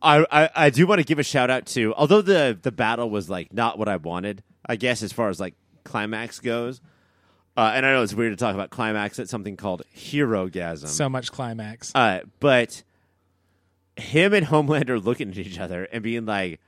[0.01, 3.11] I I, I do want to give a shout out to although the the battle
[3.11, 4.43] was like not what I wanted.
[4.67, 5.55] I guess as far as like
[5.85, 6.81] climax goes.
[7.59, 10.87] Uh, and I know it's weird to talk about climax at something called hero gasm.
[10.87, 11.91] So much climax.
[11.95, 12.85] Uh, but
[13.97, 16.61] him and Homelander looking at each other and being like,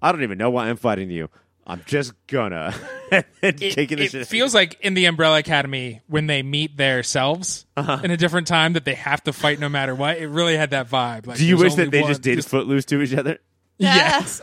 [0.00, 1.28] "I don't even know why I'm fighting you.
[1.66, 2.74] I'm just gonna,"
[3.12, 4.26] and it, kicking the it shit.
[4.26, 8.00] feels like in the Umbrella Academy when they meet their selves Uh-huh.
[8.02, 10.16] in a different time that they have to fight no matter what.
[10.16, 11.26] It really had that vibe.
[11.26, 13.38] Like, Do you wish that they one- just did footloose to each other?
[13.76, 14.40] Yes,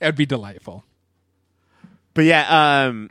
[0.00, 0.84] it would be delightful.
[2.14, 3.10] But yeah, um,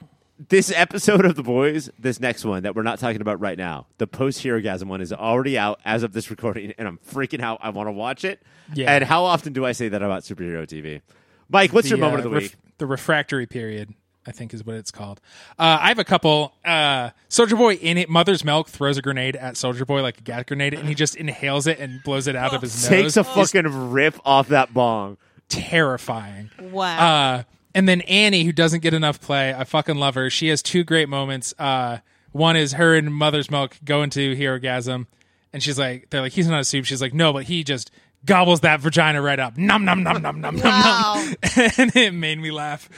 [0.49, 3.88] this episode of The Boys, this next one that we're not talking about right now,
[3.97, 7.41] the post hero gasm one is already out as of this recording, and I'm freaking
[7.41, 7.59] out.
[7.61, 8.41] I want to watch it.
[8.73, 8.93] Yeah.
[8.93, 11.01] And how often do I say that about superhero TV?
[11.49, 12.55] Mike, what's your moment uh, of the ref- week?
[12.77, 13.93] the refractory period,
[14.26, 15.19] I think, is what it's called.
[15.59, 16.53] Uh, I have a couple.
[16.63, 20.22] Uh, Soldier Boy in it, Mother's Milk throws a grenade at Soldier Boy like a
[20.22, 23.15] gas grenade, and he just inhales it and blows it out of his Takes nose.
[23.15, 25.18] Takes a fucking rip off that bong.
[25.49, 26.49] terrifying.
[26.59, 27.34] Wow.
[27.38, 27.43] Uh,
[27.73, 30.30] and then Annie, who doesn't get enough play, I fucking love her.
[30.30, 31.53] She has two great moments.
[31.60, 31.99] Uh,
[32.31, 35.07] one is her and Mother's Milk going to Hero Gasm,
[35.53, 36.85] and she's like, they're like, he's not a soup.
[36.85, 37.91] She's like, no, but he just
[38.26, 39.57] gobbles that vagina right up.
[39.57, 41.14] Nom nom nom nom nom Wow.
[41.15, 41.35] nom nom.
[41.77, 42.89] and it made me laugh.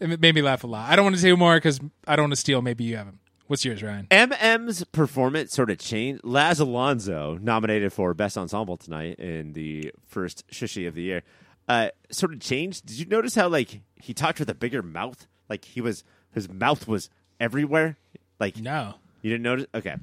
[0.00, 0.90] It made me laugh a lot.
[0.90, 1.78] I don't want to say more because
[2.08, 2.60] I don't want to steal.
[2.62, 3.18] Maybe you haven't.
[3.46, 4.06] What's yours, Ryan?
[4.10, 6.24] MM's performance sort of changed.
[6.24, 11.22] Laz Alonso, nominated for Best Ensemble tonight in the first Shushi of the year,
[11.68, 12.86] uh, sort of changed.
[12.86, 15.26] Did you notice how like he talked with a bigger mouth?
[15.48, 17.10] Like he was his mouth was
[17.40, 17.96] everywhere.
[18.40, 19.66] Like No, you didn't notice?
[19.74, 19.96] Okay.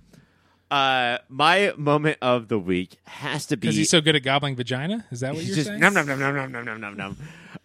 [0.72, 4.56] Uh, my moment of the week has to be because he's so good at gobbling
[4.56, 5.04] vagina.
[5.10, 5.80] Is that what you're just saying?
[5.80, 7.18] nom nom nom nom nom nom nom nom nom.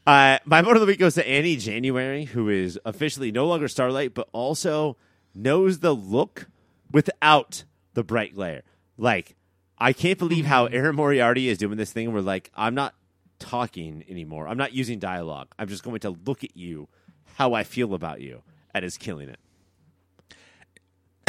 [0.06, 3.68] Uh, my moment of the week goes to Annie January, who is officially no longer
[3.68, 4.96] Starlight, but also
[5.34, 6.46] knows the look
[6.90, 8.62] without the bright glare.
[8.96, 9.34] Like,
[9.78, 10.74] I can't believe how Mm-hmm.
[10.74, 12.94] Erin Moriarty is doing this thing where, like, I'm not
[13.38, 14.48] talking anymore.
[14.48, 15.48] I'm not using dialogue.
[15.58, 16.88] I'm just going to look at you,
[17.36, 18.42] how I feel about you,
[18.74, 19.38] and is killing it.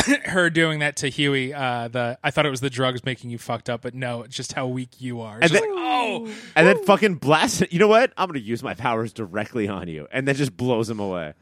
[0.26, 1.54] her doing that to Hughie.
[1.54, 4.36] Uh, the I thought it was the drugs making you fucked up, but no, it's
[4.36, 5.40] just how weak you are.
[5.42, 7.74] And then- like, oh, And then fucking blast it.
[7.74, 8.14] You know what?
[8.18, 11.34] I'm going to use my powers directly on you, and then just blows him away.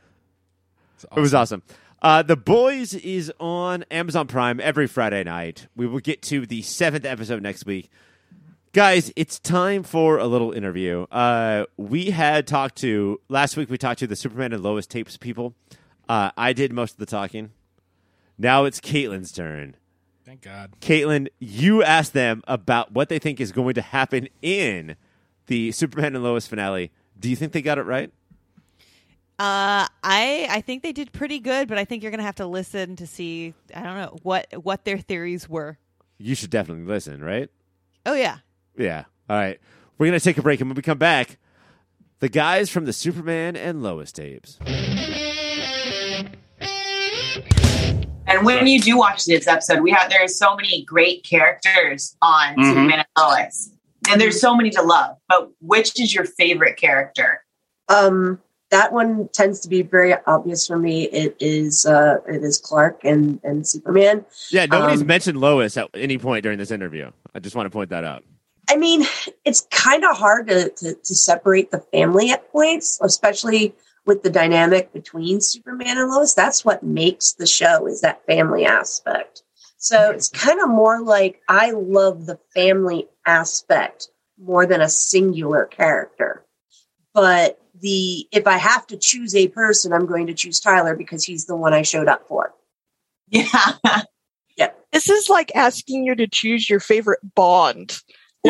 [1.15, 1.63] It was awesome.
[2.01, 5.67] Uh, the Boys is on Amazon Prime every Friday night.
[5.75, 7.89] We will get to the seventh episode next week.
[8.73, 11.03] Guys, it's time for a little interview.
[11.11, 15.15] Uh, we had talked to, last week we talked to the Superman and Lois tapes
[15.15, 15.53] people.
[16.09, 17.51] Uh, I did most of the talking.
[18.35, 19.75] Now it's Katelynn's turn.
[20.25, 20.71] Thank God.
[20.81, 24.95] Katelynn, you asked them about what they think is going to happen in
[25.45, 26.91] the Superman and Lois finale.
[27.19, 28.11] Do you think they got it right?
[29.37, 32.47] Uh, I I think they did pretty good, but I think you're gonna have to
[32.47, 33.53] listen to see.
[33.75, 35.77] I don't know what what their theories were.
[36.17, 37.49] You should definitely listen, right?
[38.05, 38.37] Oh yeah,
[38.77, 39.05] Yeah.
[39.29, 39.59] All right.
[39.97, 41.37] We're going to take a break, and when we come back,
[42.19, 44.57] the guys from the Superman and Lois tapes.
[48.25, 52.15] And when you do watch this episode, we have there are so many great characters
[52.21, 52.65] on Mhm.
[52.69, 53.69] Superman and Lois.
[54.09, 57.43] And there's so many to love, but which is your favorite character?
[57.89, 58.39] Um,
[58.71, 61.03] that one tends to be very obvious for me.
[61.03, 64.25] It is uh, it is Clark and and Superman.
[64.49, 67.11] Yeah, nobody's Um, mentioned Lois at any point during this interview.
[67.35, 68.23] I just want to point that out.
[68.69, 69.03] I mean,
[69.43, 73.75] it's kind of hard to, to to separate the family at points, especially
[74.05, 76.33] with the dynamic between Superman and Lois.
[76.33, 79.43] That's what makes the show is that family aspect.
[79.77, 85.65] So it's kind of more like I love the family aspect more than a singular
[85.65, 86.45] character.
[87.13, 91.25] But the if I have to choose a person, I'm going to choose Tyler because
[91.25, 92.53] he's the one I showed up for.
[93.29, 94.01] Yeah.
[94.55, 94.71] Yeah.
[94.91, 97.99] This is like asking you to choose your favorite Bond.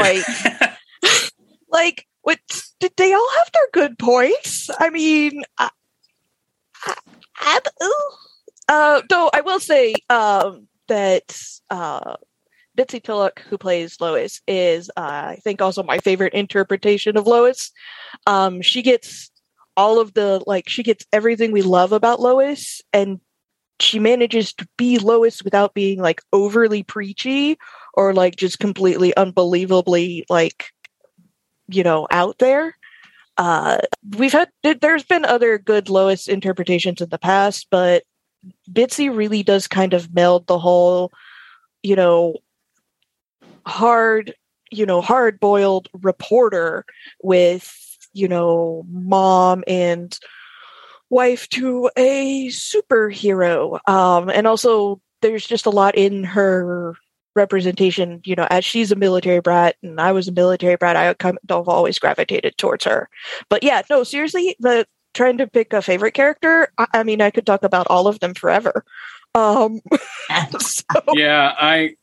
[1.03, 1.27] Like,
[1.69, 2.39] like what?
[2.79, 4.69] Did they all have their good points?
[4.79, 5.69] I mean, I,
[6.85, 6.95] I,
[7.37, 7.59] I,
[8.67, 11.37] uh, though I will say um, that
[11.69, 12.15] uh,
[12.77, 15.01] Bitsie Tulloch, who plays Lois, is uh,
[15.35, 17.71] I think also my favorite interpretation of Lois.
[18.25, 19.31] Um, she gets
[19.75, 23.19] all of the like she gets everything we love about Lois, and
[23.79, 27.57] she manages to be Lois without being like overly preachy
[27.93, 30.65] or like just completely unbelievably like
[31.67, 32.75] you know out there.
[33.37, 33.79] Uh
[34.17, 38.03] we've had there's been other good lois interpretations in the past but
[38.71, 41.11] Bitsie really does kind of meld the whole
[41.81, 42.35] you know
[43.65, 44.35] hard
[44.71, 46.85] you know hard boiled reporter
[47.21, 50.19] with you know mom and
[51.09, 53.79] wife to a superhero.
[53.87, 56.95] Um and also there's just a lot in her
[57.35, 61.13] representation, you know, as she's a military brat and I was a military brat, I
[61.13, 63.09] kind of always gravitated towards her.
[63.49, 67.31] But yeah, no, seriously, the trying to pick a favorite character, I, I mean, I
[67.31, 68.83] could talk about all of them forever.
[69.35, 69.81] Um,
[70.59, 70.83] so,
[71.13, 71.95] yeah, I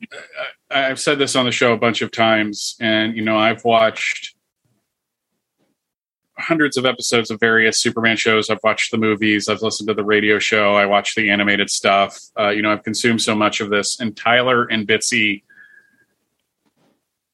[0.70, 4.34] I've said this on the show a bunch of times, and you know I've watched
[6.40, 8.50] hundreds of episodes of various Superman shows.
[8.50, 9.48] I've watched the movies.
[9.48, 10.74] I've listened to the radio show.
[10.74, 12.18] I watched the animated stuff.
[12.38, 14.00] Uh, you know, I've consumed so much of this.
[14.00, 15.42] And Tyler and Bitsie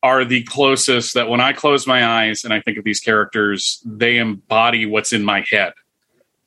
[0.02, 3.82] are the closest that when I close my eyes and I think of these characters,
[3.84, 5.72] they embody what's in my head.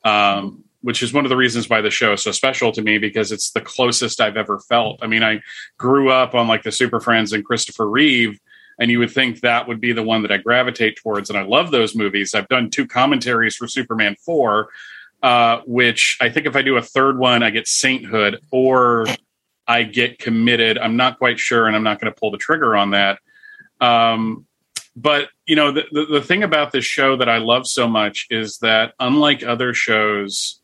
[0.04, 2.98] Um, which is one of the reasons why the show is so special to me
[2.98, 5.00] because it's the closest I've ever felt.
[5.02, 5.42] I mean, I
[5.76, 8.40] grew up on like the Super Friends and Christopher Reeve,
[8.80, 11.28] and you would think that would be the one that I gravitate towards.
[11.28, 12.34] And I love those movies.
[12.34, 14.70] I've done two commentaries for Superman 4,
[15.22, 19.06] uh, which I think if I do a third one, I get Sainthood or
[19.68, 20.78] I get committed.
[20.78, 23.18] I'm not quite sure, and I'm not going to pull the trigger on that.
[23.82, 24.46] Um,
[24.96, 28.26] but you know, the, the the thing about this show that I love so much
[28.30, 30.60] is that unlike other shows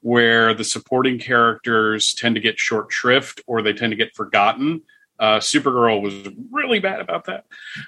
[0.00, 4.80] where the supporting characters tend to get short shrift or they tend to get forgotten,
[5.22, 6.14] uh, Supergirl was
[6.50, 7.44] really bad about that.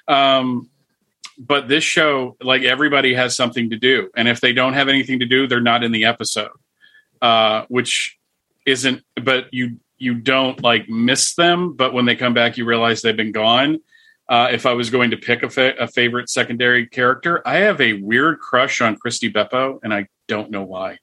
[0.07, 0.69] Um,
[1.37, 5.19] but this show, like everybody has something to do, and if they don't have anything
[5.19, 6.51] to do, they're not in the episode,
[7.21, 8.17] uh, which
[8.65, 9.03] isn't.
[9.21, 13.17] But you you don't like miss them, but when they come back, you realize they've
[13.17, 13.81] been gone.
[14.29, 17.81] Uh, if I was going to pick a, fa- a favorite secondary character, I have
[17.81, 20.99] a weird crush on Chrissy Beppo, and I don't know why.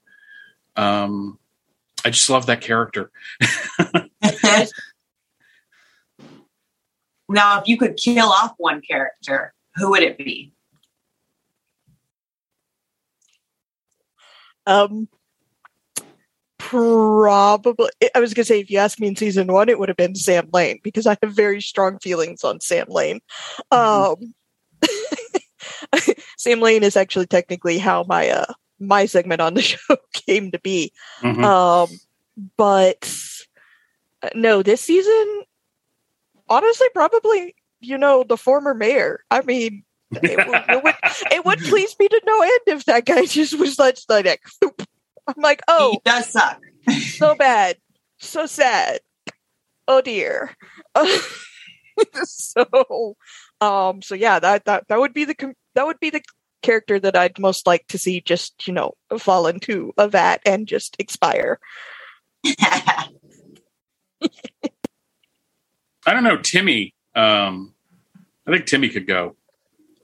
[0.77, 1.39] Um,
[2.05, 3.11] I just love that character.
[7.33, 10.53] now, if you could kill off one character, who would it be?
[14.67, 15.09] um,
[16.59, 19.89] probably, I was going to say, if you asked me in season one, it would
[19.89, 23.21] have been Sam Lane because I have very strong feelings on Sam Lane.
[23.71, 24.35] Um,
[26.39, 30.59] Sam Lane is actually technically how my uh, my segment on the show came to
[30.61, 30.93] be.
[31.21, 31.45] Mhm.
[31.45, 31.89] Um,
[32.57, 33.13] but
[34.23, 35.43] uh, no, this season,
[36.49, 39.25] honestly, probably you know the former mayor.
[39.31, 40.95] I mean, it would, it would
[41.33, 45.35] it would please me to no end if that guy just was like, like I'm
[45.43, 46.61] like, oh, He does suck.
[46.91, 47.77] so bad,
[48.19, 49.01] so sad.
[49.89, 50.57] Oh dear.
[52.25, 53.17] so,
[53.61, 56.23] um, so yeah, that that that would be the com- that would be the
[56.63, 60.67] character that I'd most like to see just you know fall into a vat and
[60.67, 61.59] just expire.
[66.07, 66.95] I don't know, Timmy.
[67.15, 67.75] Um,
[68.47, 69.37] I think Timmy could go.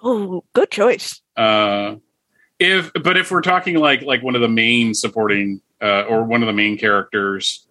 [0.03, 1.21] Oh, good choice.
[1.37, 1.97] Uh,
[2.59, 6.43] if but if we're talking like like one of the main supporting uh, or one
[6.43, 7.67] of the main characters,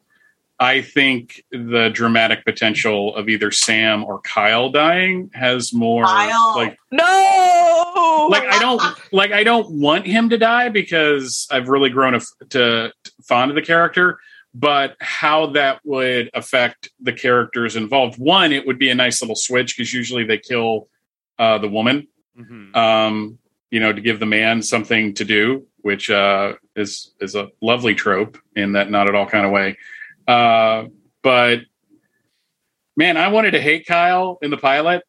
[0.59, 6.53] I think the dramatic potential of either Sam or Kyle dying has more Kyle.
[6.55, 8.81] like No, like I don't
[9.11, 13.51] like I don't want him to die because I've really grown a, to, to fond
[13.51, 14.19] of the character.
[14.59, 18.17] But how that would affect the characters involved?
[18.17, 20.89] One, it would be a nice little switch because usually they kill
[21.37, 22.07] uh, the woman,
[22.39, 22.75] Mhm.
[22.75, 23.37] um,
[23.69, 27.93] you know, to give the man something to do, which uh, is is a lovely
[27.93, 29.77] trope in that not at all kind of way.
[30.27, 30.85] Uh,
[31.21, 31.59] but
[32.95, 35.03] man, I wanted to hate Kyle in the pilot,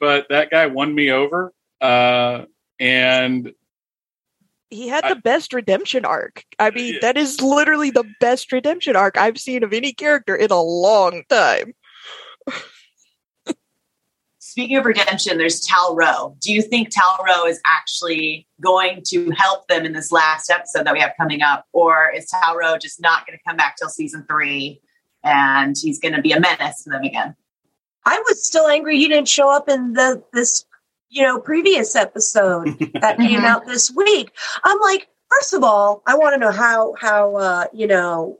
[0.00, 1.52] but that guy won me over.
[1.82, 2.46] Uh,
[2.80, 3.52] and
[4.74, 6.44] he had I- the best redemption arc.
[6.58, 7.00] I mean, Yeah.
[7.02, 11.22] that is literally the best redemption arc I've seen of any character in a long
[11.28, 11.74] time.
[14.38, 16.36] Speaking of redemption, there's Tal-Rho.
[16.40, 20.92] Do you think Tal-Rho is actually going to help them in this last episode that
[20.92, 21.66] we have coming up?
[21.72, 24.80] Or is Tal-Rho just not going to come back till season three
[25.24, 27.34] and he's going to be a menace to them again?
[28.04, 30.66] I was still angry he didn't show up in the this
[31.14, 32.66] you know previous episode
[33.00, 33.44] that came Mhm.
[33.44, 34.32] out this week.
[34.64, 38.38] I'm like, first of all, I want to know how how uh, you know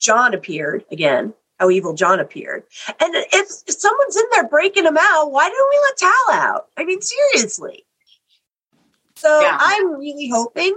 [0.00, 1.34] John appeared again.
[1.60, 2.64] How evil John appeared,
[3.00, 6.66] and if, if someone's in there breaking him out, why didn't we let Tal out?
[6.76, 7.84] I mean, seriously.
[9.16, 9.56] So Yeah.
[9.60, 10.76] I'm really hoping,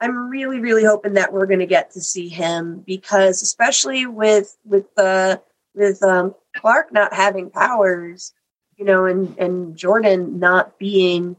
[0.00, 4.56] I'm really really hoping that we're going to get to see him because, especially with
[4.64, 5.38] with uh,
[5.74, 8.32] with um, Clark not having powers,
[8.82, 11.36] you know, and and Jordan not being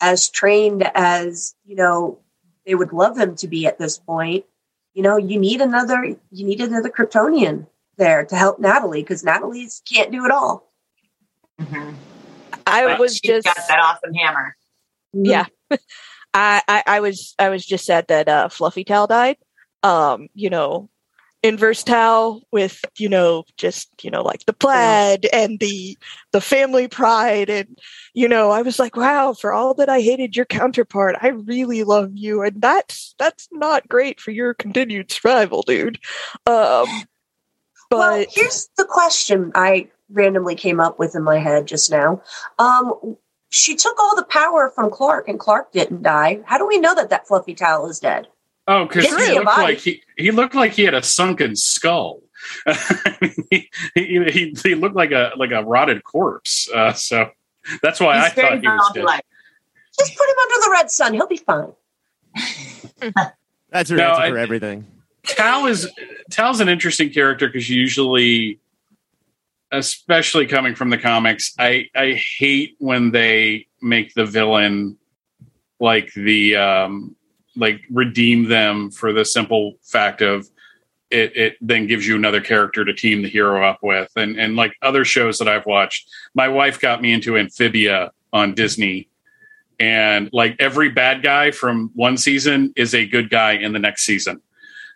[0.00, 2.20] as trained as you know
[2.64, 4.44] they would love him to be at this point.
[4.92, 7.66] You know, you need another you need another Kryptonian
[7.96, 10.72] there to help Natalie because Natalie's can't do it all.
[12.64, 14.56] I But was she's just got that awesome hammer.
[15.12, 15.46] yeah.
[16.32, 19.36] I, I I was I was just sad that uh, Fluffy Tal died.
[19.82, 20.90] Um, you know,
[21.44, 25.96] inverse Tal with you know just you know like the plaid and the
[26.32, 27.78] the family pride and
[28.14, 31.84] you know I was like wow for all that I hated your counterpart I really
[31.84, 35.98] love you and that's that's not great for your continued survival, dude.
[36.46, 36.86] Um,
[37.90, 42.22] but well, here's the question I randomly came up with in my head just now.
[42.58, 43.16] Um,
[43.50, 46.40] she took all the power from Clark, and Clark didn't die.
[46.44, 48.28] How do we know that that fluffy Tal is dead?
[48.66, 52.20] Oh, because he looked like he he looked like he had a sunken skull.
[53.50, 56.68] he, he, he he looked like a like a rotted corpse.
[56.74, 57.30] Uh, so
[57.82, 58.84] that's why I He's very thought he was dead.
[58.94, 59.24] zombie-like.
[59.98, 61.72] Just put him under the red sun; he'll be fine.
[63.70, 64.86] That's her No, answer I- for everything.
[65.24, 65.90] Tal is
[66.30, 68.60] Tal's an interesting character because usually,
[69.72, 74.98] especially coming from the comics, I I hate when they make the villain
[75.80, 77.16] like the um
[77.56, 80.48] like redeem them for the simple fact of
[81.10, 84.10] it it then gives you another character to team the hero up with.
[84.16, 88.54] And and like other shows that I've watched my wife got me into Amphibia on
[88.54, 89.08] Disney.
[89.78, 94.04] And like every bad guy from one season is a good guy in the next
[94.04, 94.40] season.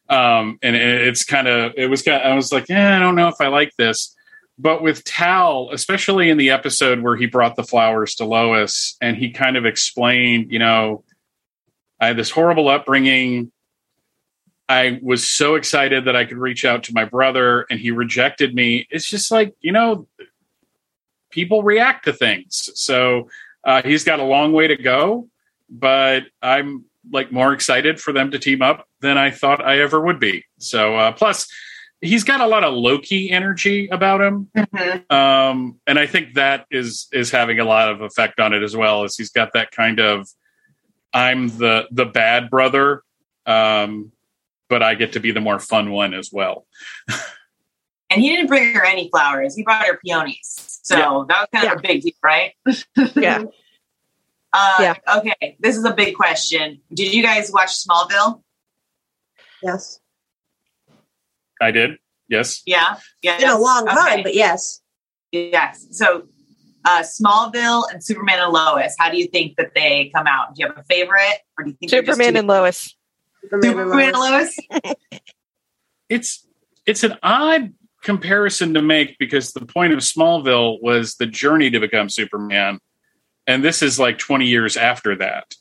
[0.09, 3.15] Um and it- it's kind of it was kind I was like yeah I don't
[3.17, 4.15] know if I like this.
[4.59, 9.17] But with Tal especially in the episode where he brought the flowers to Lois and
[9.17, 11.05] he kind of explained you know
[12.01, 13.51] I had this horrible upbringing
[14.69, 18.55] I was so excited that I could reach out to my brother and he rejected
[18.55, 18.87] me.
[18.91, 20.07] It's just like, you know,
[21.31, 22.69] people react to things.
[22.75, 23.31] So
[23.65, 25.29] uh, he's got a long way to go,
[25.71, 30.01] but I'm like more excited for them to team up than I thought I ever
[30.01, 30.45] would be.
[30.59, 31.49] So uh, plus,
[32.03, 35.11] he's got a lot of Loki energy about him, Mhm.
[35.11, 38.77] um, and I think that is is having a lot of effect on it as
[38.77, 39.05] well.
[39.05, 40.29] As he's got that kind of
[41.13, 43.03] I'm the the bad brother,
[43.47, 44.13] um,
[44.69, 46.67] but I get to be the more fun one as well.
[48.11, 49.55] And he didn't bring her any flowers.
[49.55, 50.81] He brought her peonies.
[50.83, 51.25] So Yeah.
[51.29, 52.53] that was kind of a big deal, right?
[53.17, 53.43] yeah,
[54.51, 54.95] Uh, Yeah.
[55.17, 56.81] Okay, this is a big question.
[56.93, 58.43] Did you guys watch Smallville?
[59.63, 60.01] Yes,
[61.61, 61.99] I did,
[62.29, 62.63] yes.
[62.65, 62.97] Yeah.
[63.21, 63.37] Yeah.
[63.39, 64.81] been a long time, but yes.
[65.31, 65.87] Yes.
[65.91, 66.29] So,
[66.89, 68.95] uh, Smallville and Superman and Lois.
[68.99, 70.55] How do you think that they come out?
[70.55, 72.97] Do you have a favorite, or do you think Superman and Lois.
[73.63, 74.57] Superman and Lois?
[76.09, 76.47] It's
[76.87, 81.79] it's an odd comparison to make because the point of Smallville was the journey to
[81.81, 82.79] become Superman,
[83.47, 85.55] and this is like 20 years after that.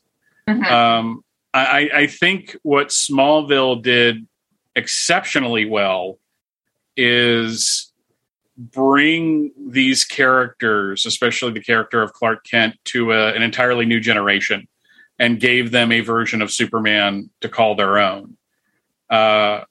[0.48, 0.72] Mhm.
[0.72, 4.26] Um, I, I think what Smallville did
[4.74, 6.18] exceptionally well
[6.96, 7.87] is
[8.58, 14.68] bring these characters, especially the character of Clark Kent, to a, an entirely new generation
[15.20, 18.38] and gave them a version of Superman to call their own.
[19.10, 19.62] Uh,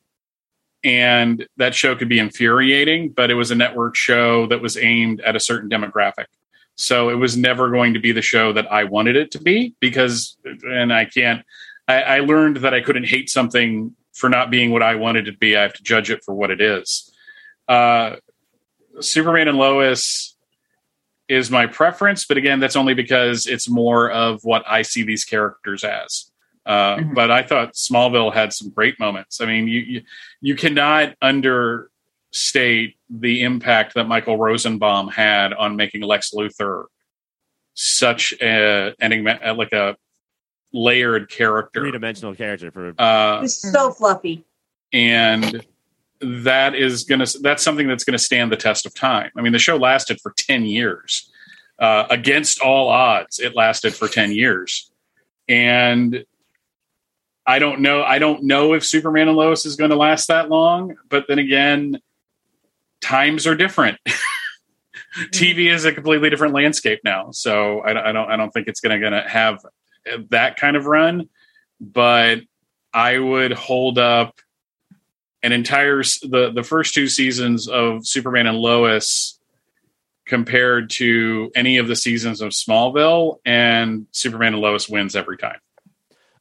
[0.84, 5.20] and that show could be infuriating, but it was a network show that was aimed
[5.20, 6.26] at a certain demographic.
[6.76, 9.74] So it was never going to be the show that I wanted it to be
[9.80, 11.44] because, and I can't,
[11.88, 15.32] I, I learned that I couldn't hate something for not being what I wanted it
[15.32, 15.56] to be.
[15.56, 17.10] I have to judge it for what it is.
[17.66, 18.16] Uh,
[19.00, 20.32] Superman and Lois,
[21.28, 25.24] is my preference, but again, that's only because it's more of what I see these
[25.24, 26.30] characters as.
[26.64, 27.14] Uh, Mhm.
[27.14, 29.40] But I thought Smallville had some great moments.
[29.40, 30.02] I mean, you you,
[30.40, 36.84] you cannot understate the impact that Michael Rosenbaum had on making Lex Luthor
[37.74, 39.96] such a enigma, like a
[40.72, 41.80] layered character.
[41.80, 44.44] Three dimensional character for Uh, It's so fluffy.
[44.92, 45.64] and
[46.20, 49.30] that is going to that's something that's going to stand the test of time.
[49.36, 51.30] I mean the show lasted for 10 years.
[51.78, 54.90] Uh, against all odds it lasted for 10 years.
[55.48, 56.24] And
[57.46, 60.48] i don't know i don't know if superman and lois is going to last that
[60.48, 62.00] long but then again
[63.00, 63.98] times are different.
[65.32, 68.80] Tv is a completely different landscape now so i, I don't i don't think it's
[68.80, 69.64] going to going to have
[70.30, 71.28] that kind of run
[71.80, 72.40] but
[72.92, 74.40] i would hold up
[75.42, 79.38] an entire the the first two seasons of Superman and Lois
[80.26, 85.58] compared to any of the seasons of Smallville, and Superman and Lois wins every time.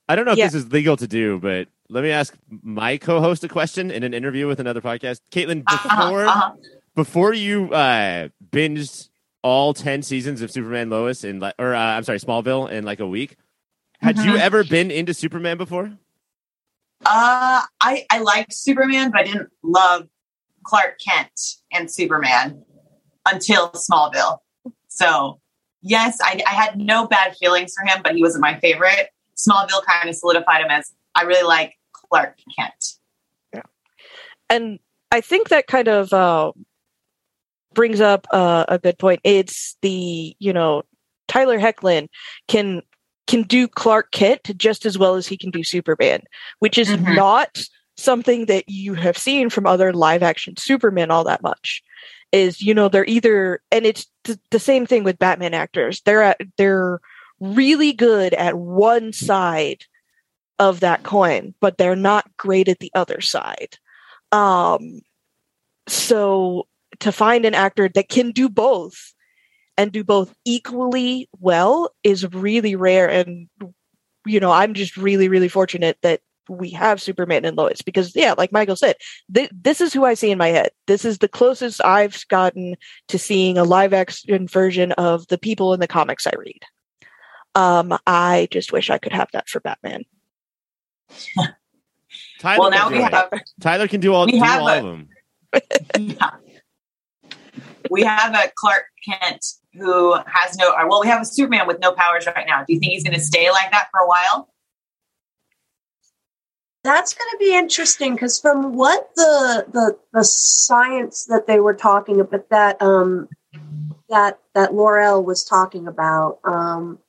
[0.09, 0.45] I don't know if Yeah.
[0.47, 4.13] this is legal to do, but let me ask my co-host a question in an
[4.13, 5.19] interview with another podcast.
[5.31, 6.51] Katelynn, Uh-huh, before uh-huh.
[6.95, 9.09] before you uh, binged
[9.43, 12.99] all ten seasons of Superman Lois in like, or uh, I'm sorry, Smallville in like
[12.99, 13.35] a week,
[13.99, 14.39] had you Mhm.
[14.39, 15.91] ever been into Superman before?
[17.03, 20.07] Uh, I I liked Superman, but I didn't love
[20.63, 21.39] Clark Kent
[21.71, 22.63] and Superman
[23.29, 24.39] until Smallville.
[24.87, 25.39] So
[25.81, 29.09] yes, I, I had no bad feelings for him, but he wasn't my favorite.
[29.37, 32.93] Smallville kind of solidified him as I really like Clark Kent.
[33.53, 33.63] Yeah,
[34.49, 34.79] and
[35.11, 36.53] I think that kind of uh,
[37.73, 39.21] brings up uh, a good point.
[39.23, 40.83] It's the you know
[41.27, 42.07] Tyler Hoechlin
[42.47, 42.81] can
[43.27, 46.21] can do Clark Kent just as well as he can do Superman,
[46.59, 47.15] which is Mhm.
[47.15, 47.61] not
[47.97, 51.81] something that you have seen from other live action Superman all that much.
[52.31, 56.01] Is you know they're either and it's th- the same thing with Batman actors.
[56.01, 56.99] They're at, they're
[57.39, 59.85] really good at one side
[60.59, 63.77] of that coin, but they're not great at the other side.
[64.31, 65.01] Um,
[65.87, 66.67] so
[66.99, 69.13] to find an actor that can do both
[69.77, 73.09] and do both equally well is really rare.
[73.09, 73.47] And,
[74.25, 78.33] you know, I'm just really, really fortunate that we have Superman and Lois because, yeah,
[78.37, 78.95] like Michael said,
[79.33, 80.69] th- this is who I see in my head.
[80.87, 82.75] This is the closest I've gotten
[83.07, 86.61] to seeing a live action version of the people in the comics I read.
[87.55, 90.03] Um, I just wish I could have that for Batman.
[92.39, 93.29] Tyler well, can now do we have
[93.59, 95.09] Tyler can do all, we do have all a- of them.
[95.99, 96.29] yeah.
[97.89, 100.73] We have a Clark Kent who has no.
[100.87, 102.63] Well, we have a Superman with no powers right now.
[102.63, 104.49] Do you think he's going to stay like that for a while?
[106.83, 111.73] That's going to be interesting because from what the, the the science that they were
[111.73, 113.27] talking about that um
[114.09, 116.99] that that Laurel was talking about um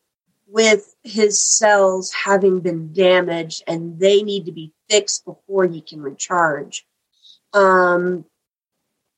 [0.46, 6.00] with his cells having been damaged and they need to be fixed before he can
[6.00, 6.86] recharge.
[7.52, 8.24] Um,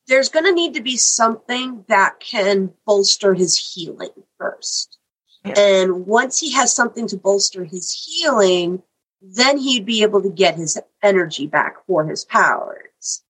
[0.08, 4.98] there's going to need to be something that can bolster his healing first.
[5.44, 5.54] Yeah.
[5.56, 8.82] And once he has something to bolster his healing,
[9.20, 13.22] then he'd be able to get his energy back for his powers.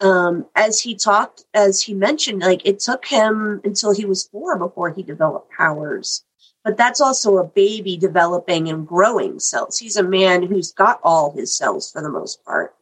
[0.00, 4.58] Um, as he talked, as he mentioned, like it took him until he was four
[4.58, 6.24] before he developed powers.
[6.64, 9.78] But that's also a baby developing and growing cells.
[9.78, 12.74] He's a man who's got all his cells for the most part.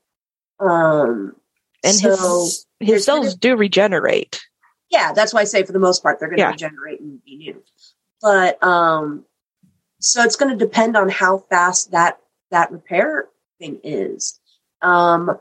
[0.58, 1.36] Um,
[1.82, 4.40] And so, his there's his cells gonna- do regenerate.
[4.90, 6.50] yeah, that's why I say for the most part they're going to Yeah.
[6.50, 7.62] regenerate and be new.
[8.22, 9.24] But um,
[10.00, 12.18] so it's going to depend on how fast that
[12.50, 13.28] that repair
[13.58, 14.38] thing is.
[14.82, 15.38] Um,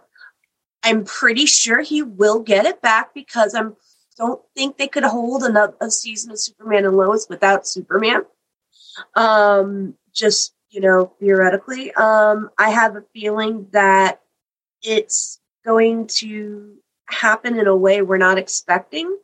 [0.84, 3.76] I'm pretty sure he will get it back because I'm
[4.18, 8.24] don't think they could hold another a season of Superman and Lois without Superman.
[9.16, 14.22] Um, just you know, theoretically, um, I have a feeling that
[14.84, 16.76] it's going to
[17.10, 19.18] happen in a way we're not expecting.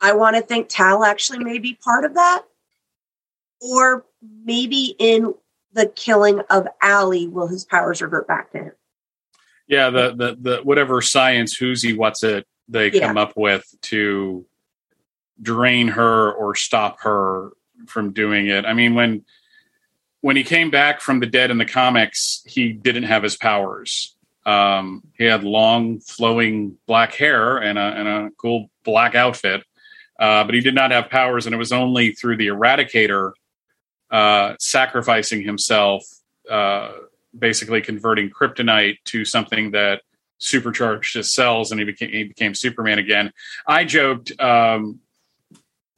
[0.00, 2.42] I want to think Tal actually may be part of that.
[3.60, 4.06] Or
[4.44, 5.34] maybe in
[5.72, 8.72] the killing of Allie, will his powers revert back to him?
[9.68, 13.06] Yeah, the the the whatever science who's he what's it they Yeah.
[13.06, 14.46] come up with to
[15.42, 17.50] drain her or stop her
[17.86, 18.64] from doing it.
[18.64, 19.24] I mean, when
[20.22, 24.16] when he came back from the dead in the comics, he didn't have his powers.
[24.46, 29.64] Um, he had long, flowing black hair and a, and a cool black outfit,
[30.18, 31.46] uh, but he did not have powers.
[31.46, 33.32] And it was only through the Eradicator
[34.10, 36.04] uh, sacrificing himself,
[36.50, 36.92] uh,
[37.38, 40.02] basically converting kryptonite to something that
[40.38, 43.32] supercharged his cells, and he became he became Superman again.
[43.66, 45.00] I joked um,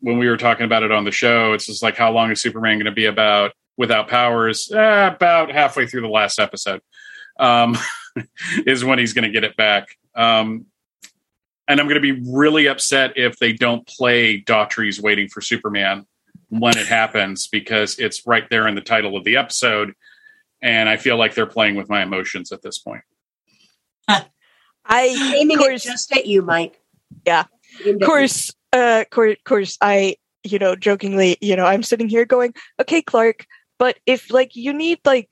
[0.00, 2.42] when we were talking about it on the show, it's just like how long is
[2.42, 4.70] Superman going to be about without powers?
[4.70, 6.82] Eh, about halfway through the last episode
[7.38, 7.76] um,
[8.66, 9.88] is when he's going to get it back.
[10.14, 10.66] Um,
[11.68, 16.06] and I'm going to be really upset if they don't play Daughtry's Waiting for Superman
[16.48, 19.94] when it happens because it's right there in the title of the episode,
[20.60, 23.02] and I feel like they're playing with my emotions at this point.
[24.08, 26.78] I Aiming of it course, just at you, Mike.
[27.24, 27.44] Yeah.
[27.86, 32.52] Of course, uh, course, course, I, you know, jokingly, you know, I'm sitting here going,
[32.80, 33.46] okay, Clark,
[33.78, 35.30] but if like you need like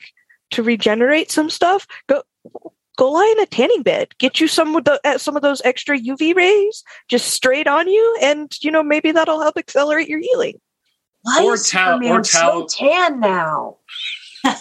[0.51, 2.23] to regenerate some stuff, go
[2.97, 5.63] go lie in a tanning bed, get you some of the uh, some of those
[5.65, 10.21] extra UV rays just straight on you, and you know maybe that'll help accelerate your
[10.21, 10.61] healing.
[11.23, 13.77] Why Or is towel- Superman or towel- so tan now?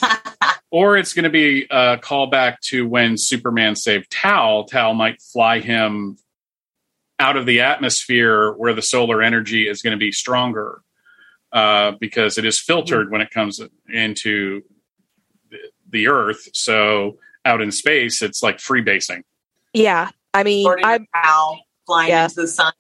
[0.72, 4.66] Or it's going to be a callback to when Superman saved Tal.
[4.66, 6.18] Tal might fly him
[7.18, 10.82] out of the atmosphere where the solar energy is going to be stronger
[11.52, 13.60] uh, because it is filtered when it comes
[13.92, 14.62] into
[15.92, 16.48] the, the Earth.
[16.54, 19.24] So out in space, it's like free basing.
[19.74, 22.24] Yeah, I mean, I'm Cal flying Yeah.
[22.26, 22.74] into the sun.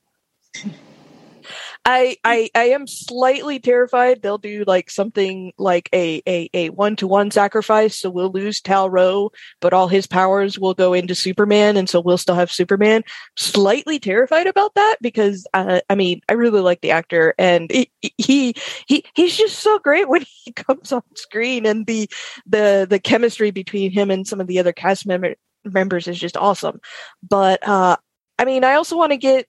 [1.85, 6.95] I, I I am slightly terrified they'll do like something like a a, a one
[6.97, 9.31] to one sacrifice, so we'll lose Tal-Rho,
[9.61, 13.03] but all his powers will go into Superman, and so we'll still have Superman.
[13.37, 17.89] Slightly terrified about that because uh, I mean I really like the actor, and he,
[18.17, 18.53] he
[18.87, 22.09] he he's just so great when he comes on screen, and the
[22.45, 26.37] the the chemistry between him and some of the other cast member, members is just
[26.37, 26.81] awesome.
[27.27, 27.97] But uh,
[28.37, 29.47] I mean I also want to get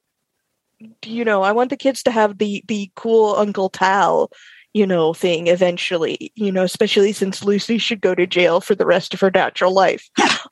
[1.05, 4.31] you know, I want the kids to have the the cool Uncle Tal,
[4.73, 6.33] you know, thing eventually.
[6.35, 9.73] You know, especially since Lucy should go to jail for the rest of her natural
[9.73, 10.09] life.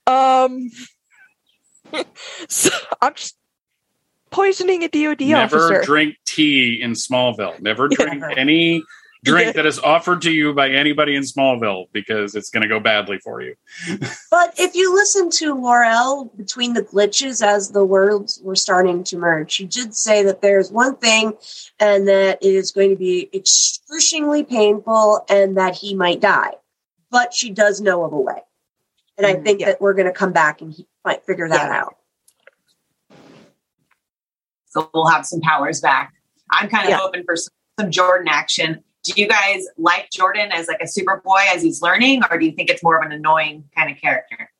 [0.06, 0.70] um,
[2.48, 3.36] so I'm just
[4.30, 5.72] poisoning a DoD Never officer.
[5.72, 7.60] Never drink tea in Smallville.
[7.60, 8.34] Never drink Yeah.
[8.36, 8.82] any
[9.24, 12.80] drink that is offered to you by anybody in Smallville because it's going to go
[12.80, 13.54] badly for you.
[14.30, 19.16] But if you listen to Laurel between the glitches as the worlds were starting to
[19.16, 21.32] merge, she did say that there's one thing
[21.80, 26.52] and that it is going to be excruciatingly painful and that he might die.
[27.10, 28.42] But she does know of a way.
[29.16, 29.66] And I Mm, think yeah.
[29.68, 31.80] that we're going to come back and he might figure that Yeah.
[31.80, 31.96] out.
[34.66, 36.12] So we'll have some powers back.
[36.50, 36.98] I'm kind of Yeah.
[36.98, 38.84] hoping for some, some Jordan action.
[39.08, 42.52] Do you guys like Jordan as like a Superboy as he's learning, or do you
[42.52, 44.50] think it's more of an annoying kind of character?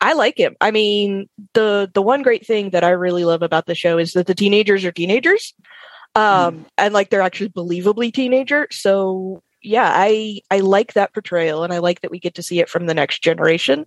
[0.00, 0.56] I like him.
[0.60, 4.12] I mean, the the one great thing that I really love about the show is
[4.12, 5.54] that the teenagers are teenagers,
[6.14, 8.66] um, and like they're actually believably teenager.
[8.70, 12.58] So yeah, I I like that portrayal, and I like that we get to see
[12.60, 13.86] it from the next generation.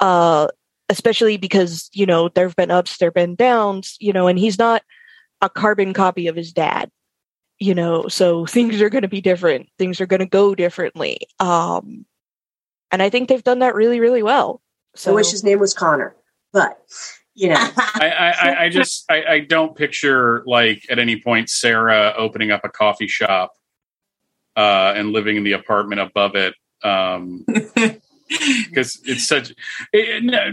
[0.00, 0.48] Uh,
[0.88, 4.82] especially because you know there've been ups, there've been downs, you know, and he's not
[5.42, 6.90] a carbon copy of his dad.
[7.62, 9.68] You know, so things are going to be different.
[9.78, 11.18] Things are going to go differently.
[11.38, 12.04] Um,
[12.90, 14.60] and I think they've done that really, really well.
[14.96, 16.16] So I wish his name was Connor.
[16.52, 16.76] But,
[17.34, 21.50] you know, I, I, I, I just I, I don't picture like at any point
[21.50, 23.52] Sarah opening up a coffee shop
[24.56, 29.54] uh, and living in the apartment above it um, because it's such.
[29.92, 30.52] It, no,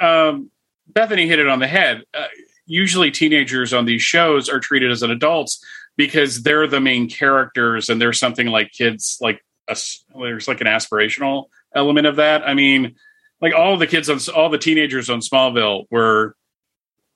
[0.00, 0.50] um,
[0.88, 2.02] Bethany hit it on the head.
[2.12, 2.26] Uh,
[2.66, 5.64] usually, teenagers on these shows are treated as an adults
[6.00, 9.76] because they're the main characters, and there's something like kids like a,
[10.18, 11.44] there's like an aspirational
[11.74, 12.42] element of that.
[12.48, 12.94] I mean,
[13.42, 16.34] like all the kids on all the teenagers on Smallville were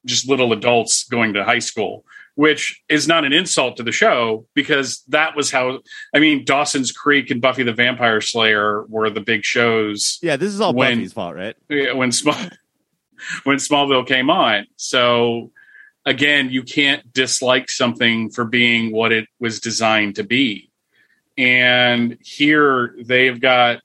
[0.04, 2.04] just little adults going to high school,
[2.34, 5.80] which is not an insult to the show because that was how
[6.14, 10.52] I mean Dawson's Creek and Buffy the Vampire Slayer were the big shows Yeah, this
[10.52, 11.56] is all When- Buffy's fault, right?
[11.96, 12.36] when Small
[13.44, 14.66] when Smallville came on.
[14.76, 15.52] So
[16.06, 20.70] again, you can't dislike something for being what it was designed to be.
[21.36, 23.80] And here they've got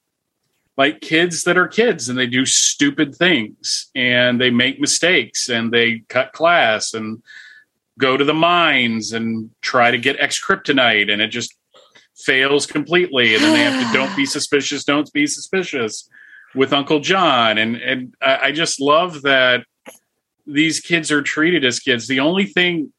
[0.77, 5.73] like kids that are kids and they do stupid things and they make mistakes and
[5.73, 7.21] they cut class and
[7.97, 11.53] go to the mines and try to get X kryptonite and it just
[12.15, 16.09] fails completely and then they have to don't be suspicious don't be suspicious
[16.53, 19.65] with uncle john and and i, I just love that
[20.51, 22.91] these kids are treated as kids the only thing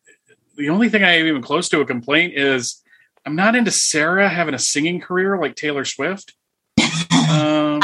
[0.56, 2.82] the only thing i have even close to a complaint is
[3.26, 6.34] i'm not into sarah having a singing career like taylor swift
[7.30, 7.80] um,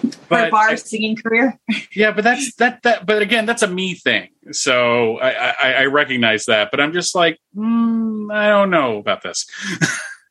[0.00, 1.58] For but a bar singing career?
[1.94, 3.06] yeah, but that's that that.
[3.06, 4.28] But again, that's a me thing.
[4.52, 9.22] So I I, I recognize that, but I'm just like, mm, I don't know about
[9.22, 9.46] this.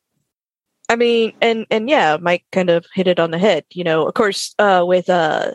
[0.88, 3.64] I mean, and and yeah, Mike kind of hit it on the head.
[3.70, 5.52] You know, of course, uh, with uh,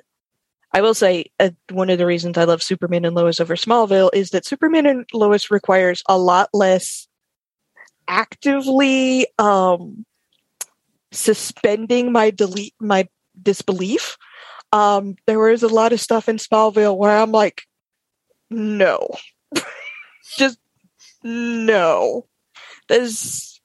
[0.75, 4.09] I will say uh, one of the reasons I love Superman and Lois over Smallville
[4.13, 7.07] is that Superman and Lois requires a lot less
[8.09, 10.05] actively um,
[11.13, 13.07] suspending my delete my
[13.41, 14.17] disbelief.
[14.73, 17.61] Um, there was a lot of stuff in Smallville where I'm like,
[18.49, 19.07] no,
[20.37, 20.57] just
[21.23, 22.25] no.
[22.89, 23.61] There's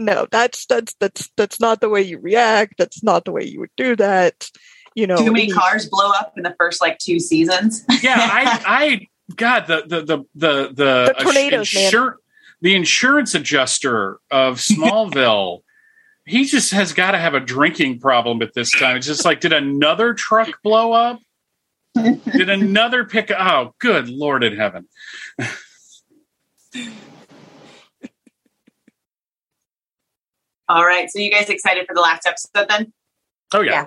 [0.00, 0.26] no.
[0.28, 2.74] That's that's that's that's not the way you react.
[2.78, 4.50] That's not the way you would do that.
[4.94, 7.84] You know, Too many cars blow up in the first like two seasons.
[8.02, 11.92] yeah, I, I, God, the the the the the, The tornadoes, man.
[11.92, 12.14] insur-
[12.60, 15.60] the insurance adjuster of Smallville.
[16.26, 18.96] he just has got to have a drinking problem at this time.
[18.96, 21.18] It's just like, did another truck blow up?
[21.96, 23.30] did another pick?
[23.36, 24.88] Oh, good Lord in heaven!
[30.68, 31.10] All right.
[31.10, 32.92] So you guys excited for the last episode then?
[33.52, 33.86] Oh yeah, Yeah.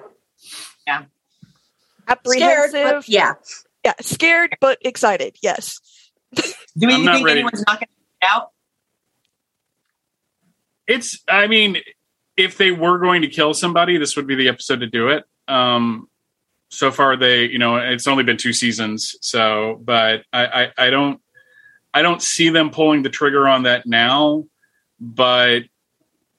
[0.87, 1.07] Scared,
[2.07, 3.05] apprehensive.
[3.05, 3.33] but yeah.
[3.83, 5.37] yeah, scared but excited.
[5.41, 5.79] Yes.
[6.33, 7.39] Do we think ready.
[7.39, 8.51] anyone's not going to get out?
[10.87, 11.23] it's.
[11.27, 11.77] I mean,
[12.35, 15.25] if they were going to kill somebody, this would be the episode to do it.
[15.47, 16.09] Um,
[16.69, 20.89] so far, they, you know, it's only been two seasons, so but I, I, I
[20.89, 21.21] don't,
[21.93, 24.45] I don't see them pulling the trigger on that now.
[24.99, 25.63] But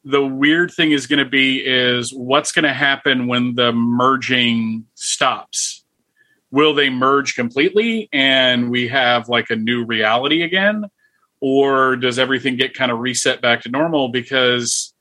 [0.09, 4.87] the weird thing is going to be is what's going to happen when the merging
[4.95, 5.85] stops.
[6.51, 10.87] Will they merge completely and we have like a new reality again?
[11.41, 14.09] Or does everything get kind of reset back to normal?
[14.09, 14.95] Because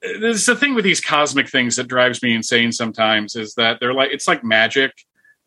[0.00, 3.94] there's the thing with these cosmic things that drives me insane sometimes is that they're
[3.94, 4.92] like it's like magic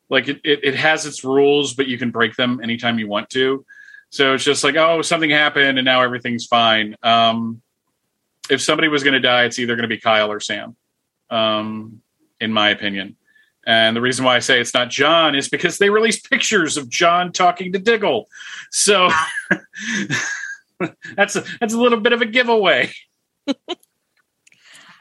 [0.09, 3.29] like it, it, it has its rules but you can break them anytime you want
[3.29, 3.63] to
[4.09, 7.61] so it's just like oh something happened and now everything's fine um,
[8.49, 10.75] if somebody was going to die it's either going to be kyle or sam
[11.29, 12.01] um,
[12.39, 13.15] in my opinion
[13.65, 16.89] and the reason why i say it's not john is because they released pictures of
[16.89, 18.27] john talking to diggle
[18.71, 19.09] so
[21.15, 22.89] that's a that's a little bit of a giveaway
[23.47, 23.53] I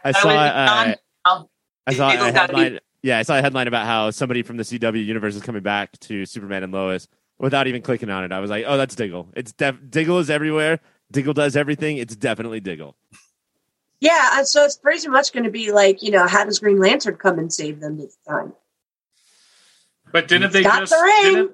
[0.04, 0.28] I saw.
[0.28, 1.42] went Uh,
[1.88, 2.80] I saw a Diggle's gotta be- headline.
[3.02, 5.98] Yeah, I saw a headline about how somebody from the CW universe is coming back
[6.00, 7.06] to Superman and Lois
[7.38, 8.32] without even clicking on it.
[8.32, 9.28] I was like, oh, that's Diggle.
[9.36, 10.80] It's def- Diggle is everywhere.
[11.12, 11.98] Diggle does everything.
[11.98, 12.96] It's definitely Diggle.
[14.00, 17.16] Yeah, so it's pretty much going to be like, you know, how does Green Lantern
[17.16, 18.52] come and save them this time?
[20.12, 21.48] but didn't they Got just the ring.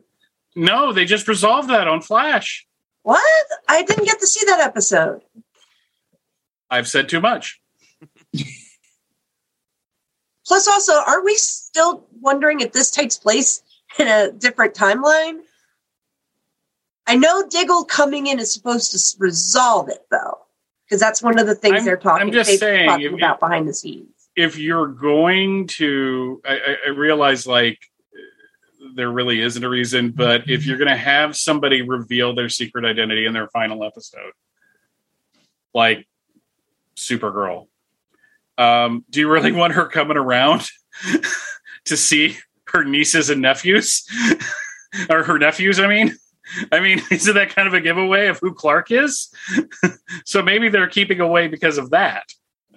[0.55, 2.66] no they just resolved that on flash
[3.02, 3.23] What?
[3.66, 5.23] I didn't get to see that episode.
[6.70, 7.60] i've said too much
[10.47, 13.62] Plus, also, are we still wondering if this takes place
[13.98, 15.39] in a different timeline?
[17.06, 20.39] I know Diggle coming in is supposed to resolve it, though,
[20.84, 23.40] because that's one of the things I'm- they're talking, I'm just saying, talking if- about
[23.40, 24.09] behind the scenes.
[24.36, 27.78] if you're going to I, I- I realize like
[28.94, 32.84] there really isn't a reason but if you're going to have somebody reveal their secret
[32.84, 34.32] identity in their final episode
[35.72, 36.06] like
[36.96, 37.68] supergirl
[38.59, 40.68] um, do you really want her coming around
[41.86, 42.36] to see
[42.66, 44.04] her nieces and nephews
[45.10, 46.14] or her nephews i mean
[46.70, 49.32] i mean isn't that kind of a giveaway of who clark is
[50.24, 52.24] so maybe they're keeping away because of that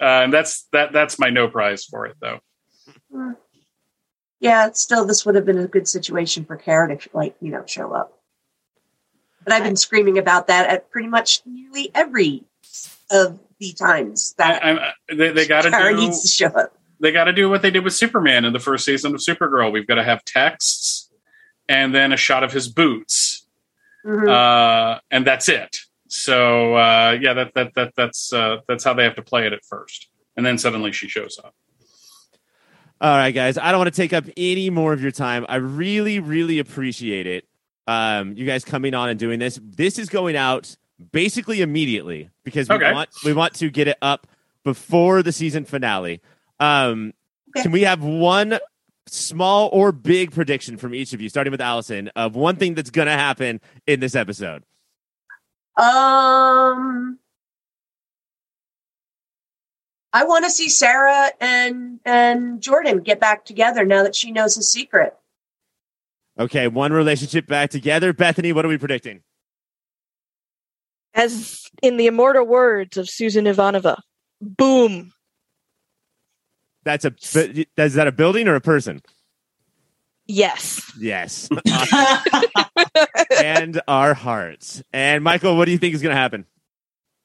[0.01, 2.39] uh, and that's that that's my no prize for it though
[4.39, 7.63] Yeah, still, this would have been a good situation for Kara to, like, you know,
[7.65, 8.19] show up.
[9.43, 12.43] But I've been screaming about that at pretty much nearly every
[13.09, 16.47] of the times that I, I'm, they, they got to Kara do needs to show
[16.47, 16.77] up.
[16.99, 19.71] they got to do what they did with Superman in the first season of Supergirl.
[19.71, 21.11] We've got to have texts
[21.69, 23.24] and then a shot of his boots,
[24.05, 24.29] Mhm.
[24.29, 25.77] uh, and that's it.
[26.07, 29.53] So uh, yeah, that that that that's uh, that's how they have to play it
[29.53, 31.55] at first, and then suddenly she shows up.
[33.01, 33.57] All right, guys.
[33.57, 35.45] I don't want to take up any more of your time.
[35.49, 37.45] I really, really appreciate it.
[37.87, 39.59] Um, you guys coming on and doing this.
[39.61, 40.75] This is going out
[41.11, 42.93] basically immediately because we Okay.
[42.93, 44.27] want we want to get it up
[44.63, 46.21] before the season finale.
[46.59, 47.13] Um,
[47.49, 47.63] Okay.
[47.63, 48.59] Can we have one
[49.07, 52.89] small or big prediction from each of you, starting with Allison, of one thing that's
[52.89, 54.63] going to happen in this episode?
[55.77, 57.19] Um,
[60.13, 64.55] I want to see Sarah and and Jordan get back together now that she knows
[64.55, 65.13] his secret.
[66.39, 68.13] Okay, one relationship back together.
[68.13, 69.21] Bethany, what are we predicting?
[71.13, 73.97] As in the immortal words of Susan Ivanova,
[74.41, 75.11] boom.
[76.85, 77.13] That's a
[77.77, 79.01] is that a building or a person?
[80.27, 80.81] Yes.
[80.99, 81.49] Yes.
[83.43, 84.81] and our hearts.
[84.93, 86.45] And Michael, what do you think is going to happen?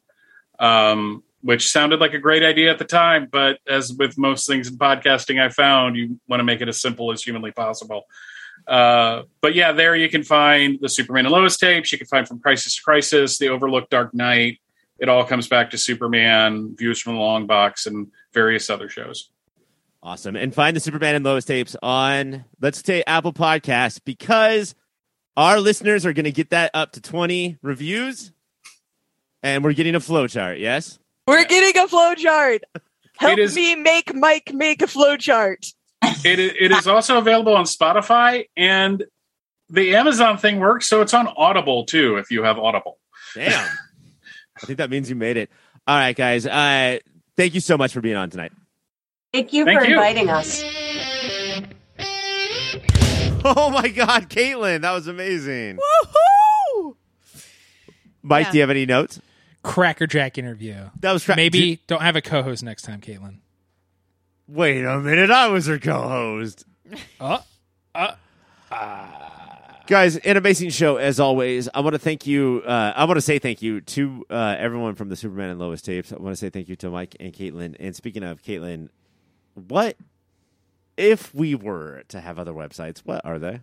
[0.59, 4.69] Um, which sounded like a great idea at the time, but as with most things
[4.69, 8.05] in podcasting, I found you want to make it as simple as humanly possible.
[8.67, 11.93] Uh, but yeah, there you can find the Superman and Lois tapes.
[11.93, 14.61] You can find from Crisis to Crisis, the Overlooked Dark Knight.
[14.99, 19.31] It all comes back to Superman, Views from the Long Box, and various other shows.
[20.03, 20.37] Awesome.
[20.37, 24.75] And find the Superman and Lois tapes on, let's say, Apple Podcasts because
[25.37, 28.33] our listeners are going to get that up to 20 reviews
[29.43, 30.59] and we're getting a flowchart.
[30.59, 30.99] Yes?
[31.27, 32.61] We're getting a flowchart.
[33.19, 35.73] Help is- me make Mike make a flowchart.
[36.25, 39.05] It, it is also available on Spotify, and
[39.69, 42.99] the Amazon thing works, so it's on Audible too if you have Audible.
[43.35, 43.53] Damn.
[44.57, 45.51] I think that means you made it.
[45.87, 46.47] All right, guys.
[46.47, 46.99] Uh,
[47.37, 48.53] thank you so much for being on tonight.
[49.33, 49.95] Thank you Thank for you.
[49.95, 50.63] inviting us.
[53.43, 55.79] Oh my God, Katelynn, that was amazing.
[55.79, 56.95] Woohoo!
[58.23, 58.51] Mike, Yeah.
[58.53, 59.21] do you have any notes?
[59.63, 60.91] Crackerjack interview.
[61.01, 63.39] That was cra- Maybe don't have a co-host next time, Katelynn.
[64.49, 66.65] wait a minute, I was her co-host.
[67.21, 67.45] Oh,
[69.87, 71.69] Guys, an amazing show as always.
[71.75, 72.63] I want to thank you.
[72.65, 75.83] Uh, I want to say thank you to uh, everyone from the Superman and Lois
[75.83, 76.13] tapes.
[76.13, 77.75] I want to say thank you to Mike and Katelynn.
[77.81, 78.89] And speaking of Katelynn,
[79.55, 79.97] what
[80.97, 82.99] if we were to have other websites?
[83.01, 83.61] What are they?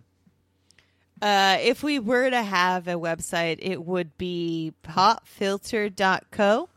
[1.20, 6.68] Uh, if we were to have a website, it would be popfilter.co.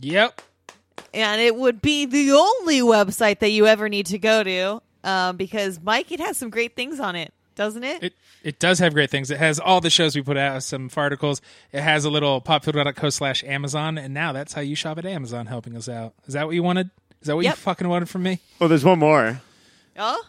[0.00, 0.40] yep.
[1.14, 5.36] And it would be the only website that you ever need to go to um,
[5.36, 8.02] because, Mike, it has some great things on it, doesn't it?
[8.02, 9.30] It it does have great things.
[9.30, 11.40] It has all the shows we put out, some articles.
[11.70, 15.46] It has a little popfilter.co slash Amazon, and now that's how you shop at Amazon,
[15.46, 16.14] helping us out.
[16.26, 16.90] Is that what you wanted?
[17.20, 17.54] Is that what Yep.
[17.54, 18.40] you fucking wanted from me?
[18.60, 19.40] Oh, there's one more.
[19.98, 20.22] oh?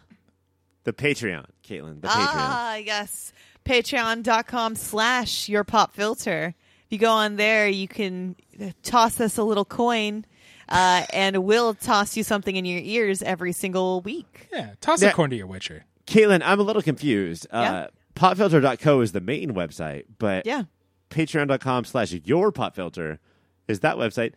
[0.83, 2.01] The Patreon, Katelynn.
[2.01, 2.11] The Patreon.
[2.35, 3.31] Ah, yes.
[3.65, 6.53] Patreon.com slash your pop filter.
[6.85, 8.35] If you go on there, you can
[8.83, 10.25] toss us a little coin,
[10.69, 14.47] uh, and we'll toss you something in your ears every single week.
[14.51, 15.09] Yeah, toss Yeah.
[15.09, 15.85] a corn to your Witcher.
[16.05, 17.47] Katelynn, I'm a little confused.
[17.51, 17.61] Yeah.
[17.61, 20.63] Uh, popfilter.co is the main website, but Yeah.
[21.09, 23.19] patreon.com slash your popfilter
[23.67, 24.33] is that website.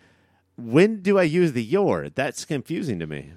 [0.56, 2.08] When do I use the your?
[2.08, 3.32] That's confusing to me.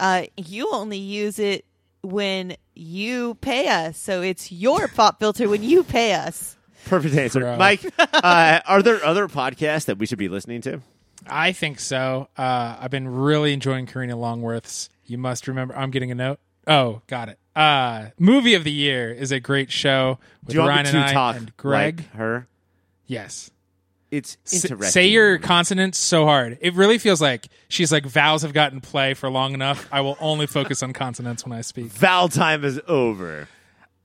[0.00, 1.64] Uh, you only use it
[2.04, 3.98] when you pay us.
[3.98, 6.56] So it's your pop filter when you pay us.
[6.86, 7.40] Perfect answer.
[7.40, 7.56] Bro.
[7.56, 10.80] Mike, uh, are there other podcasts that we should be listening to?
[11.26, 12.28] I think so.
[12.36, 14.90] Uh, I've been really enjoying Karina Longworth's.
[15.06, 15.74] You must remember.
[15.76, 16.38] I'm getting a note.
[16.66, 17.38] Oh, got it.
[17.56, 20.96] Uh, movie of the year is a great show with Do you want me to
[20.98, 21.96] and I talk and Greg.
[21.98, 22.46] like her?
[23.06, 23.50] yes.
[24.16, 24.90] It's interesting.
[24.92, 26.58] say your consonants so hard.
[26.60, 29.88] It really feels like she's like vowels have gotten play for long enough.
[29.90, 31.86] I will only focus on consonants when I speak.
[31.86, 33.48] Vowel time is over.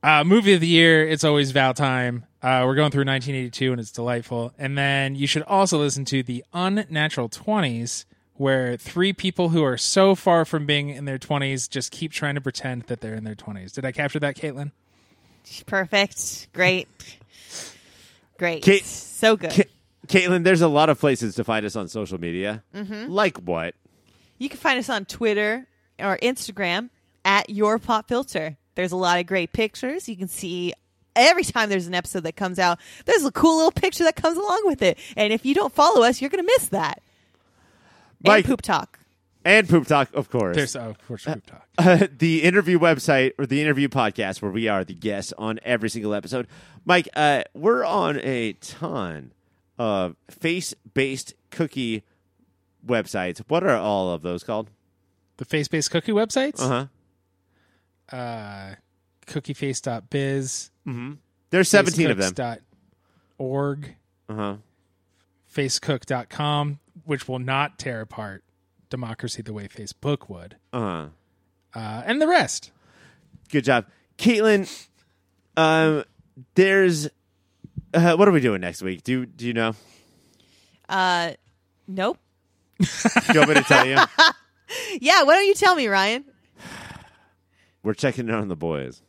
[0.01, 2.25] Uh, movie of the year, it's always vowel time.
[2.41, 4.53] Uh, we're going through 1982 and it's delightful.
[4.57, 8.05] And then you should also listen to the Unnatural 20s,
[8.35, 12.35] where three people who are so far from being in their 20s just keep trying
[12.35, 13.73] to pretend that they're in their 20s.
[13.73, 14.71] Did I capture that, Katelynn?
[15.65, 16.47] Perfect.
[16.53, 16.87] Great.
[18.37, 18.63] Great.
[18.63, 19.51] Kate- so good.
[19.51, 19.63] Ca-
[20.09, 22.63] Katelynn, there's a lot of places to find us on social media.
[22.75, 23.11] Mm-hmm.
[23.11, 23.75] Like what?
[24.39, 25.67] You can find us on Twitter
[25.99, 26.89] or Instagram
[27.23, 28.57] at Your Pop Filter.
[28.75, 30.09] There's a lot of great pictures.
[30.09, 30.73] You can see
[31.15, 34.37] every time there's an episode that comes out, there's a cool little picture that comes
[34.37, 34.97] along with it.
[35.15, 37.01] And if you don't follow us, you're going to miss that.
[38.23, 38.99] Mike- and Poop Talk.
[39.45, 40.55] And Poop Talk, of course.
[40.55, 41.67] There's, oh, of course, Poop Talk.
[41.77, 45.89] uh, the interview website or the interview podcast where we are the guests on every
[45.89, 46.47] single episode.
[46.83, 49.31] Mike, uh, we're on a ton
[49.79, 52.03] of face based cookie
[52.85, 53.39] websites.
[53.47, 54.69] What are all of those called?
[55.37, 56.59] The face based cookie websites?
[56.61, 56.87] Uh
[58.11, 58.15] huh.
[58.15, 58.75] Uh,
[59.25, 60.71] cookieface.biz.
[60.87, 61.13] Mm-hmm.
[61.51, 62.57] There's 17 of them.
[63.37, 63.95] Org,
[64.27, 64.55] Uh huh.
[65.53, 68.43] facecook.com, which will not tear apart
[68.89, 71.79] democracy the way Facebook would, Uh huh.
[71.79, 72.71] uh, and the rest.
[73.49, 73.85] Good job,
[74.17, 74.87] Katelynn.
[75.57, 76.03] Um,
[76.55, 77.09] there's.
[77.93, 79.03] Uh, what are we doing next week?
[79.03, 79.73] Do Do you know?
[80.87, 81.31] Uh,
[81.87, 82.17] nope.
[82.79, 82.85] Do
[83.33, 83.97] you want me to tell you?
[85.01, 86.23] Yeah, why don't you tell me, Ryan?
[87.81, 89.01] We're checking in on the boys.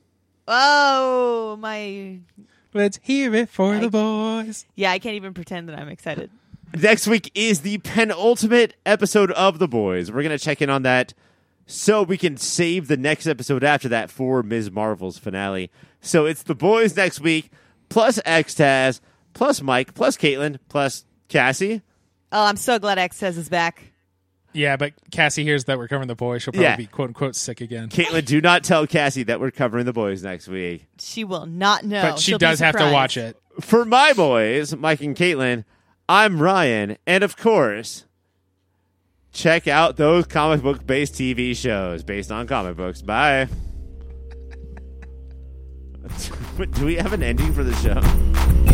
[0.49, 2.19] Oh, my.
[2.73, 4.65] Let's hear it for I- the boys.
[4.75, 6.31] Yeah, I can't even pretend that I'm excited.
[6.81, 10.11] Next week is the penultimate episode of The Boys.
[10.11, 11.13] We're going to check in on that
[11.67, 14.71] so we can save the next episode after that for Ms.
[14.71, 15.71] Marvel's finale.
[16.01, 17.51] So it's The Boys next week,
[17.91, 19.01] plus X-Taz,
[19.35, 21.83] plus Mike, plus Katelynn, plus Cassie.
[22.33, 23.93] Oh, I'm so glad X says is back.
[24.53, 26.43] Yeah, but Cassie hears that we're covering the boys.
[26.43, 26.77] She'll probably Yeah.
[26.77, 27.89] be quote unquote sick again.
[27.89, 30.87] Katelynn, do not tell Cassie that we're covering The Boys next week.
[30.99, 32.03] She will not know.
[32.03, 33.37] but she She'll does have to watch it.
[33.61, 35.65] For my boys, Mike and Katelynn,
[36.09, 36.97] I'm Ryan.
[37.07, 38.07] And of course,
[39.33, 43.03] check out those comic book based TV shows based on comic books.
[43.03, 43.49] Bye.
[46.67, 48.70] Do we have an ending for the show?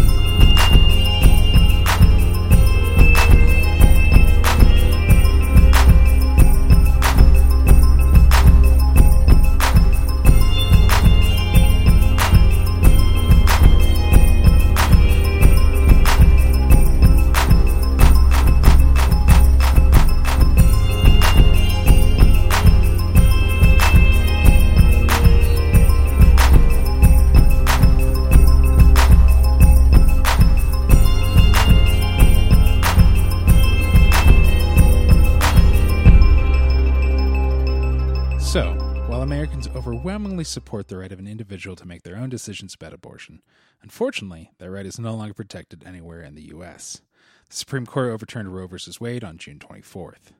[39.26, 43.42] Americans overwhelmingly support the right of an individual to make their own decisions about abortion,
[43.82, 47.02] unfortunately, that right is no longer protected anywhere in the U.S.
[47.50, 48.76] The Supreme Court overturned Roe v.
[49.00, 50.30] Wade on June 24th.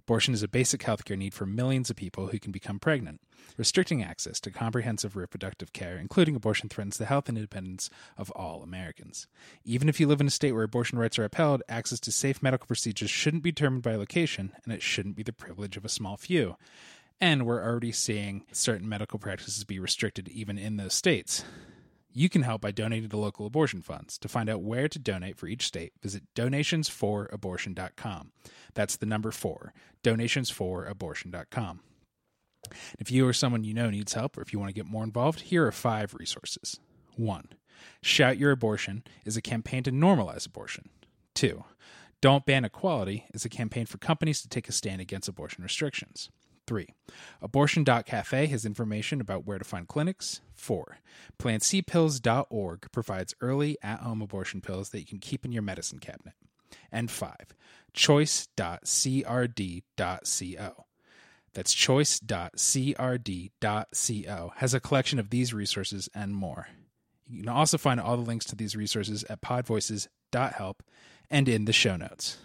[0.00, 3.20] Abortion is a basic healthcare need for millions of people who can become pregnant.
[3.56, 8.62] Restricting access to comprehensive reproductive care, including abortion, threatens the health and independence of all
[8.62, 9.28] Americans.
[9.64, 12.42] Even if you live in a state where abortion rights are upheld, access to safe
[12.42, 15.88] medical procedures shouldn't be determined by location, and it shouldn't be the privilege of a
[15.88, 16.56] small few.
[17.20, 21.44] And we're already seeing certain medical practices be restricted even in those states.
[22.12, 24.16] You can help by donating to local abortion funds.
[24.18, 28.32] To find out where to donate for each state, visit donationsforabortion.com.
[28.74, 31.80] That's the number four, donationsforabortion.com.
[32.98, 35.04] If you or someone you know needs help, or if you want to get more
[35.04, 36.80] involved, here are five resources.
[37.16, 37.48] One,
[38.02, 40.88] Shout Your Abortion is a campaign to normalize abortion.
[41.34, 41.64] Two,
[42.20, 46.30] Don't Ban Equality is a campaign for companies to take a stand against abortion restrictions.
[46.66, 46.88] 3.
[47.40, 50.40] Abortion.cafe has information about where to find clinics.
[50.54, 50.98] 4.
[51.38, 56.34] PlanCpills.org provides early at home abortion pills that you can keep in your medicine cabinet.
[56.90, 57.34] And 5.
[57.92, 58.46] Choice.crd.co.
[61.54, 62.52] That's choice.crd.co
[64.56, 66.68] has a collection of these resources and more.
[67.28, 70.82] You can also find all the links to these resources at podvoices.help
[71.30, 72.36] and in the show notes.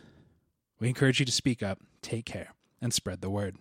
[0.80, 3.58] We encourage you to speak up, take care, and spread the word.